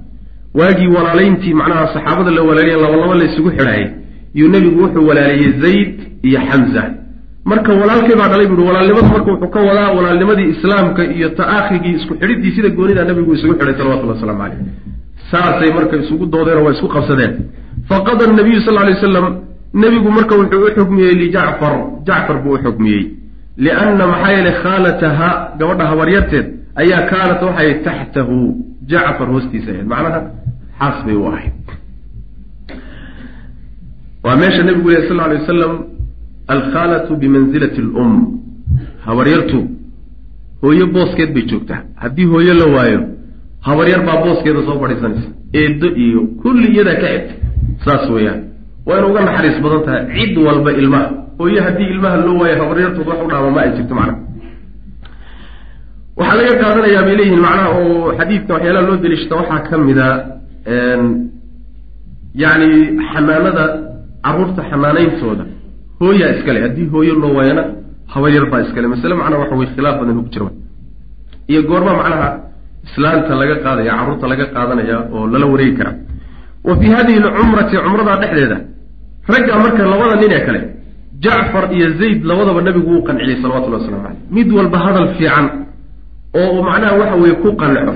waagii 0.59 0.89
walaalayntii 0.97 1.55
macnaha 1.61 1.87
saxaabada 1.95 2.31
la 2.37 2.43
walaalayen 2.49 2.81
laba 2.85 2.97
laba 3.03 3.15
la 3.21 3.25
isugu 3.31 3.51
xidhaayay 3.57 3.87
iyuu 4.37 4.49
nebigu 4.55 4.78
wuxuu 4.85 5.07
walaaleeyey 5.09 5.53
zayd 5.64 5.93
iyo 6.28 6.41
xamza 6.49 6.82
marka 7.51 7.70
walaalkay 7.80 8.16
baa 8.20 8.28
dhalay 8.32 8.47
buuhi 8.51 8.66
walaalnimada 8.70 9.09
marka 9.14 9.30
wuxuu 9.32 9.51
ka 9.55 9.61
wadaa 9.68 9.91
walaalnimadii 9.97 10.49
islaamka 10.55 11.03
iyo 11.16 11.28
ta'akhigii 11.41 11.95
isku 11.99 12.12
xidhiddii 12.20 12.53
sida 12.57 12.68
goonidaa 12.78 13.05
nebigu 13.11 13.30
isugu 13.37 13.55
xidhay 13.59 13.74
salawatullahi 13.78 14.16
waslamu 14.18 14.39
caleyh 14.43 14.59
saasay 15.30 15.70
marka 15.78 15.95
isugu 16.03 16.24
doodeen 16.32 16.59
oo 16.59 16.64
waa 16.66 16.74
isku 16.76 16.89
qabsadeen. 16.95 17.32
Faqada 17.91 18.24
nabiyu 18.39 18.61
sal 18.66 18.74
lay 18.87 18.95
waslam 18.95 19.26
nebigu 19.82 20.09
marka 20.16 20.35
wuxuu 20.41 20.62
u 20.66 20.70
xukmiyey 20.76 21.14
lijacfar 21.22 21.74
jacfar 22.07 22.37
buu 22.45 22.55
u 22.57 22.59
xukmiyey. 22.64 23.03
Lianna 23.64 24.05
maxaa 24.12 24.30
yeelay 24.35 24.55
khaalataha 24.62 25.28
gabadha 25.59 25.85
habaryarteed 25.91 26.47
ayaa 26.82 27.03
kaanat 27.11 27.41
waxay 27.49 27.70
taxtahu 27.87 28.37
jacfar 28.91 29.26
hoostiisa 29.32 29.70
ahayd. 29.72 29.87
Macnaha 29.93 30.20
xaas 30.80 30.99
bay 31.07 31.16
u 31.22 31.24
ahayd 31.30 31.53
waa 34.25 34.37
meesha 34.41 34.62
nebigu 34.62 34.89
leh 34.91 35.03
sal 35.09 35.16
lay 35.16 35.39
wasalam 35.41 35.72
alkhaalatu 36.55 37.12
bimanzilati 37.22 37.81
lum 37.81 38.12
habaryartu 39.07 39.59
hooyo 40.62 40.87
booskeed 40.95 41.31
bay 41.35 41.45
joogtaa. 41.51 41.81
Haddii 42.03 42.25
hooyo 42.33 42.55
la 42.61 42.66
waayo 42.75 43.01
habaryar 43.61 44.01
baa 44.07 44.16
booskeeda 44.25 44.61
soo 44.66 44.79
fadhiisanaysa. 44.83 45.29
Eeddo 45.61 45.89
iyo 46.05 46.20
kulli 46.43 46.66
iyadaa 46.75 46.95
ka 47.03 47.07
xigta 47.12 47.35
saas 47.85 48.11
weeyaan. 48.11 48.41
Waa 48.87 48.99
ina 48.99 49.07
uga 49.11 49.20
naxariis 49.27 49.59
badan 49.64 49.83
tahay 49.87 50.03
cid 50.16 50.37
walba 50.47 50.70
ilmaha. 50.81 51.09
Hooyo 51.39 51.62
haddii 51.66 51.89
ilmaha 51.95 52.16
loo 52.27 52.39
waayo 52.41 52.57
habaryartood 52.62 53.07
wax 53.11 53.18
u 53.25 53.29
dhaama 53.31 53.51
ma 53.55 53.61
ay 53.64 53.70
jirto 53.77 53.95
macnaha. 53.99 54.18
Waxaa 56.18 56.37
laga 56.39 56.55
qaadanayaa 56.62 57.03
bay 57.07 57.16
leeyihiin 57.18 57.41
macnaha 57.47 57.68
oo 57.81 58.12
xadiidka 58.18 58.53
waxyaalaha 58.55 58.87
loo 58.89 58.97
deliishata 59.03 59.35
waxaa 59.41 59.61
ka 59.68 59.77
mida 59.87 60.07
yacni 62.43 62.70
xanaanada 63.12 63.64
carruurta 64.25 64.62
xanaanayntooda 64.70 65.45
hooyaa 66.01 66.31
iskale 66.37 66.59
haddii 66.64 66.87
hooyo 66.95 67.14
loo 67.22 67.33
waayana 67.39 67.62
habaryar 68.14 68.47
baa 68.53 68.61
iskale. 68.66 68.87
Masale 68.93 69.14
macnaha 69.20 69.41
waxa 69.43 69.55
weye 69.61 69.70
khilaaf 69.77 69.97
badan 70.01 70.16
ku 70.25 70.29
jira 70.35 70.49
iyo 71.51 71.61
goorma 71.70 71.93
macnaha 72.01 72.29
islaanta 72.87 73.33
laga 73.41 73.57
qaadaya 73.64 73.93
carruurta 73.99 74.27
laga 74.33 74.45
qaadanaya 74.55 74.97
oo 75.16 75.22
lala 75.33 75.47
wareegi 75.53 75.75
karaa 75.79 75.97
wa 76.68 76.75
fii 76.81 76.91
hadihi 76.97 77.18
alcumrati 77.29 77.77
cumradaa 77.85 78.16
dhexdeeda 78.22 78.59
ragga 79.33 79.55
marka 79.62 79.83
labada 79.93 80.14
nin 80.22 80.33
ee 80.37 80.43
kale 80.47 80.61
jacfar 81.25 81.64
iyo 81.77 81.87
zayd 82.01 82.18
labadaba 82.31 82.61
nabigu 82.66 82.89
wuu 82.93 83.03
qanciyey 83.09 83.37
salawatullahi 83.43 83.83
waslamu 83.83 84.03
caleyh 84.07 84.20
mid 84.37 84.49
walba 84.59 84.79
hadal 84.87 85.07
fiican 85.18 85.47
oo 86.41 86.59
macnaha 86.68 86.95
waxa 87.01 87.16
weeye 87.22 87.35
ku 87.43 87.49
qanco 87.62 87.95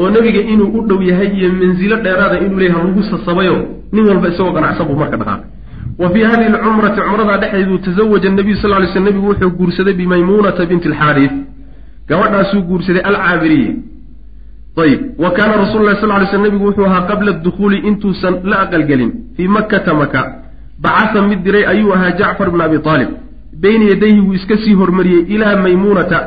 oo 0.00 0.08
nebiga 0.14 0.40
inuu 0.52 0.68
u 0.78 0.80
dhow 0.88 1.00
yahay 1.10 1.28
iyo 1.38 1.48
mansilo 1.60 1.96
dheeraada 2.04 2.36
inuu 2.44 2.58
leeyahy 2.60 2.78
halagu 2.80 3.02
sasabayo 3.12 3.56
nin 3.94 4.04
walba 4.10 4.26
isagoo 4.32 4.52
qanacsan 4.56 4.84
buu 4.88 4.96
marka 5.02 5.16
dhaqaaqay 5.20 5.48
wa 5.98 6.10
fii 6.10 6.22
hadihi 6.22 6.48
alcumrati 6.54 7.00
cumradaa 7.00 7.38
dhexdeedu 7.38 7.78
tazawaja 7.78 8.30
nabiyu 8.30 8.56
sal 8.56 8.70
lay 8.70 8.86
sl 8.92 9.00
nebigu 9.00 9.26
wuxuu 9.28 9.50
guursaday 9.50 9.94
bimaymuunata 9.94 10.66
binti 10.66 10.88
alxaariif 10.88 11.32
gabadhaasuu 12.08 12.62
guursaday 12.62 13.02
alcaabiriya. 13.02 13.72
Ayib. 14.82 15.00
Wa 15.18 15.30
kaana 15.30 15.56
rasulu 15.56 15.84
lahi 15.84 16.00
sal 16.00 16.08
lay 16.08 16.26
sl 16.26 16.40
nebigu 16.40 16.64
wuxuu 16.66 16.84
ahaa 16.86 17.06
qabla 17.10 17.32
dukhuuli 17.32 17.78
intuusan 17.78 18.34
la 18.44 18.60
aqalgelin 18.60 19.12
fii 19.36 19.48
makkata 19.48 19.94
maka 19.94 20.20
bacasa 20.80 21.22
mid 21.22 21.42
diray 21.44 21.64
ayuu 21.66 21.92
ahaa 21.94 22.10
jacfar 22.10 22.50
bna 22.50 22.64
abi 22.64 22.78
aalib 22.84 23.08
beyna 23.62 23.84
yadayhi 23.84 24.20
wuu 24.20 24.34
iska 24.34 24.56
sii 24.64 24.74
hormariyey 24.74 25.22
ilaa 25.34 25.56
maymuunata 25.56 26.18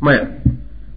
maya. 0.00 0.26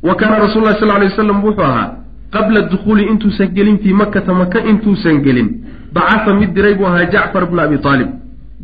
Wa 0.04 0.16
kaana 0.16 0.40
rasul 0.40 0.64
lahi 0.64 0.80
sal 0.80 0.88
lay 0.88 1.10
wasalam 1.10 1.44
wuxuu 1.44 1.64
ahaa 1.64 1.90
qabla 2.32 2.62
dukhuuli 2.62 3.04
intuusan 3.04 3.48
gelin 3.48 3.78
fii 3.78 3.94
makkata 3.94 4.34
maka 4.34 4.60
intuusan 4.72 5.22
gelin 5.26 5.65
bacasa 5.96 6.32
mid 6.40 6.52
diray 6.56 6.74
buu 6.80 6.88
ahaa 6.92 7.06
jacfar 7.14 7.44
bna 7.52 7.62
abi 7.68 7.78
aalib 7.90 8.10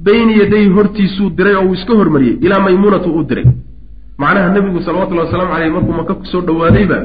beyna 0.06 0.32
yadayhi 0.42 0.70
hortiisuu 0.78 1.30
diray 1.38 1.56
oo 1.60 1.66
uu 1.70 1.74
iska 1.78 1.94
hormariyey 2.00 2.36
ilaa 2.46 2.60
maymuunata 2.66 3.10
uu 3.10 3.24
diray. 3.30 3.46
Macnaha 4.22 4.50
nebigu 4.56 4.80
salawatullahi 4.86 5.26
wasalaamu 5.28 5.52
caleyh 5.54 5.72
markuu 5.76 5.94
maka 6.00 6.14
ku 6.20 6.26
soo 6.32 6.42
dhawaadayba 6.48 6.98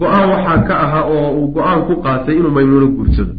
go'aan 0.00 0.26
waxaa 0.32 0.58
ka 0.68 0.74
ahaa 0.84 1.04
oo 1.14 1.28
uu 1.38 1.46
go'aan 1.56 1.80
ku 1.88 1.94
qaatay 2.04 2.34
inuu 2.40 2.52
maymuuno 2.56 2.86
guursado. 2.96 3.34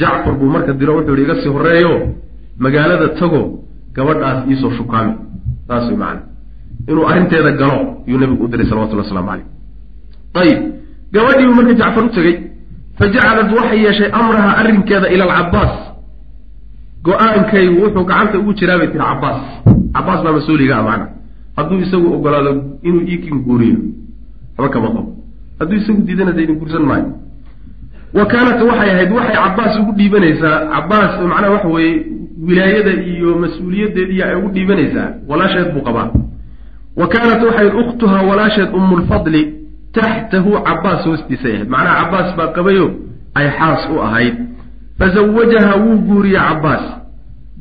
Jacfar 0.00 0.34
buu 0.38 0.50
marka 0.54 0.72
diro 0.80 0.92
wuxuu 0.98 1.14
yihi 1.18 1.24
iga 1.26 1.34
sii 1.42 1.50
horreeyo 1.56 1.92
magaalada 2.64 3.08
tago 3.20 3.40
gabadhaas 3.96 4.38
iisoo 4.50 4.70
shukaami 4.78 5.12
saas 5.68 5.84
way 5.88 5.96
macana 6.02 6.22
inuu 6.90 7.04
arrinteeda 7.10 7.50
galo 7.60 7.78
yuu 8.10 8.18
nebigu 8.22 8.44
u 8.44 8.48
diray 8.52 8.66
salawatullah 8.70 9.04
waslamu 9.06 9.28
caleyh 9.28 9.46
ayib 10.40 10.58
gabadhiibuu 11.14 11.54
marka 11.58 11.74
jacfar 11.80 12.04
u 12.04 12.10
tegey 12.16 12.34
fa 12.98 13.04
jacalad 13.14 13.50
waxay 13.58 13.78
yeeshay 13.84 14.10
amraha 14.20 14.50
arrinkeeda 14.60 15.08
ila 15.14 15.24
alcabaas 15.24 15.74
go'aankaygu 17.06 17.76
wuxuu 17.82 18.04
gacanta 18.10 18.38
ugu 18.38 18.52
jiraa 18.58 18.78
bay 18.80 18.88
tiri 18.92 19.04
cabaas 19.04 19.40
cabaas 19.94 20.20
baa 20.24 20.32
mas'uuliga 20.38 20.74
ah 20.78 20.82
macana 20.88 21.06
hadduu 21.56 21.78
isagu 21.84 22.06
ogolaado 22.16 22.52
inuu 22.88 23.02
iikin 23.12 23.36
guuriyo 23.46 23.78
waxba 24.58 24.68
kama 24.74 24.88
qabo 24.94 25.10
hadduu 25.60 25.76
isagu 25.80 26.00
diidana 26.06 26.32
idin 26.42 26.56
guursan 26.60 26.82
maayo 26.90 27.08
wa 28.16 28.24
kaanat 28.32 28.60
waxay 28.70 28.90
ahayd 28.94 29.10
waxay 29.18 29.36
cabaas 29.44 29.74
ugu 29.80 29.92
dhiibanaysaa 29.98 30.54
cabaas 30.74 31.12
macnaha 31.30 31.50
waxa 31.54 31.68
weeye 31.76 31.94
wilaayada 32.48 32.92
iyo 33.12 33.30
mas'uuliyaddeediiya 33.44 34.24
ay 34.30 34.34
ugu 34.40 34.48
dhiibanaysaa 34.56 35.06
walaasheed 35.30 35.68
buu 35.74 35.84
qabaa 35.88 36.08
wa 37.00 37.06
kaanat 37.14 37.40
waxay 37.48 37.68
ukhtuhaa 37.82 38.22
walaasheed 38.30 38.70
umulfadli 38.78 39.42
taxtahu 39.98 40.50
cabaas 40.68 41.02
hoostiisay 41.08 41.52
ahayd 41.54 41.68
macnaha 41.74 41.96
cabaas 42.04 42.28
baa 42.38 42.48
qabayo 42.56 42.86
ay 43.38 43.46
xaas 43.58 43.82
u 43.94 44.00
ahayd 44.06 44.34
fazawajaha 44.98 45.72
wuu 45.84 45.96
guuriyey 46.08 46.40
cabaas 46.48 46.84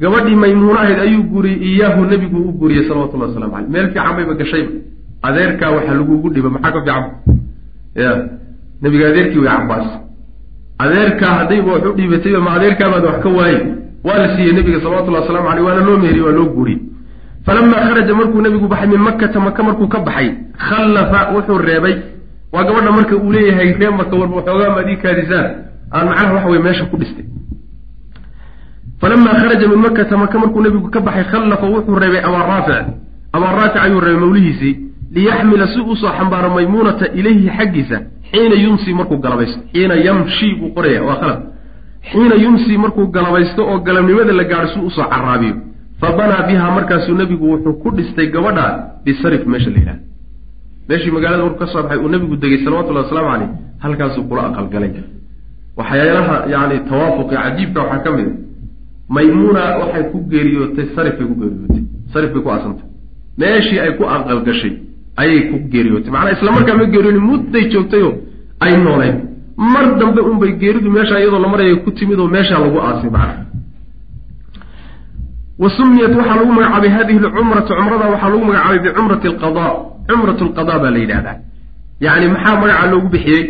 gabadhii 0.02 0.36
maymuuno 0.44 0.80
ahayd 0.84 1.00
ayuu 1.06 1.24
guuriyey 1.32 1.60
iyaahu 1.70 2.06
nebigu 2.12 2.38
u 2.50 2.52
guuriyey 2.60 2.84
salawatullahi 2.88 3.30
waslamu 3.32 3.54
caleyh 3.54 3.70
meel 3.74 3.88
fiican 3.94 4.16
bayba 4.18 4.34
gashayba 4.42 4.72
adeerkaa 5.28 5.72
waxaa 5.76 5.94
lagugu 6.00 6.28
dhiba 6.36 6.50
maxaa 6.56 6.72
ka 6.72 6.80
fiican 6.82 7.04
ya 8.04 8.12
nebiga 8.82 9.06
adeerkii 9.12 9.40
way 9.46 9.50
cabaas 9.58 9.88
adeerkaa 10.84 11.34
haddayba 11.40 11.70
wax 11.74 11.84
u 11.86 11.94
dhiibatayba 11.98 12.40
ma 12.46 12.52
adeerkaabaad 12.58 13.04
wax 13.10 13.18
ka 13.24 13.30
waayey 13.38 13.62
waa 14.08 14.18
la 14.22 14.28
siiyey 14.36 14.54
nebiga 14.58 14.80
salawatullahi 14.84 15.24
waslamu 15.26 15.48
caleyh 15.50 15.66
waana 15.68 15.82
loo 15.88 15.98
meheriyey 16.04 16.26
waa 16.28 16.36
loo 16.40 16.46
guuriyey 16.58 16.80
falamaa 17.46 17.82
kharaja 17.88 18.14
markuu 18.20 18.42
nebigu 18.46 18.68
baxay 18.68 18.88
min 18.94 19.02
makkata 19.08 19.40
maka 19.48 19.64
markuu 19.68 19.88
ka 19.94 20.00
baxay 20.08 20.30
khallafa 20.68 21.20
wuxuu 21.36 21.58
reebay 21.68 21.96
waa 22.54 22.64
gabadha 22.68 22.92
marka 22.98 23.16
uu 23.16 23.32
leeyahay 23.36 23.70
ree 23.80 23.90
marka 24.00 24.16
warba 24.22 24.36
waxoogaa 24.40 24.70
ma 24.76 24.80
adii 24.84 24.98
kaadisaan. 25.04 25.48
Aan 25.96 26.06
macnaha 26.10 26.34
waxa 26.36 26.50
weye 26.52 26.62
meesha 26.66 26.86
ku 26.92 26.98
dhistay. 27.02 27.26
Falamaa 29.02 29.34
kharaja 29.40 29.68
min 29.72 29.80
makkata 29.86 30.18
maka 30.18 30.40
markuu 30.42 30.62
nebigu 30.62 30.90
ka 30.94 31.00
baxay 31.08 31.24
khallafa 31.32 31.66
wuxuu 31.74 31.96
reebay 32.02 32.22
abaa 32.28 32.44
raafic 32.52 32.86
abaa 33.36 33.52
raafic 33.60 33.82
ayuu 33.86 34.00
reebay 34.06 34.22
mawlihiisii 34.24 34.74
liyaxmila 35.16 35.68
si 35.74 35.80
uusoo 35.82 36.12
xambaaro 36.18 36.50
maymuunata 36.56 37.06
ilayhi 37.20 37.50
xaggiisa 37.58 37.98
xiina 38.32 38.56
yumsi 38.64 38.90
markuu 39.00 39.18
galabaysto. 39.24 39.60
Xiina 39.74 39.96
yamshi 40.08 40.48
buu 40.60 40.70
qoraya 40.76 41.02
waa 41.08 41.16
khalad 41.22 41.40
xiina 42.12 42.36
yumsi 42.44 42.78
markuu 42.84 43.06
galabaysto 43.16 43.62
oo 43.72 43.78
galabnimada 43.86 44.34
la 44.40 44.44
gaadho 44.52 44.68
si 44.74 44.80
u 44.80 44.90
soo 44.96 45.08
caraabiyo 45.14 45.56
fa 46.02 46.08
banaa 46.18 46.42
bihaa 46.48 46.72
markaasuu 46.78 47.16
nebigu 47.20 47.46
wuxuu 47.52 47.74
ku 47.82 47.88
dhistay 47.96 48.28
gabadha 48.36 48.66
bisarif 49.06 49.42
meesha 49.52 49.70
la 49.70 49.78
yidhahda 49.80 50.02
meeshii 50.90 51.12
magaalada 51.16 51.44
markuu 51.46 51.60
ka 51.60 51.66
baxay 51.84 51.98
uu 52.04 52.10
nabigu 52.14 52.36
degay 52.42 52.60
salawatullahi 52.66 53.06
wasalaamu 53.06 53.30
caleyh 53.34 53.50
halkaasuu 53.84 54.24
kula 54.30 54.42
aqalgalay. 54.50 54.92
Waxyaalaha 55.80 56.36
yani 56.54 56.76
tawaafuqa 56.90 57.36
cajiibka 57.44 57.80
waxaa 57.84 58.04
ka 58.06 58.10
mid 58.18 58.28
a 58.28 58.34
maymuuna 59.16 59.62
waxay 59.82 60.04
ku 60.12 60.18
geeriyootay 60.32 60.86
sarif 60.96 61.14
bay 61.20 61.28
ku 61.32 61.36
geeriyootay. 61.42 61.84
Sarif 62.14 62.30
bay 62.34 62.42
ku 62.46 62.50
asantay 62.56 62.86
meeshii 63.42 63.80
ay 63.84 63.92
ku 63.98 64.04
aqalgashay 64.16 64.74
ayay 65.22 65.40
ku 65.50 65.56
geeriyootay. 65.74 66.12
Macnaa 66.16 66.34
isla 66.38 66.52
markaa 66.58 66.76
ma 66.80 66.86
geeriyoonin 66.94 67.24
mudday 67.30 67.64
joogtayo 67.74 68.10
ay 68.66 68.74
nooleyn. 68.86 69.16
Mar 69.74 69.86
dambe 70.00 70.22
unbay 70.30 70.52
geeridu 70.62 70.90
meesha 70.96 71.16
iyadoo 71.20 71.40
la 71.46 71.48
maraya 71.54 71.76
ku 71.84 71.90
timid 71.98 72.20
oo 72.20 72.28
meeshaa 72.36 72.60
lagu 72.64 72.78
aasay 72.88 73.10
macna 73.16 73.46
wa 75.62 75.70
sumiyat 75.78 76.14
waxaa 76.20 76.36
lagu 76.40 76.52
magacaabay 76.58 76.90
hadihi 76.98 77.20
lcumratu 77.26 77.72
cumrada 77.80 78.06
waxaa 78.14 78.30
lagu 78.34 78.46
magacaabay 78.50 78.80
bicumrati 78.86 79.28
alqada 79.28 79.66
cumrat 80.08 80.40
lqada 80.42 80.80
baa 80.80 80.92
la 80.92 81.00
yidhahdaa. 81.00 81.38
Yacni 82.02 82.28
maxaa 82.28 82.60
magacaa 82.62 82.92
loogu 82.92 83.10
bixiyey? 83.10 83.44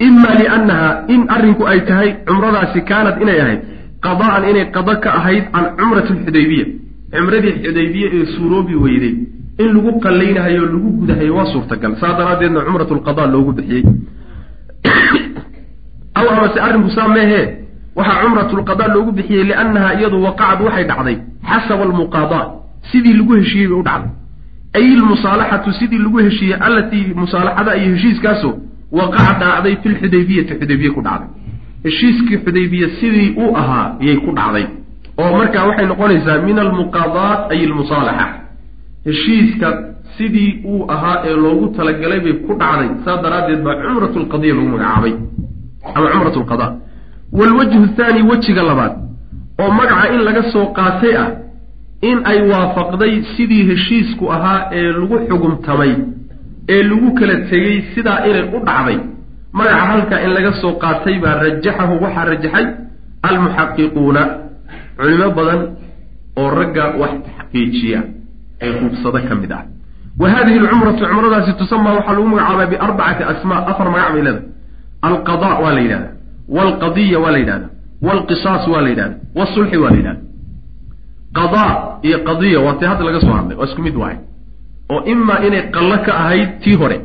Ima 0.00 0.30
liannaha 0.40 0.88
in 1.08 1.26
arrinku 1.28 1.64
ay 1.66 1.80
tahay 1.88 2.10
cumradaasi 2.26 2.80
kaanad 2.90 3.22
inay 3.22 3.40
ahayd 3.44 3.60
qada'an 4.02 4.44
inay 4.50 4.66
qada 4.74 4.94
ka 4.96 5.10
ahayd 5.18 5.44
can 5.52 5.66
cumrati 5.78 6.12
alxudaybiya 6.12 6.66
cumradii 7.12 7.54
xudaybiye 7.64 8.06
ee 8.12 8.26
suuroobi 8.34 8.74
weyday 8.84 9.14
in 9.62 9.68
lagu 9.76 9.90
qallaynahayo 10.04 10.62
lagu 10.74 10.90
gudahayo 11.00 11.32
waa 11.38 11.48
suurtagal. 11.54 11.96
Saa 12.00 12.12
daraaddeedna 12.18 12.60
cumrat 12.66 12.90
lqada 12.98 13.26
loogu 13.26 13.52
bixiyey. 13.58 13.84
Aw 16.18 16.26
amase 16.34 16.58
arrinku 16.60 16.90
saa 16.90 17.08
meehee 17.08 17.62
waxaa 17.96 18.22
cumratulqada 18.24 18.88
loogu 18.94 19.12
bixiyey 19.12 19.44
liannaha 19.44 19.94
iyadu 19.98 20.16
waqacad 20.24 20.60
waxay 20.66 20.84
dhacday 20.90 21.16
xasaba 21.50 21.82
almuqaadaa 21.88 22.46
sidii 22.90 23.14
lagu 23.20 23.32
heshiiyey 23.40 23.68
bay 23.68 23.78
u 23.80 23.84
dhacday 23.88 24.10
ay 24.76 24.84
ilmusaalaxatu 24.94 25.72
sidii 25.78 25.98
lagu 26.04 26.18
heshiiyey 26.26 26.56
allatii 26.66 27.04
musaalaxada 27.22 27.72
iyo 27.80 27.90
heshiiskaasoo 27.96 28.54
waqaca 28.98 29.34
dhacday 29.40 29.74
fi 29.82 29.88
lxudaybiyati 29.94 30.52
xudaybiye 30.60 30.90
ku 30.96 31.00
dhacday 31.06 31.28
heshiiskii 31.84 32.38
xudaybiye 32.44 32.86
sidii 33.00 33.28
uu 33.42 33.56
ahaa 33.60 33.86
ayay 34.00 34.16
ku 34.24 34.30
dhacday 34.38 34.64
oo 35.22 35.30
markaa 35.38 35.64
waxay 35.68 35.86
noqonaysaa 35.92 36.38
min 36.46 36.58
almuqaadaat 36.64 37.40
ay 37.52 37.58
ilmusaalaxa 37.66 38.26
heshiiska 39.08 39.68
sidii 40.16 40.50
uu 40.64 40.84
ahaa 40.94 41.16
ee 41.28 41.36
loogu 41.44 41.66
talagalay 41.76 42.20
bay 42.20 42.32
ku 42.46 42.52
dhacday 42.62 42.88
saa 43.04 43.16
daraaddeed 43.24 43.60
baa 43.66 43.74
cumrat 43.82 44.14
lqadiya 44.24 44.54
lagu 44.54 44.68
magacaabay 44.74 45.12
ama 45.94 46.06
cumrat 46.12 46.36
lqada 46.42 46.66
waalwajhu 47.38 47.86
thaani 47.96 48.22
wejiga 48.30 48.62
labaad 48.70 48.92
oo 49.62 49.70
magaca 49.78 50.06
in 50.14 50.20
laga 50.28 50.42
soo 50.52 50.66
qaatay 50.78 51.14
ah 51.22 51.28
in 52.08 52.18
ay 52.30 52.38
waafaqday 52.50 53.12
sidii 53.36 53.64
heshiisku 53.70 54.24
ahaa 54.36 54.60
ee 54.78 54.92
lagu 54.98 55.16
xugumtamay 55.28 55.92
ee 56.74 56.82
lagu 56.90 57.08
kala 57.18 57.34
tegey 57.50 57.76
sidaa 57.94 58.18
inay 58.28 58.44
u 58.56 58.58
dhacday. 58.66 58.98
Magaca 59.52 59.84
halkaa 59.90 60.20
in 60.24 60.30
laga 60.36 60.52
soo 60.62 60.72
qaatay 60.82 61.16
baa 61.24 61.34
rajaxahu 61.44 61.94
waxaa 62.04 62.24
rajaxay 62.32 62.66
almuxaqiquuna 63.28 64.22
culimo 64.98 65.28
badan 65.38 65.60
oo 66.40 66.48
ragga 66.58 66.84
wax 67.00 67.12
taxqiijiya 67.26 68.00
ee 68.64 68.72
hubsado 68.80 69.18
ka 69.28 69.34
mid 69.42 69.52
ah. 69.58 69.64
Wa 70.20 70.26
hadihi 70.34 70.58
alcumratu 70.62 71.04
cumradaasi 71.10 71.52
tusamaa 71.60 71.94
waxaa 71.98 72.14
lagu 72.16 72.28
magacaabaa 72.32 72.66
biarbacati 72.72 73.22
asmaa 73.32 73.60
afar 73.70 73.86
magac 73.94 74.10
bay 74.14 74.22
leedahay. 74.26 74.44
Alqada 75.08 75.48
waa 75.62 75.72
la 75.76 75.80
yidhahda 75.84 76.10
walqadiya 76.56 77.18
waa 77.24 77.32
la 77.34 77.38
yidhahda 77.42 77.66
walqisaas 78.06 78.64
waa 78.72 78.82
la 78.84 78.88
yidhahda 78.92 79.16
wasulxi 79.38 79.76
waa 79.82 79.90
la 79.90 79.96
yidhahda 80.00 80.31
qada 81.38 81.64
iyo 82.06 82.18
qadiya 82.28 82.58
waa 82.66 82.74
tii 82.78 82.88
hadda 82.90 83.04
laga 83.08 83.20
soo 83.24 83.34
hadlay 83.38 83.56
waa 83.60 83.66
isku 83.70 83.82
mid 83.86 83.96
waay. 84.02 84.16
Oo 84.92 85.00
imaa 85.12 85.38
inay 85.46 85.62
qallo 85.74 85.96
ka 86.06 86.12
ahayd 86.22 86.50
tii 86.62 86.76
hore 86.80 86.98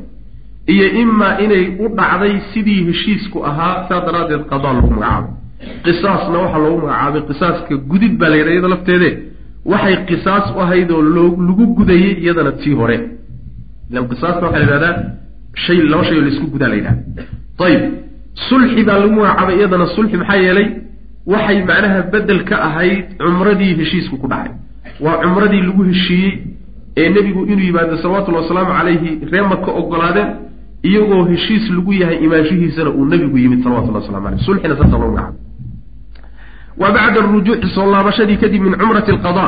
iyo 0.73 0.85
imaa 1.03 1.33
inay 1.45 1.63
u 1.83 1.85
dhacday 1.97 2.33
sidii 2.53 2.81
heshiisku 2.87 3.37
ahaa 3.49 3.75
saa 3.89 3.99
daraaddeed 4.07 4.43
qadaa 4.51 4.73
lagu 4.77 4.89
magacaabay. 4.95 5.31
Qisaasna 5.85 6.37
waxaa 6.43 6.61
loogu 6.65 6.79
magacaabay 6.87 7.21
qisaaska 7.29 7.73
gudid 7.91 8.13
baa 8.19 8.29
la 8.31 8.35
yidhahda 8.39 8.53
iyada 8.55 8.69
lafteede. 8.73 9.09
Waxay 9.71 9.95
qisaas 10.09 10.45
u 10.55 10.59
ahayd 10.65 10.89
oo 10.95 11.01
lagu 11.47 11.65
gudayey 11.77 12.11
iyadana 12.23 12.51
tii 12.61 12.75
hore. 12.79 12.97
Ilan 13.91 14.05
qisaasta 14.11 14.41
waxaa 14.45 14.59
la 14.59 14.65
yidhahdaa 14.65 14.93
shay 15.63 15.77
laba 15.91 16.03
shay 16.07 16.17
oo 16.19 16.23
la 16.25 16.29
isku 16.33 16.45
gudaa 16.53 16.69
la 16.73 16.75
yidhahda 16.79 17.01
ayib 17.67 17.81
sulxi 18.49 18.81
baa 18.87 18.97
lagu 19.01 19.13
magacaabay 19.19 19.55
iyadana 19.59 19.85
sulxi 19.95 20.15
maxaa 20.21 20.39
yeelay 20.45 20.67
waxay 21.27 21.59
macnaha 21.69 22.01
bedel 22.11 22.43
ka 22.49 22.55
ahayd 22.67 23.17
cumradii 23.19 23.75
heshiisku 23.79 24.17
ku 24.17 24.27
dhacay. 24.27 24.51
Waa 25.03 25.21
cumradii 25.23 25.61
lagu 25.61 25.83
heshiiyey 25.83 26.33
ee 26.97 27.09
nebigu 27.09 27.45
inuu 27.45 27.65
yimaado 27.69 27.97
salawatullhi 27.97 28.41
wasalaamu 28.41 28.73
calayhi 28.77 29.11
ree 29.31 29.41
maka 29.41 29.71
ogolaadeen 29.71 30.29
iyagoo 30.83 31.25
heshiis 31.25 31.69
lagu 31.69 31.93
yahay 31.93 32.17
imaanshihiisana 32.25 32.89
uu 32.89 33.05
nebigu 33.05 33.37
yimid 33.37 33.63
salawatullah 33.63 34.01
waslamu 34.01 34.27
aleyh 34.27 34.41
sulxina 34.45 34.75
saasa 34.77 34.97
loo 34.97 35.11
magacaabay 35.11 35.35
wa 36.77 36.91
bacda 36.91 37.19
arujuuci 37.23 37.67
soo 37.75 37.91
laabashadii 37.91 38.37
kadib 38.37 38.61
min 38.61 38.73
cumrati 38.81 39.11
alqada 39.11 39.45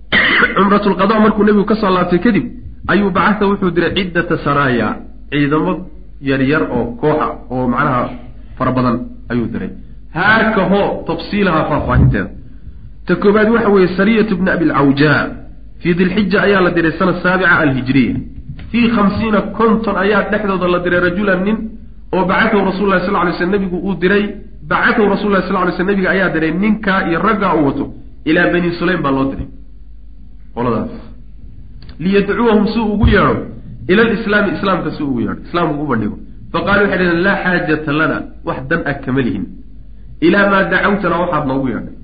cumrat 0.56 0.86
lqada 0.86 1.20
markuu 1.20 1.44
nebigu 1.44 1.64
ka 1.64 1.76
soo 1.76 1.90
laabtay 1.96 2.18
kadib 2.18 2.44
ayuu 2.88 3.10
bacatha 3.10 3.46
wuxuu 3.46 3.70
diray 3.70 3.92
ciddata 3.94 4.38
saraaya 4.44 4.96
ciidamo 5.30 5.72
yaryar 6.20 6.62
oo 6.70 6.84
kooxa 7.00 7.28
oo 7.50 7.68
macnaha 7.68 8.02
fara 8.58 8.72
badan 8.72 8.96
ayuu 9.28 9.48
diray 9.52 9.70
haakaho 10.18 10.80
tafsiilaha 11.08 11.60
faahfaahinteeda 11.70 12.30
ta 13.06 13.12
koobaad 13.22 13.48
waxa 13.54 13.68
weeye 13.74 13.88
sariyatu 13.98 14.36
bni 14.38 14.50
abi 14.56 14.64
lcawjaa 14.70 15.20
fii 15.80 15.94
dilxija 16.00 16.38
ayaa 16.46 16.60
la 16.66 16.70
diray 16.76 16.92
sana 16.98 17.12
saabica 17.22 17.58
alhijriya. 17.64 18.14
Fii 18.70 18.88
khamsiina 18.96 19.40
konton 19.58 19.96
ayaa 20.04 20.22
dhexdooda 20.30 20.66
la 20.74 20.78
diray 20.84 21.00
rajulan 21.06 21.40
nin 21.46 21.56
oo 22.14 22.24
bacatahu 22.30 22.64
rasul 22.70 22.88
lahi 22.90 23.06
sal 23.06 23.14
lay 23.26 23.34
sl 23.38 23.48
nebigu 23.54 23.76
uu 23.86 23.94
diray. 24.02 24.24
Bacatahu 24.70 25.06
rasul 25.14 25.30
lahi 25.34 25.44
sal 25.48 25.56
lay 25.66 25.74
sl 25.76 25.84
nebiga 25.90 26.08
ayaa 26.14 26.28
diray 26.34 26.52
ninkaa 26.62 27.00
iyo 27.08 27.18
raggaa 27.26 27.54
uu 27.58 27.66
wato. 27.66 27.84
Ilaa 28.24 28.48
bani 28.52 28.70
sulaym 28.78 29.02
baa 29.04 29.10
loo 29.16 29.24
diray. 29.32 29.48
Qoladaas. 30.54 30.94
Liyadcuwahum 32.04 32.66
si 32.72 32.78
ugu 32.78 33.06
yeedho 33.14 33.36
ila 33.88 34.02
lislaami 34.12 34.50
islaamka 34.56 34.90
si 34.96 35.02
ugu 35.02 35.20
yeedho. 35.20 35.40
Islaamku 35.46 35.82
u 35.84 35.86
bandhigo. 35.86 36.16
Faqaalu 36.52 36.82
waxay 36.84 36.98
dhaheen 36.98 37.22
laa 37.26 37.36
xaajata 37.44 37.92
lana 37.98 38.16
wax 38.48 38.58
dan 38.70 38.80
ag 38.90 38.98
kama 39.04 39.20
lihin 39.26 39.44
ilaa 40.26 40.46
maa 40.52 40.64
dacawtana 40.72 41.16
waxaad 41.22 41.44
noogu 41.50 41.66
yeedhay. 41.72 41.94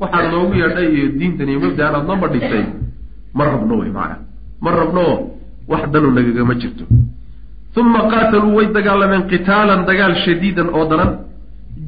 Waxaad 0.00 0.26
noogu 0.32 0.52
yeedhay 0.60 0.86
iyo 0.96 1.06
diintan 1.18 1.48
iyo 1.50 1.58
mabdaan 1.64 1.94
aad 1.98 2.06
noo 2.08 2.16
bandhigtay. 2.22 2.64
Ma 3.36 3.42
rabno 3.50 3.74
wey 3.80 3.90
macana 3.96 4.16
ma 4.64 4.70
rabno 4.78 5.04
wax 5.70 5.82
danu 5.92 6.08
nagagama 6.16 6.54
jirto. 6.60 6.84
Uma 7.80 8.00
qaataluu 8.12 8.54
way 8.56 8.66
dagaalameen 8.76 9.22
qitaalan 9.30 9.80
dagaal 9.88 10.14
shadiidan 10.24 10.68
oo 10.76 10.84
daran 10.90 11.10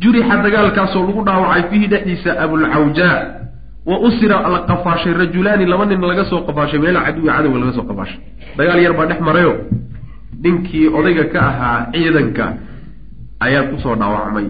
jurixa 0.02 0.34
dagaalkaasoo 0.46 1.02
lagu 1.08 1.20
dhaawacay 1.28 1.62
fiihi 1.70 1.86
dhexdiisa 1.92 2.30
abulcawjaa 2.42 3.16
wa 3.88 3.96
usira 4.06 4.36
la 4.54 4.58
qafaashay 4.70 5.12
rajulaani 5.20 5.64
laba 5.72 5.84
nin 5.90 6.00
laga 6.10 6.24
soo 6.30 6.40
qafaashay 6.48 6.78
meel 6.82 6.98
caduwi 7.06 7.28
cadowga 7.34 7.58
laga 7.62 7.72
soo 7.78 7.84
qafaashay. 7.90 8.18
Dagaal 8.58 8.80
yar 8.84 8.94
baa 8.98 9.06
dhex 9.10 9.20
marayo. 9.28 9.52
Ninkii 10.42 10.86
odayga 10.98 11.24
ka 11.32 11.38
ahaa 11.50 11.78
ciidanka 11.94 12.44
ayaa 13.46 13.62
ku 13.70 13.76
soo 13.84 13.94
dhaawacmay 14.00 14.46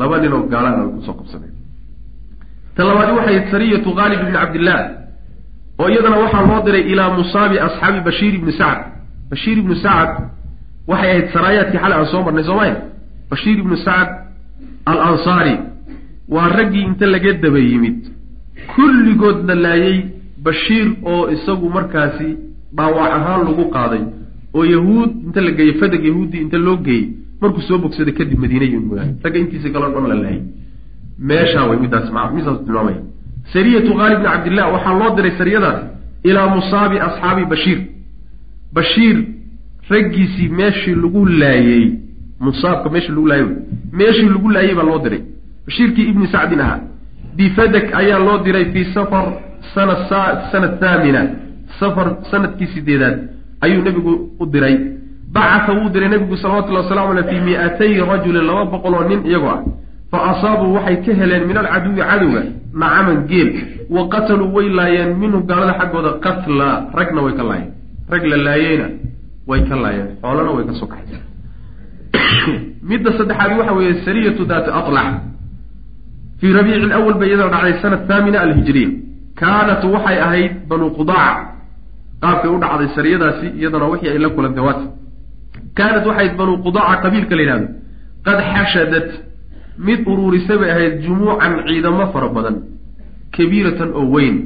laba 0.00 0.16
nin 0.22 0.32
oo 0.36 0.42
gaalana 0.52 0.82
ku 0.94 1.00
soo 1.06 1.14
qabsadeen. 1.20 1.54
Ta 2.76 2.80
labaadi 2.88 3.12
waxay 3.18 3.36
sariyatu 3.52 3.88
khaalib 3.98 4.20
ibni 4.22 4.32
cabdillaah 4.38 4.82
oo 5.80 5.88
iyadana 5.92 6.16
waxaa 6.24 6.42
loo 6.50 6.60
diray 6.66 6.84
ilaa 6.92 7.10
musaabi 7.18 7.56
asxaabi 7.66 8.00
bashiir 8.08 8.34
ibni 8.38 8.52
sacd. 8.60 8.82
Bashiir 9.30 9.56
ibnu 9.62 9.74
sacd 9.84 10.12
waxay 10.90 11.10
ahayd 11.10 11.26
saraayaadkii 11.34 11.80
xalay 11.82 11.96
aan 11.98 12.08
soo 12.12 12.22
marnay 12.26 12.44
soomaya 12.48 12.74
bashiir 13.30 13.56
ibnu 13.62 13.76
sacd 13.86 14.10
al 14.90 14.98
ansaari 15.08 15.54
waa 16.34 16.48
raggii 16.58 16.84
inta 16.88 17.06
laga 17.14 17.32
daba 17.44 17.58
yimid. 17.70 17.98
Kulligoodna 18.74 19.54
laayay 19.64 19.96
bashiir 20.46 20.86
oo 21.12 21.22
isagu 21.34 21.66
markaasi 21.76 22.28
dhaawac 22.76 23.10
ahaan 23.18 23.40
lagu 23.48 23.64
qaaday 23.76 24.02
oo 24.56 24.64
yahuud 24.74 25.10
inta 25.26 25.40
la 25.46 25.50
geeyey 25.58 25.74
fadag 25.80 26.02
yahuuddii 26.08 26.40
inta 26.46 26.58
loo 26.66 26.76
geeyey 26.86 27.04
markuu 27.40 27.62
soo 27.68 27.78
bogsaday 27.84 28.14
kadib 28.18 28.38
madiina 28.44 28.64
yimid 28.70 28.86
mooyaane 28.90 29.12
ragga 29.24 29.38
intiisa 29.42 29.68
kaloo 29.74 29.90
dhan 29.94 30.06
la 30.12 30.16
laayay 30.22 30.42
meeshaa 31.30 31.64
way 31.68 31.78
midaas 31.84 32.06
ma 32.16 32.22
midaas 32.36 32.58
tilmaamaya 32.66 33.00
sariyatu 33.54 33.90
khaalib 33.98 34.18
bni 34.20 34.28
cabdillah 34.34 34.66
waxaa 34.74 34.94
loo 35.00 35.10
diray 35.16 35.32
sariyadaas 35.40 35.80
ilaa 36.28 36.46
musaabi 36.56 36.96
asxaabi 37.06 37.44
bashiir. 37.52 37.80
Bashiir 38.76 39.16
raggiisii 39.90 40.48
meeshii 40.48 40.94
lagu 41.02 41.26
laayey 41.26 41.84
musaabka 42.40 42.88
meeshii 42.94 43.12
lagu 43.16 43.26
laayey 43.32 43.48
meeshii 44.00 44.28
lagu 44.34 44.48
laayey 44.56 44.74
baa 44.78 44.86
loo 44.90 44.98
diray. 45.04 45.22
Bashiirkii 45.66 46.06
ibni 46.10 46.26
sacdin 46.34 46.60
ahaa. 46.64 46.80
Bifadak 47.36 47.86
ayaa 48.00 48.18
loo 48.26 48.38
diray 48.44 48.64
fii 48.72 48.84
safar 48.94 49.24
sana 49.74 49.94
sana 50.52 50.68
thaamina. 50.80 51.22
Safar 51.80 52.06
sannadkii 52.30 52.68
sideedaad 52.74 53.16
ayuu 53.64 53.82
nebigu 53.86 54.12
u 54.40 54.46
diray 54.46 54.76
bacatha 55.34 55.72
wuu 55.72 55.88
diray 55.94 56.08
nebigu 56.08 56.36
salawatullahi 56.36 56.84
wasalamu 56.86 57.10
aleh 57.12 57.24
fii 57.30 57.40
mi-atay 57.40 57.92
rajulin 58.10 58.44
laba 58.46 58.64
boqol 58.72 58.94
oo 58.94 59.04
nin 59.08 59.20
iyagoo 59.26 59.50
ah. 59.56 59.62
Fa 60.10 60.18
asaabuu 60.30 60.74
waxay 60.76 60.96
ka 61.04 61.12
heleen 61.20 61.44
min 61.46 61.56
alcaduwi 61.56 62.02
cadowga 62.10 62.42
nacaman 62.74 63.26
geel. 63.26 63.48
Wa 63.90 64.08
qataluu 64.08 64.54
way 64.54 64.68
laayeen 64.68 65.18
minhu 65.18 65.42
gaalada 65.48 65.74
xaggooda 65.80 66.10
qatla. 66.24 66.68
Ragna 66.94 67.20
way 67.22 67.34
ka 67.38 67.42
laayeen. 67.42 67.72
Rag 68.12 68.22
la 68.30 68.36
laayeyna 68.36 68.86
way 69.48 69.60
ka 69.68 69.76
laayeen. 69.76 70.08
Xoolana 70.22 70.50
way 70.56 70.64
ka 70.66 70.74
soo 70.78 70.88
midda 72.90 73.12
saddexaad 73.18 73.58
waxa 73.58 73.72
weeye 73.72 73.94
sariyatu 74.04 74.44
daati 74.44 74.70
alac 74.70 75.08
fii 76.40 76.52
rabiici 76.52 76.86
lawal 76.86 77.14
bay 77.14 77.28
iyadoo 77.28 77.50
dhacday 77.54 77.74
sana 77.82 77.96
thaamina 78.08 78.40
alhijriya 78.46 78.90
kaanat 79.40 79.84
waxay 79.94 80.18
ahayd 80.26 80.52
banu 80.68 80.90
qudaaca 80.98 81.42
qaabkay 82.22 82.50
u 82.50 82.58
dhacday 82.64 82.88
sariyadaasi 82.96 83.46
iyadana 83.58 83.86
wixii 83.92 84.10
ay 84.14 84.18
la 84.18 84.28
kulantay 84.36 84.64
waati 84.68 84.86
kaanat 85.78 86.04
waxay 86.06 86.26
ahayd 86.26 86.36
banu 86.40 86.52
qudaaca 86.66 86.96
qabiilka 87.04 87.34
la 87.38 87.42
yidhahdo 87.42 87.68
qad 88.26 88.38
xashadat. 88.52 89.08
Mid 89.86 90.00
uruurisay 90.06 90.56
bay 90.60 90.70
ahayd 90.74 90.94
jumuucan 91.04 91.52
ciidamo 91.66 92.04
fara 92.14 92.28
badan 92.36 92.56
kabiiratan 93.36 93.90
oo 93.98 94.06
weyn 94.14 94.36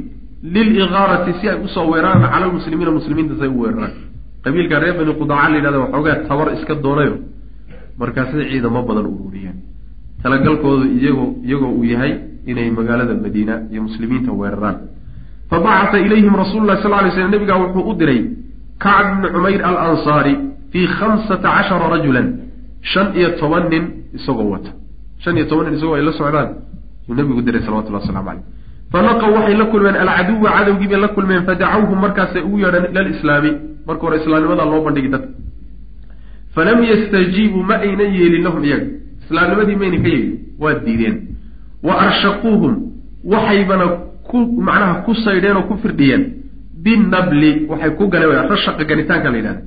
liligaarati 0.54 1.32
si 1.40 1.48
ay 1.48 1.58
u 1.64 1.68
soo 1.74 1.86
weeraraan 1.92 2.22
cala 2.32 2.46
lmuslimiina 2.50 2.90
muslimiinta 2.98 3.34
si 3.38 3.42
ay 3.42 3.48
u 3.48 3.60
weeraraan. 3.62 3.92
Qabiilka 4.44 4.76
reer 4.82 4.94
bani 4.98 5.12
qudaaca 5.20 5.48
la 5.52 5.56
yidhahda 5.58 5.78
waxoogaa 5.84 6.16
tabar 6.28 6.46
iska 6.56 6.74
doonayo. 6.84 7.14
Markaasay 8.00 8.44
ciidamo 8.50 8.80
badan 8.88 9.06
ururiyeen 9.12 9.56
talagalkoodu 10.22 10.84
iyagoo 10.98 11.28
iyagoo 11.46 11.72
uu 11.78 11.84
yahay 11.84 12.12
inay 12.50 12.70
magaalada 12.78 13.14
madiina 13.24 13.54
iyo 13.72 13.82
muslimiinta 13.86 14.32
weeraraan. 14.40 14.76
Fa 15.50 15.56
bacata 15.60 15.96
ilayhim 16.06 16.34
rasuulu 16.42 16.66
lahi 16.66 16.82
sal 16.82 16.90
lay 17.04 17.10
slm 17.16 17.30
nabigaa 17.34 17.58
wuxuu 17.62 17.84
u 17.90 17.94
diray 18.00 18.20
kacb 18.84 19.20
bni 19.20 19.28
cumayr 19.34 19.60
alansaari 19.68 20.34
fii 20.72 20.86
khamsata 20.98 21.48
cashara 21.56 21.86
rajulan 21.94 22.26
shan 22.92 23.06
iyo 23.18 23.28
toban 23.40 23.64
nin 23.72 23.84
isagoo 24.18 24.50
wata 24.54 24.70
shan 25.22 25.36
iyo 25.36 25.46
toban 25.50 25.64
nin 25.66 25.74
isagoo 25.78 25.94
ay 25.98 26.02
la 26.08 26.12
socdaan 26.20 26.48
yuu 27.08 27.14
nabigu 27.18 27.42
diray 27.46 27.62
salawatullah 27.66 28.00
waslamu 28.02 28.24
caleyh 28.28 28.42
falaqaw 28.92 29.30
waxay 29.36 29.56
la 29.60 29.64
kulmeen 29.72 29.96
alcaduwa 30.04 30.50
cadowgii 30.56 30.88
bay 30.92 31.00
la 31.04 31.08
kulmeen 31.16 31.42
fadacawhum 31.48 31.98
markaasay 32.04 32.42
ugu 32.48 32.58
yeedheen 32.64 32.84
ila 32.92 33.00
alislaami 33.04 33.50
marka 33.86 34.02
hore 34.06 34.16
islaamnimadaa 34.20 34.64
loo 34.72 34.80
bandhigi 34.86 35.08
dadka 35.14 35.28
falam 36.54 36.78
yastajiibuu 36.90 37.62
ma 37.70 37.74
aynan 37.86 38.10
yeelin 38.18 38.42
lahum 38.46 38.64
iyaga 38.68 38.86
islaamnimadii 39.24 39.76
mayna 39.82 39.98
ka 40.04 40.08
yeelin 40.08 40.32
waa 40.62 40.74
diideen 40.86 41.16
wa 41.86 41.94
arshaquuhum 42.06 42.72
waxaybana 43.32 43.86
ku 44.30 44.38
macnaha 44.68 44.94
ku 45.06 45.12
saydheen 45.24 45.56
oo 45.60 45.62
ku 45.70 45.74
firdhiyeen 45.82 46.22
binabli 46.84 47.50
waxay 47.70 47.90
ku 47.98 48.04
ganeen 48.12 48.48
rashaqa 48.54 48.84
ganitaanka 48.90 49.28
la 49.32 49.36
yidhahda 49.40 49.62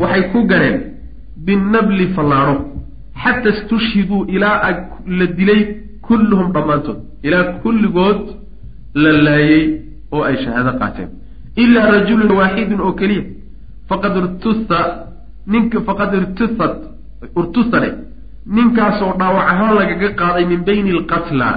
waxay 0.00 0.22
ku 0.32 0.38
ganeen 0.50 0.78
binabli 1.46 2.06
fallaadho 2.16 2.54
xata 3.22 3.48
istushhiduu 3.54 4.20
ilaa 4.34 4.70
la 5.18 5.26
dilay 5.38 5.60
kulluhum 6.08 6.48
dhammaantood 6.56 6.98
ilaa 7.26 7.44
kulligood 7.62 8.20
la 9.02 9.10
laayey 9.26 9.62
oo 10.14 10.22
ay 10.28 10.36
shahaado 10.44 10.72
qaateen. 10.80 11.08
Ilaa 11.62 11.86
rajulun 11.94 12.30
waaxidun 12.38 12.80
oo 12.86 12.92
keliya. 13.00 13.24
Faqad 13.88 14.14
irtuha 14.20 14.80
ninka 15.52 15.78
faqad 15.88 16.12
irtuhat 16.18 16.74
urtusane 17.38 17.90
ninkaasoo 18.56 19.12
dhaawac 19.20 19.46
ahaan 19.52 19.72
lagaga 19.78 20.08
qaaday 20.20 20.44
min 20.52 20.60
bayni 20.68 20.90
alqatla 20.96 21.48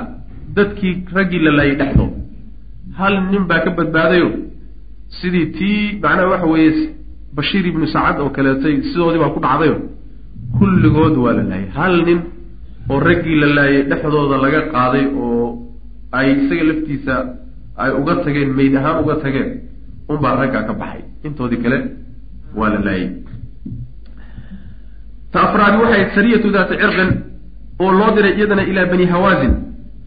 dadkii 0.56 0.94
raggii 1.18 1.42
la 1.46 1.52
laayay 1.58 1.76
dhexdood 1.82 2.12
hal 3.00 3.16
nin 3.32 3.44
baa 3.50 3.60
ka 3.66 3.72
badbaadayo 3.78 4.30
sidii 5.20 5.48
tii 5.58 5.82
macnaha 6.04 6.28
waxa 6.34 6.48
weeye 6.54 6.72
bashiir 7.38 7.66
ibnu 7.72 7.86
sacad 7.94 8.18
oo 8.24 8.30
kaleetay 8.36 8.76
sidoodii 8.90 9.22
baa 9.24 9.34
ku 9.36 9.40
dhacdayo 9.46 9.76
kulligood 10.60 11.16
waa 11.24 11.34
la 11.38 11.44
laayay. 11.52 11.70
Hal 11.78 11.96
nin 12.08 12.20
oo 12.92 13.00
raggii 13.08 13.36
la 13.42 13.48
laayay 13.58 13.82
dhexdooda 13.92 14.38
laga 14.46 14.62
qaaday 14.74 15.06
oo 15.24 15.46
ay 16.18 16.28
isaga 16.42 16.64
laftiisa 16.70 17.16
ay 17.84 17.92
uga 18.00 18.14
tageen 18.26 18.50
mayd 18.58 18.74
ahaan 18.80 18.98
uga 19.04 19.16
tageen 19.24 19.50
unbaa 20.12 20.36
raggaa 20.42 20.64
ka 20.70 20.74
baxay. 20.82 21.02
Intoodii 21.28 21.62
kale 21.64 21.78
waa 22.60 22.70
la 22.74 22.80
laayay. 22.88 23.10
Ta 25.32 25.40
afraadi 25.48 25.78
waxay 25.84 26.04
sariyatu 26.16 26.48
daati 26.56 26.76
cirqin 26.82 27.10
oo 27.84 27.92
loo 28.00 28.10
diray 28.16 28.34
iyadana 28.38 28.64
ilaa 28.72 28.86
bani 28.92 29.06
hawaasin 29.14 29.54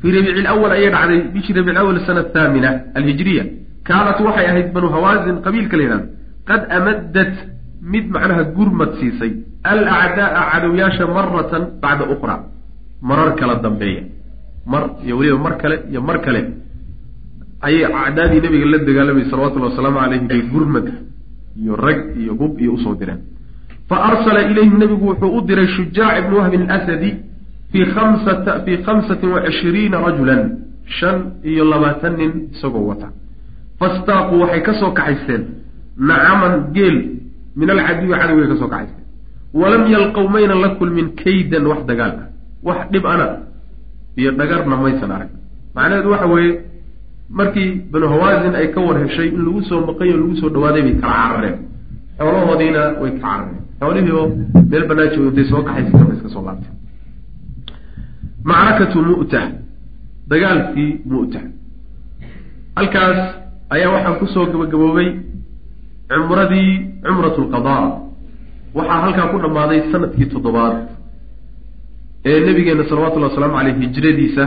fii 0.00 0.10
rabiici 0.16 0.42
lawal 0.46 0.72
ayay 0.76 0.90
dhacday 0.94 1.20
bishii 1.34 1.54
rabiic 1.58 1.76
awal 1.82 1.96
sana 2.06 2.22
thaamina 2.34 2.70
alhijriya. 2.98 3.44
Kaanat 3.88 4.18
waxay 4.26 4.46
ahayd 4.50 4.68
banu 4.74 4.88
hawaasin 4.94 5.36
qabiilka 5.46 5.76
la 5.78 5.82
yidhahdo 5.84 6.06
qad 6.48 6.62
amaddat 6.78 7.32
mid 7.92 8.04
macnaha 8.14 8.42
gurmad 8.56 8.90
siisay 9.00 9.32
alacdaaa 9.72 10.44
cadowyaasha 10.52 11.04
maratan 11.16 11.62
bacda 11.82 12.04
ukhra 12.14 12.36
marar 13.08 13.30
kala 13.38 13.54
dambeeya 13.64 14.02
mar 14.72 14.82
iyo 15.04 15.14
weliba 15.18 15.38
mar 15.46 15.54
kale 15.62 15.76
iyo 15.90 16.00
mar 16.08 16.18
kale 16.24 16.40
ayay 17.66 17.84
acdaadii 17.84 18.40
nabiga 18.44 18.66
la 18.72 18.78
dagaalamayay 18.88 19.30
salawatullhi 19.30 19.68
wasalaamu 19.70 19.98
caleyhi 20.02 20.26
bay 20.30 20.42
gurmad 20.52 20.86
iyo 21.62 21.76
rag 21.76 22.00
iyo 22.22 22.32
hub 22.40 22.52
iyo 22.62 22.72
u 22.74 22.78
soo 22.84 22.94
direen 23.00 23.20
fa 23.88 23.96
arsala 24.10 24.40
ilayhim 24.50 24.78
nabigu 24.82 25.04
wuxuu 25.10 25.30
u 25.38 25.40
diray 25.48 25.66
shujaac 25.76 26.14
ibni 26.22 26.34
wahbin 26.40 26.62
alasadi 26.70 27.10
fii 27.72 27.86
khamsata 27.94 28.60
fii 28.64 28.76
khamsatin 28.86 29.28
wa 29.34 29.40
cishriina 29.46 29.96
rajulan 30.06 30.42
shan 30.98 31.16
iyo 31.50 31.64
labaatan 31.72 32.14
nin 32.20 32.32
isagoo 32.54 32.86
wata 32.90 33.08
fastaaquu 33.80 34.34
waxay 34.42 34.62
ka 34.66 34.72
soo 34.80 34.90
kaxaysteen 34.98 35.42
nacaman 35.98 36.72
geel 36.74 36.96
min 37.56 37.70
alcaduwi 37.70 38.14
cadowgay 38.20 38.48
ka 38.48 38.56
soo 38.60 38.68
kaxaysteen 38.68 39.06
walam 39.54 39.86
yalqow 39.92 40.28
maynan 40.28 40.60
la 40.64 40.68
kulmin 40.78 41.08
kaydan 41.22 41.66
wax 41.66 41.80
dagaal 41.86 42.12
ah. 42.22 42.26
Wax 42.62 42.78
dhib 42.92 43.06
ana 43.06 43.26
iyo 44.16 44.30
dhagarna 44.38 44.76
maysan 44.76 45.10
arag 45.10 45.30
macnaheedu 45.74 46.10
waxa 46.10 46.26
weeye 46.26 46.60
markii 47.38 47.70
banu 47.92 48.06
hawaasin 48.12 48.54
ay 48.54 48.68
ka 48.74 48.80
war 48.80 48.96
heshay 49.02 49.28
in 49.28 49.44
lagu 49.46 49.62
soo 49.68 49.80
maqayo 49.88 50.16
lagu 50.16 50.36
soo 50.40 50.50
dhawaaday 50.54 50.82
bay 50.82 50.94
kala 51.00 51.14
carareen. 51.28 51.56
Xoolahoodiina 52.18 52.82
way 53.02 53.10
ka 53.16 53.20
carareen. 53.24 53.56
Xoolihii 53.80 54.12
oo 54.20 54.26
meel 54.70 54.84
banaan 54.88 55.08
jooga 55.14 55.28
intay 55.30 55.44
soo 55.50 55.62
kaxaysa 55.66 55.98
damba 55.98 56.14
iska 56.14 56.28
soo 56.34 56.44
laabtay. 56.46 56.72
Macrakatu 58.44 58.98
mu'ta. 59.08 59.42
Dagaalkii 60.30 60.90
mu'ta. 61.12 61.40
Halkaas 62.76 63.18
ayaa 63.74 63.90
waxaa 63.94 64.18
ku 64.20 64.26
soo 64.34 64.46
gabagaboobay 64.52 65.08
cumradii 66.12 66.70
cumratu 67.06 67.40
lqadaa 67.46 67.84
waxaa 68.78 69.00
halkaa 69.04 69.26
ku 69.32 69.36
dhammaaday 69.44 69.78
sannadkii 69.92 70.26
toddobaad 70.34 70.76
ee 72.30 72.38
nabigeena 72.48 72.84
salawatullahi 72.90 73.30
wasalaamu 73.32 73.56
caleyh 73.58 73.74
hijradiisa 73.84 74.44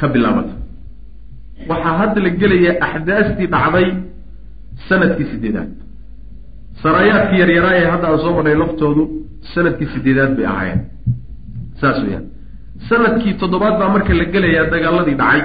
ka 0.00 0.06
bilaabata 0.14 0.54
waxaa 1.70 1.94
hadda 2.00 2.18
la 2.26 2.30
gelaya 2.42 2.72
axdaastii 2.86 3.48
dhacday 3.54 3.86
sannadkii 4.88 5.26
sideedaad 5.32 5.70
saraayaadkii 6.82 7.38
yaryaraa 7.42 7.74
ee 7.80 7.86
hadda 7.94 8.06
aan 8.10 8.18
soo 8.24 8.32
marnay 8.36 8.56
laftoodu 8.62 9.02
sannadkii 9.54 9.88
sideedaad 9.94 10.32
bay 10.38 10.46
ahaayeen. 10.52 10.80
Saas 11.80 11.98
weyaan 12.04 12.24
sannadkii 12.88 13.32
toddobaad 13.42 13.74
baa 13.80 13.88
marka 13.94 14.12
la 14.20 14.24
gelayaa 14.34 14.66
dagaaladii 14.74 15.16
dhacay. 15.22 15.42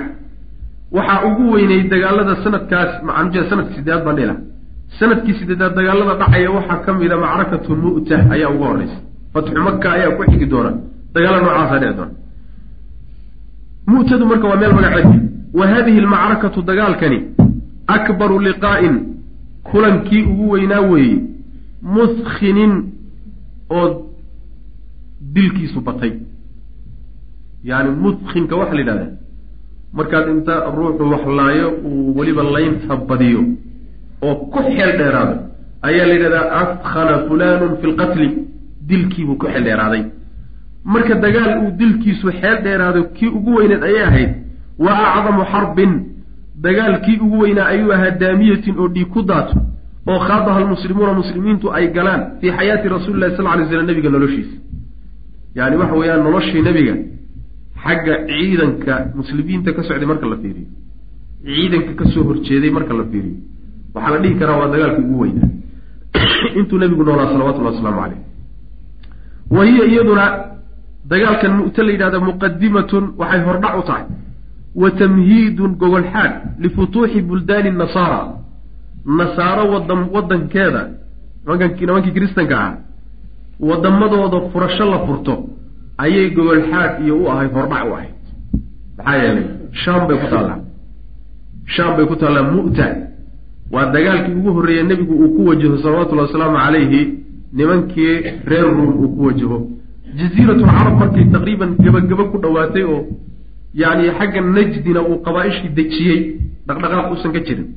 Waxaa 0.95 1.19
ugu 1.29 1.43
weynay 1.55 1.81
dagaalada 1.93 2.33
sanadkaas 2.45 2.91
macanjea 3.07 3.43
sannadkii 3.49 3.75
sideedaad 3.79 4.03
baan 4.07 4.17
dhila 4.19 4.35
sannadkii 4.99 5.33
sideedaad 5.39 5.73
dagaalada 5.77 6.13
dhacaya 6.21 6.49
waxaa 6.57 6.79
ka 6.85 6.91
mid 6.99 7.11
a 7.11 7.17
macrakatu 7.23 7.71
mu'ta 7.83 8.15
ayaa 8.35 8.49
uga 8.55 8.65
horeysa 8.71 8.97
fatxu 9.33 9.59
maka 9.67 9.87
ayaa 9.95 10.11
ku 10.17 10.23
xigi 10.31 10.45
doona. 10.51 10.71
Dagaala 11.13 11.37
noocaasa 11.45 11.75
dhici 11.81 11.95
doona. 11.97 12.13
Mu'tadu 13.91 14.23
marka 14.31 14.45
waa 14.51 14.59
meel 14.61 14.73
magaceed. 14.77 15.21
Wa 15.57 15.65
hadihi 15.71 15.99
almacrakatu 16.03 16.59
dagaalkani 16.69 17.19
akbaru 17.95 18.37
liqaa'in 18.47 18.95
kulankii 19.69 20.23
ugu 20.31 20.45
weynaa 20.53 20.81
weeye. 20.91 21.17
Muskinin 21.95 22.73
oo 23.77 23.87
dilkiisu 25.35 25.79
batay. 25.87 26.11
Yani 27.69 27.89
muskinka 28.03 28.55
waxaa 28.61 28.75
la 28.75 28.81
yidhahdaa 28.81 29.11
markaad 29.97 30.27
inta 30.33 30.53
ruuxu 30.75 31.03
wax 31.13 31.23
laayo 31.37 31.67
uu 31.89 32.17
weliba 32.17 32.43
laynta 32.55 32.95
badiyo 33.09 33.41
oo 34.21 34.35
ku 34.53 34.59
xeel 34.75 34.91
dheeraado 34.99 35.35
ayaa 35.87 36.05
la 36.09 36.13
yidhahdaa 36.13 36.45
afkhana 36.61 37.15
fulanun 37.27 37.77
fi 37.81 37.87
lqatli 37.91 38.27
dilkiibuu 38.89 39.37
ku 39.41 39.45
xeel 39.47 39.63
dheeraaday. 39.63 40.03
Marka 40.93 41.15
dagaal 41.25 41.51
uu 41.63 41.71
dilkiisu 41.79 42.27
xeel 42.41 42.57
dheeraado 42.65 43.03
kii 43.17 43.27
ugu 43.37 43.51
weyneed 43.57 43.83
ayay 43.83 44.03
ahayd 44.09 44.31
wa 44.85 44.91
acdamu 45.15 45.43
xarbin 45.53 45.91
dagaalkii 46.65 47.17
ugu 47.25 47.37
weynaa 47.43 47.67
ayuu 47.73 47.91
ahaa 47.95 48.11
daamiyatin 48.21 48.75
oo 48.81 48.87
dhiig 48.95 49.09
ku 49.13 49.21
daato 49.31 49.55
oo 50.09 50.19
khaadaha 50.27 50.57
almuslimuuna 50.61 51.13
muslimiintu 51.21 51.65
ay 51.77 51.85
galaan 51.97 52.21
fii 52.39 52.51
xayaati 52.57 52.87
rasuuli 52.95 53.19
lahi 53.19 53.35
sal 53.37 53.47
ly 53.59 53.65
slam 53.69 53.85
nabiga 53.87 54.09
noloshiisa. 54.09 54.55
Yani 55.57 55.75
waxa 55.81 55.95
weeyaan 55.99 56.23
noloshii 56.27 56.61
nebiga 56.67 56.95
xagga 57.83 58.13
ciidanka 58.29 58.93
muslimiinta 59.19 59.69
ka 59.75 59.81
socday 59.87 60.07
marka 60.11 60.25
la 60.31 60.37
fiiriyo. 60.43 60.67
Ciidanka 61.45 61.91
ka 61.99 62.05
soo 62.13 62.23
horjeeday 62.29 62.71
marka 62.77 62.93
la 62.99 63.03
fiiriyo 63.11 63.37
waxaa 63.93 64.11
la 64.13 64.19
dhihi 64.23 64.35
karaa 64.39 64.57
waa 64.61 64.69
dagaalkii 64.73 65.03
ugu 65.05 65.19
weynaa 65.23 65.49
intuu 66.59 66.77
nebigu 66.81 67.03
noolaa 67.03 67.27
salawatullahi 67.33 67.75
wasalaamu 67.75 68.01
caleyh 68.01 68.21
wa 69.55 69.65
hiya 69.65 69.85
iyaduna 69.91 70.25
dagaalkan 71.11 71.51
mu'te 71.59 71.81
la 71.83 71.91
yidhahda 71.91 72.19
muqadimatun 72.19 73.03
waxay 73.19 73.41
hordhac 73.47 73.73
u 73.79 73.83
tahay. 73.89 74.05
Wa 74.81 74.91
tamhiidun 74.91 75.71
gogolxaad 75.81 76.33
lifutuuxi 76.59 77.21
buldaani 77.21 77.71
nasaara. 77.71 78.21
Nasaaro 79.19 79.63
wadan 79.73 80.01
wadankeeda 80.13 80.81
nimankii 81.79 82.11
kiristanka 82.11 82.55
ah 82.65 82.73
wadamadooda 83.59 84.39
furasho 84.51 84.85
la 84.85 84.99
furto 85.05 85.33
ayay 85.97 86.29
gogol 86.35 86.61
xaad 86.71 86.91
iyo 87.03 87.15
u 87.23 87.29
ahayd 87.31 87.51
hordhac 87.57 87.83
u 87.89 87.93
ahayd 87.95 88.13
maxaa 88.97 89.15
yeelay? 89.23 89.45
Shaam 89.81 90.07
bay 90.07 90.17
ku 90.21 90.27
taallaa. 90.33 90.59
Shaam 91.75 91.91
bay 91.97 92.05
ku 92.05 92.15
taallaa 92.15 92.51
mu'ta 92.51 92.87
waa 93.71 93.85
dagaalkii 93.95 94.33
ugu 94.39 94.51
horreeye 94.53 94.83
nebigu 94.83 95.13
uu 95.23 95.29
ku 95.35 95.45
wajaho 95.49 95.77
salawatullahi 95.77 96.27
wasalaamu 96.27 96.57
calayhi 96.57 97.01
nimankii 97.53 98.13
reer 98.45 98.65
ruum 98.77 98.93
uu 99.03 99.09
ku 99.15 99.23
wajaho. 99.25 99.57
Jaziiratul 100.17 100.65
carab 100.65 100.95
markay 100.99 101.25
taqriiban 101.33 101.75
gebagaba 101.83 102.23
ku 102.31 102.37
dhowaatay 102.43 102.83
oo 102.83 102.99
yacni 103.81 104.09
xagga 104.19 104.41
najdina 104.41 105.01
uu 105.09 105.17
qabaa-ishii 105.25 105.69
dejiyey 105.77 106.19
dhaqdhaqaaq 106.67 107.11
uusan 107.11 107.31
ka 107.35 107.39
jirin. 107.47 107.67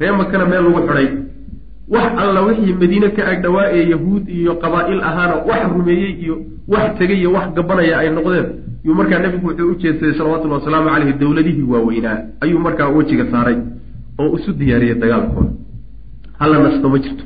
Ree 0.00 0.12
makana 0.20 0.44
meel 0.50 0.64
lagu 0.64 0.80
xidhay. 0.86 1.08
Wax 1.94 2.12
alla 2.22 2.40
wixii 2.46 2.74
madiine 2.80 3.08
ka 3.16 3.22
ag 3.32 3.42
dhawaa 3.42 3.66
ee 3.76 3.84
yahuud 3.92 4.24
iyo 4.28 4.54
qabaa'il 4.62 5.00
ahaana 5.10 5.34
wax 5.48 5.62
rumeeyey 5.76 6.12
iyo 6.24 6.34
wax 6.68 6.98
tegay 6.98 7.18
iyo 7.20 7.30
wax 7.36 7.46
gabanaya 7.56 7.98
ay 8.00 8.10
noqdeen. 8.16 8.46
Yuu 8.84 8.94
markaa 8.94 9.18
nebigu 9.18 9.46
wuxuu 9.48 9.70
u 9.72 9.74
jeedsaday 9.82 10.14
salawatullahi 10.18 10.60
wasalaamu 10.60 10.88
caleyhi 10.90 11.12
dowladihii 11.20 11.62
waaweynaa 11.72 12.16
ayuu 12.40 12.58
markaa 12.66 12.88
wejiga 12.96 13.24
saaray 13.32 13.56
oo 14.20 14.36
isu 14.38 14.50
diyaariyey 14.60 14.96
dagaalkooda. 15.02 15.50
Hala 16.40 16.56
nasto 16.64 16.86
ma 16.92 16.98
jirto. 17.04 17.24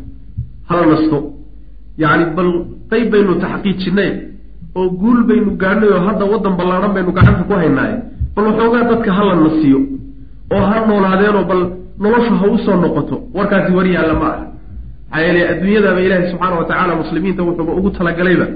Hala 0.68 0.84
nasto. 0.93 1.16
Yacni 2.03 2.24
bal 2.36 2.49
qayb 2.90 3.07
baynu 3.12 3.32
taxqiijinay 3.43 4.11
oo 4.78 4.88
guul 5.01 5.20
baynu 5.28 5.51
gaadhnay 5.62 5.88
oo 5.97 6.01
hadda 6.09 6.24
waddan 6.32 6.55
ballaadhan 6.59 6.93
baynu 6.97 7.11
gacanta 7.18 7.43
ku 7.49 7.53
haynaaye 7.61 7.97
bal 8.34 8.45
waxoogaa 8.49 8.84
dadka 8.90 9.11
hala 9.18 9.34
nasiyo 9.45 9.78
oo 10.55 10.62
ha 10.70 10.76
noolaadeenoo 10.88 11.45
bal 11.51 11.61
noloshu 12.03 12.34
ha 12.40 12.47
u 12.55 12.59
soo 12.64 12.76
noqoto 12.84 13.16
warkaasi 13.36 13.70
war 13.76 13.86
yaalla 13.95 14.14
ma 14.22 14.28
ah 14.34 14.40
maxaa 15.11 15.20
yeele 15.26 15.40
adduunyadaaba 15.53 16.01
ilaahay 16.07 16.26
subxaana 16.32 16.57
wa 16.61 16.64
tacaala 16.70 16.93
muslimiinta 17.03 17.43
wuxuuba 17.47 17.72
ugu 17.78 17.90
talagalayba 17.99 18.47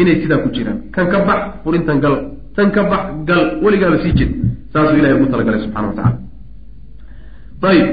inay 0.00 0.16
sidaa 0.22 0.38
ku 0.44 0.48
jiraan. 0.56 0.78
Kan 0.94 1.06
ka 1.12 1.18
bax 1.28 1.40
furintan 1.64 1.98
gal. 2.04 2.14
Tan 2.56 2.68
ka 2.76 2.82
bax 2.90 3.02
gal. 3.28 3.42
Weligaaba 3.64 3.96
sii 4.02 4.12
jir. 4.18 4.28
Saasuu 4.72 4.96
ilahay 5.00 5.14
ugu 5.20 5.26
talagalay 5.32 5.60
subxana 5.64 5.86
wa 5.88 5.94
tacala 5.98 6.16
ayib 7.70 7.88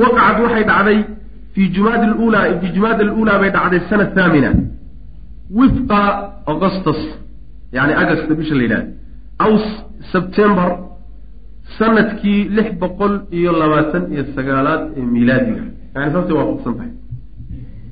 waqacad 0.00 0.36
waxay 0.44 0.64
dhacday 0.70 0.98
fii 1.54 1.68
jumaadi 1.76 2.06
lulaa 2.12 2.44
fii 2.60 2.72
jumaadi 2.76 3.02
aluulaa 3.06 3.38
bay 3.42 3.50
dhacday 3.56 3.80
sana 3.90 4.04
thaamina. 4.16 4.50
Wifqa 5.58 6.00
augustus 6.52 7.00
yani 7.76 7.92
agosta 8.02 8.32
bisha 8.38 8.54
la 8.58 8.62
yidhahda 8.66 8.88
aw 9.44 9.52
sebtember 10.12 10.70
sannadkii 11.78 12.40
lix 12.56 12.68
boqol 12.82 13.14
iyo 13.38 13.50
labaatan 13.60 14.02
iyo 14.12 14.24
sagaalaad 14.36 14.82
ee 14.98 15.04
miilaadiga 15.14 15.62
yani 15.94 16.10
saasay 16.14 16.34
waafaqsan 16.40 16.74
tahay. 16.78 16.92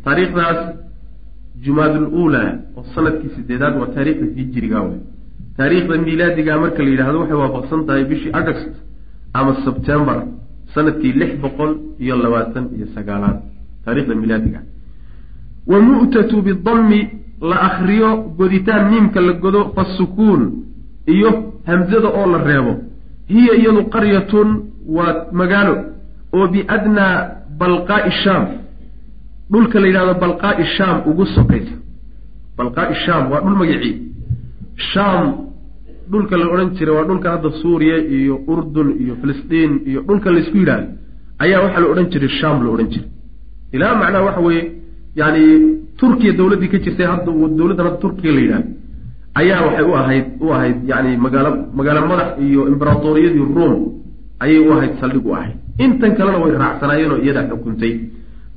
Taariikhdaas 0.04 0.60
jumaadul 1.64 2.06
uulaa 2.20 2.50
oo 2.78 2.82
sannadkii 2.94 3.30
sideedaad 3.36 3.74
waa 3.80 3.90
taariikhda 3.96 4.26
hijiriga 4.38 4.78
wey 4.86 4.98
taariikhda 5.58 5.94
miilaadiga 6.06 6.52
marka 6.62 6.80
la 6.86 6.90
yidhahdo 6.94 7.18
waxay 7.22 7.38
waafaqsan 7.44 7.80
tahay 7.88 8.04
bishii 8.10 8.32
august 8.38 8.72
ama 9.38 9.52
sebtember 9.64 10.18
sannadkii 10.74 11.12
lix 11.20 11.32
boqol 11.42 11.70
iyo 12.04 12.14
labaatan 12.24 12.64
iyo 12.76 12.86
sagaalaad 12.94 13.38
taarikhda 13.84 14.14
miilaadiga 14.20 14.60
wa 15.70 15.78
mu'tatu 15.88 16.36
bidammi 16.46 17.00
la 17.50 17.56
akriyo 17.68 18.10
goditaan 18.38 18.84
miimka 18.90 19.20
la 19.20 19.32
godo 19.32 19.60
fasukuun 19.76 20.42
iyo 21.14 21.30
hamzada 21.66 22.08
oo 22.08 22.26
la 22.32 22.38
reebo. 22.48 22.72
Hiya 23.32 23.54
iyadu 23.60 23.82
qaryatun 23.94 24.48
waa 24.96 25.26
magaalo 25.32 25.74
oo 26.36 26.46
biadnaa 26.52 27.14
balqaa'i 27.60 28.10
shaam. 28.22 28.44
Dhulka 29.52 29.80
la 29.80 29.86
yidhahdo 29.86 30.14
balqaa'i 30.22 30.64
shaam 30.76 30.96
ugu 31.10 31.24
sokaysa. 31.34 31.74
Balqaa'i 32.58 32.94
shaam 33.04 33.22
waa 33.30 33.40
dhul 33.44 33.56
magacii 33.62 33.94
shaam 34.92 35.24
dhulka 36.10 36.36
la 36.40 36.46
odhan 36.54 36.70
jiray 36.76 36.94
waa 36.96 37.04
dhulka 37.10 37.28
hadda 37.34 37.50
suuriya 37.62 37.96
iyo 38.18 38.34
urdun 38.52 38.88
iyo 39.02 39.14
filistiin 39.20 39.72
iyo 39.90 40.00
dhulka 40.08 40.28
laysku 40.34 40.56
yidhaahdo 40.62 40.86
ayaa 41.44 41.60
waxaa 41.64 41.80
la 41.84 41.88
odhan 41.92 42.06
jiray 42.12 42.30
shaam 42.40 42.56
la 42.64 42.70
odhan 42.74 42.88
jiray. 42.92 43.08
Ilaa 43.74 43.94
macnaha 44.00 44.24
waxa 44.28 44.40
weeye 44.46 44.62
yani 45.20 45.42
turkiya 46.00 46.32
dowladdii 46.38 46.68
ka 46.72 46.78
jirtay 46.84 47.06
hadda 47.12 47.30
dowladdan 47.58 47.86
hadda 47.88 48.00
turkiya 48.04 48.32
la 48.36 48.40
yidhahdo 48.44 48.68
ayaa 49.40 49.60
waxay 49.66 49.84
u 49.90 49.94
ahayd 50.00 50.24
u 50.44 50.46
ahayd 50.56 50.76
yani 50.90 51.10
magaalo 51.24 51.50
magaalo 51.78 52.00
madax 52.12 52.28
iyo 52.46 52.60
imberatoriyadii 52.72 53.44
ruom 53.56 53.74
ayay 54.44 54.58
u 54.68 54.72
ahayd 54.76 54.92
saldhig 55.00 55.26
u 55.26 55.34
ahayd. 55.38 55.56
Intan 55.84 56.10
kalena 56.18 56.38
way 56.42 56.52
raacsanaayeenoo 56.62 57.18
iyadaa 57.24 57.44
xukuntay. 57.50 57.92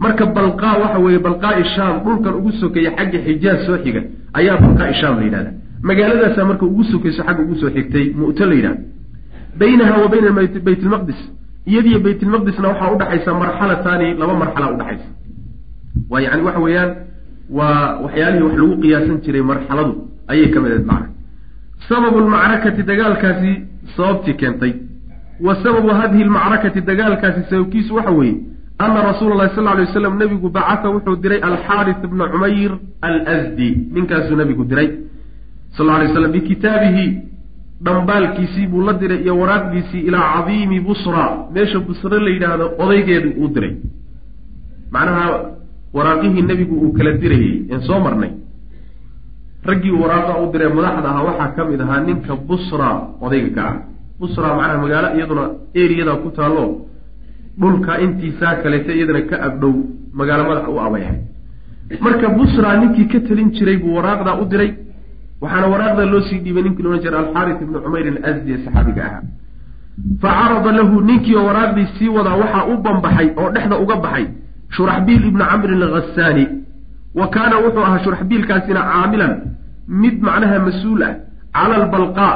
Marka 0.03 0.25
balqaa 0.37 0.75
waxa 0.83 0.99
weeye 1.05 1.19
balqaa'i 1.27 1.63
shaam 1.75 1.93
dhulkan 2.05 2.33
ugu 2.39 2.51
sokeeya 2.61 2.91
xagga 2.97 3.19
xijaaz 3.27 3.59
soo 3.67 3.77
xiga 3.83 4.01
ayaa 4.39 4.57
balqaa'i 4.63 4.93
shaam 5.01 5.13
la 5.19 5.23
yidhahda 5.27 5.51
magaaladaasaa 5.89 6.45
marka 6.49 6.65
ugu 6.69 6.83
sokayso 6.91 7.21
xagga 7.27 7.41
ugu 7.45 7.55
soo 7.61 7.69
xigtay 7.75 8.05
mu'to 8.19 8.43
la 8.49 8.55
yidhahda 8.59 8.81
baynaha 9.59 9.93
wa 10.03 10.07
bayna 10.13 10.29
bayt 10.67 10.79
ilmaqdis 10.85 11.19
iyadiyo 11.71 11.97
baytilmaqdisna 12.05 12.67
waxaa 12.71 12.89
udhaxaysa 12.95 13.31
marxalataani 13.43 14.07
laba 14.21 14.33
marxala 14.41 14.67
udhaxaysa 14.75 15.07
waa 16.11 16.21
yani 16.25 16.41
waxa 16.47 16.59
weeyaan 16.65 16.91
waa 17.57 17.99
waxyaalihii 18.03 18.43
wax 18.47 18.55
lagu 18.61 18.75
qiyaasan 18.83 19.17
jiray 19.25 19.43
marxaladu 19.51 19.93
ayay 20.31 20.47
ka 20.53 20.59
mid 20.63 20.71
ahayd 20.71 20.85
macna. 20.91 21.07
Sababu 21.89 22.17
lmacrakati 22.25 22.81
dagaalkaasi 22.89 23.51
sababtii 23.95 24.33
keentay. 24.41 24.73
Wa 25.45 25.53
sababu 25.63 25.89
hadihi 25.99 26.23
lmacrakati 26.29 26.79
dagaalkaasi 26.89 27.41
sababkiisu 27.49 27.91
waxa 27.97 28.11
weeye 28.19 28.35
ana 28.85 28.99
rasuula 29.09 29.35
lahi 29.39 29.55
sal 29.55 29.63
lay 29.63 29.85
waslam 29.85 30.13
nebigu 30.21 30.49
bacata 30.49 30.87
wuxuu 30.93 31.15
diray 31.23 31.39
alxaaris 31.49 31.97
bna 32.11 32.25
cumayr 32.33 32.71
alsdi 33.01 33.69
ninkaasuu 33.95 34.35
nebigu 34.41 34.63
diray 34.71 34.89
sal 35.77 35.87
lay 35.87 36.07
slam 36.13 36.31
bikitaabihi 36.31 37.05
dhambaalkiisii 37.85 38.67
buu 38.67 38.81
la 38.87 38.93
diray 38.93 39.21
iyo 39.23 39.37
waraaqdiisii 39.39 40.01
ilaa 40.07 40.33
cadiimi 40.33 40.79
busra. 40.79 41.25
Meesha 41.53 41.79
busre 41.79 42.19
la 42.19 42.29
yidhaahdo 42.29 42.65
odaygeedu 42.83 43.29
uu 43.41 43.47
diray. 43.55 43.73
Macnaha 44.91 45.25
waraaqihii 45.93 46.41
nebigu 46.41 46.75
uu 46.75 46.93
kala 46.97 47.11
dirayey 47.23 47.65
een 47.71 47.81
soo 47.87 47.99
marnay. 47.99 48.31
Raggii 49.65 49.91
waraaqa 49.91 50.33
u 50.43 50.51
diree 50.53 50.69
madaxda 50.77 51.09
ahaa 51.09 51.23
waxaa 51.29 51.51
ka 51.55 51.65
mid 51.65 51.81
ahaa 51.81 51.99
ninka 52.07 52.35
busra 52.47 52.89
odayga 53.21 53.49
ka 53.55 53.63
ah. 53.69 53.75
Busra 54.19 54.55
macnaha 54.55 54.81
magaalo 54.83 55.07
iyaduna 55.17 55.43
eriyada 55.73 56.15
ku 56.23 56.29
taallo. 56.37 56.65
Dhulka 57.59 57.99
intiisaa 57.99 58.55
kaleeta 58.63 58.91
iyadana 58.93 59.21
ka 59.29 59.35
agdhow 59.47 59.73
magaalo 60.13 60.43
madax 60.49 60.67
u 60.69 60.79
abayahay. 60.79 61.19
Marka 62.01 62.27
busra 62.37 62.77
ninkii 62.79 63.07
ka 63.11 63.19
talin 63.27 63.51
jiray 63.51 63.77
buu 63.77 63.95
waraaqdaa 63.97 64.39
u 64.41 64.45
diray 64.45 64.84
waxaana 65.41 65.67
waraaqda 65.73 66.03
loo 66.13 66.21
sii 66.29 66.39
dhiibay 66.43 66.63
ninkii 66.65 66.83
loodhan 66.85 67.01
jiray 67.05 67.19
alxaaris 67.23 67.57
ibnu 67.65 67.77
cumayr 67.85 68.05
alasdi 68.11 68.49
ee 68.55 68.59
saxaabiga 68.65 69.01
ahaa. 69.07 69.21
Fa 70.21 70.29
carada 70.39 70.71
lahu 70.79 70.95
ninkii 71.09 71.35
oo 71.39 71.45
waraaqdii 71.49 71.87
sii 71.97 72.09
wadaa 72.17 72.35
waxaa 72.43 72.63
u 72.71 72.77
bambaxay 72.85 73.27
oo 73.41 73.49
dhexda 73.55 73.75
uga 73.83 73.95
baxay 74.05 74.25
shuraxbiil 74.75 75.23
ibnu 75.29 75.43
camrin 75.51 75.81
alghasaani 75.87 76.45
wa 77.19 77.25
kaana 77.35 77.55
wuxuu 77.65 77.83
ahaa 77.87 77.99
shuraxbiilkaasina 78.05 78.81
caamilan 78.91 79.33
mid 80.01 80.15
macnaha 80.27 80.57
mas'uul 80.67 81.01
ah 81.09 81.13
cala 81.55 81.75
albalqaa 81.81 82.35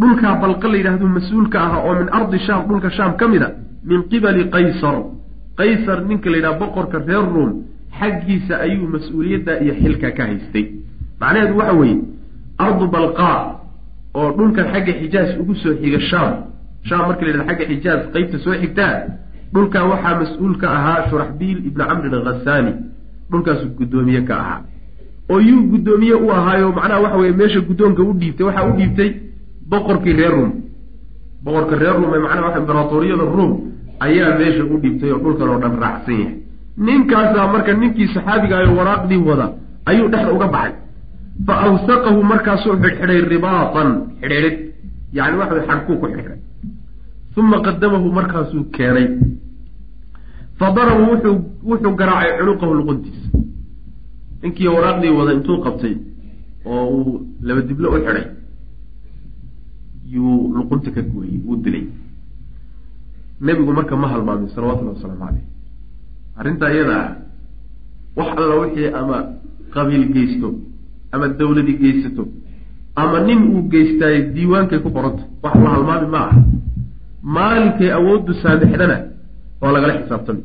dhulkaa 0.00 0.34
balqa 0.42 0.66
la 0.72 0.76
yidhaahdo 0.80 1.06
mas'uulka 1.18 1.58
aha 1.66 1.78
oo 1.88 1.94
min 2.00 2.08
ardi 2.18 2.38
shaam 2.46 2.60
dhulka 2.68 2.88
shaam 2.96 3.12
ka 3.20 3.24
mid 3.32 3.42
a 3.42 3.48
min 3.90 4.00
qibali 4.10 4.42
qaysar. 4.54 4.96
Qaysar 5.60 5.98
ninka 6.08 6.28
la 6.32 6.36
yidhaha 6.38 6.58
boqorka 6.62 6.96
reer 7.08 7.24
ruom 7.34 7.50
xaggiisa 7.98 8.54
ayuu 8.66 8.86
mas'uuliyadda 8.94 9.52
iyo 9.64 9.72
xilka 9.82 10.08
ka 10.16 10.22
haystay. 10.28 10.64
Macnaheedu 11.20 11.54
waxa 11.60 11.74
weeye 11.80 11.96
ardu 12.64 12.86
balqaa 12.94 13.38
oo 14.18 14.28
dhulkan 14.36 14.66
xagga 14.72 14.92
xijaaz 15.00 15.28
ugu 15.40 15.54
soo 15.62 15.74
xiga 15.82 16.00
shaam. 16.10 16.32
Shaam 16.88 17.02
marka 17.08 17.22
la 17.24 17.28
yidhahdo 17.30 17.48
xagga 17.50 17.64
xijaaz 17.70 18.00
qeybta 18.14 18.38
soo 18.44 18.54
xigtaa 18.62 18.92
dhulkaa 19.54 19.84
waxaa 19.90 20.14
mas'uul 20.20 20.54
ka 20.60 20.66
ahaa 20.76 21.00
shuraxbiil 21.10 21.58
ibni 21.68 21.84
camrin 21.88 22.14
alghasaani 22.18 22.72
dhulkaasuu 23.30 23.70
guddoomiye 23.78 24.20
ka 24.28 24.34
ahaa. 24.42 24.60
Oo 25.32 25.38
yuu 25.48 25.62
guddoomiye 25.72 26.14
u 26.14 26.30
ahaayo 26.36 26.68
macnaha 26.78 27.00
waxa 27.04 27.18
weye 27.22 27.32
meesha 27.40 27.60
guddoonka 27.68 28.02
u 28.02 28.12
dhiibtay 28.20 28.46
waxaa 28.48 28.64
u 28.70 28.72
dhiibtay 28.78 29.10
boqorkii 29.70 30.12
reer 30.18 30.32
ruom 30.36 30.52
boqorka 31.44 31.74
reer 31.82 31.94
ruum 31.98 32.10
ee 32.14 32.20
macnaha 32.24 32.46
waxa 32.46 32.58
imberatoriyada 32.62 33.24
ruom 33.36 33.52
ayaa 34.06 34.30
meesha 34.38 34.62
u 34.64 34.76
dhiibtay 34.82 35.10
oo 35.12 35.18
dhulkan 35.24 35.48
oo 35.52 35.58
dhan 35.62 35.74
raacsan 35.82 36.14
yahay. 36.20 36.34
Ninkaasaa 36.86 37.46
marka 37.52 37.72
ninkii 37.80 38.08
saxaabiga 38.14 38.54
ayo 38.58 38.70
waraaqdii 38.78 39.20
wada 39.28 39.46
ayuu 39.90 40.08
dhexda 40.12 40.32
uga 40.36 40.46
baxay 40.54 40.72
fa 41.44 41.54
awsaqahu 41.66 42.22
markaasuu 42.32 42.74
xidhxidhay 42.82 43.20
ribaatan 43.32 43.88
xidhiidhid 44.20 44.56
yani 45.12 45.36
waxa 45.40 45.66
xadhkuu 45.68 45.96
ku 46.00 46.06
xidhxidhay. 46.06 46.40
Uma 47.36 47.60
qadamahu 47.66 48.08
markaasuu 48.18 48.64
keenay. 48.76 49.06
Fa 50.58 50.72
daraba 50.76 51.02
wuxuu 51.12 51.36
wuxuu 51.68 51.94
garaacay 52.00 52.32
cunuqahu 52.38 52.72
luquntiisa 52.80 53.28
ninkii 54.42 54.68
waraaqdii 54.74 55.12
wada 55.18 55.32
intuu 55.36 55.58
qabtay 55.64 55.94
oo 56.64 56.84
uu 56.96 57.12
laba 57.46 57.60
diblo 57.68 57.88
u 57.92 57.98
xidhay 58.00 58.26
yuu 60.14 60.54
luqunta 60.56 60.90
ka 60.96 61.02
gooyey 61.02 61.40
wuu 61.44 61.56
dilay. 61.64 61.84
Nebigu 63.40 63.72
marka 63.72 63.96
ma 63.96 64.08
halmaamin 64.08 64.48
salawatullahi 64.54 64.96
wasalaamu 64.96 65.24
caleyh 65.26 65.44
arrintaa 66.40 66.70
iyada 66.72 66.96
ah 67.00 67.10
wax 68.16 68.28
alla 68.40 68.54
wixii 68.62 68.88
ama 69.00 69.18
qabiil 69.74 70.04
geysto 70.14 70.48
ama 71.12 71.26
dawladi 71.38 71.72
geysato 71.82 72.22
ama 73.02 73.18
nin 73.28 73.40
uu 73.54 73.62
geystaayo 73.72 74.20
diiwaankay 74.34 74.78
ku 74.84 74.90
qoranta 74.96 75.22
wax 75.44 75.54
la 75.64 75.70
halmaami 75.74 76.06
ma 76.14 76.20
aha 76.28 76.40
maalinkay 77.36 77.90
awooddu 77.98 78.32
saamixdana 78.42 78.96
oo 79.64 79.70
lagala 79.74 79.92
xisaabtami 80.00 80.42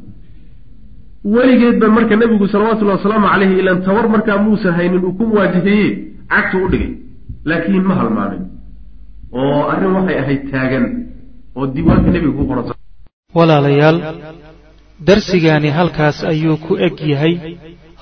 weligeedba 1.33 1.87
marka 1.97 2.15
nebigu 2.21 2.45
salawatullahi 2.53 2.97
wasalaamu 2.99 3.27
caleyhi 3.33 3.55
ilaan 3.61 3.79
tabar 3.87 4.05
markaa 4.15 4.37
muusan 4.45 4.73
haynin 4.77 5.03
uu 5.07 5.13
ku 5.19 5.23
muwaajaheeye 5.31 5.89
cagtu 6.31 6.57
u 6.65 6.67
dhigay. 6.71 6.91
Laakiin 7.49 7.83
ma 7.89 7.95
halmaamin 7.99 8.41
oo 9.39 9.59
arrin 9.73 9.91
waxay 9.97 10.17
ahayd 10.23 10.41
taagan 10.51 10.85
oo 11.57 11.65
diiwaanka 11.73 12.09
nebiga 12.15 12.33
ku 12.39 12.43
qoranta 12.49 12.73
walaalayaal 13.37 13.97
darsigaani 15.07 15.69
halkaas 15.77 16.17
ayuu 16.31 16.57
ku 16.65 16.73
eg 16.87 16.95
yahay 17.13 17.33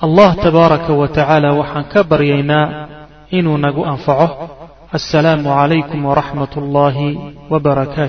allah 0.06 0.30
tabaaraka 0.44 0.92
wa 1.00 1.08
tacaala 1.08 1.48
waxaan 1.60 1.84
ka 1.92 2.00
baryaynaa 2.10 2.66
inuu 3.38 3.58
nagu 3.64 3.82
anfaco. 3.92 4.28
Assalaamu 4.96 5.48
calaykum 5.58 6.00
waraxmat 6.10 6.52
ullaahi 6.60 7.08
wbarakaatu 7.52 8.08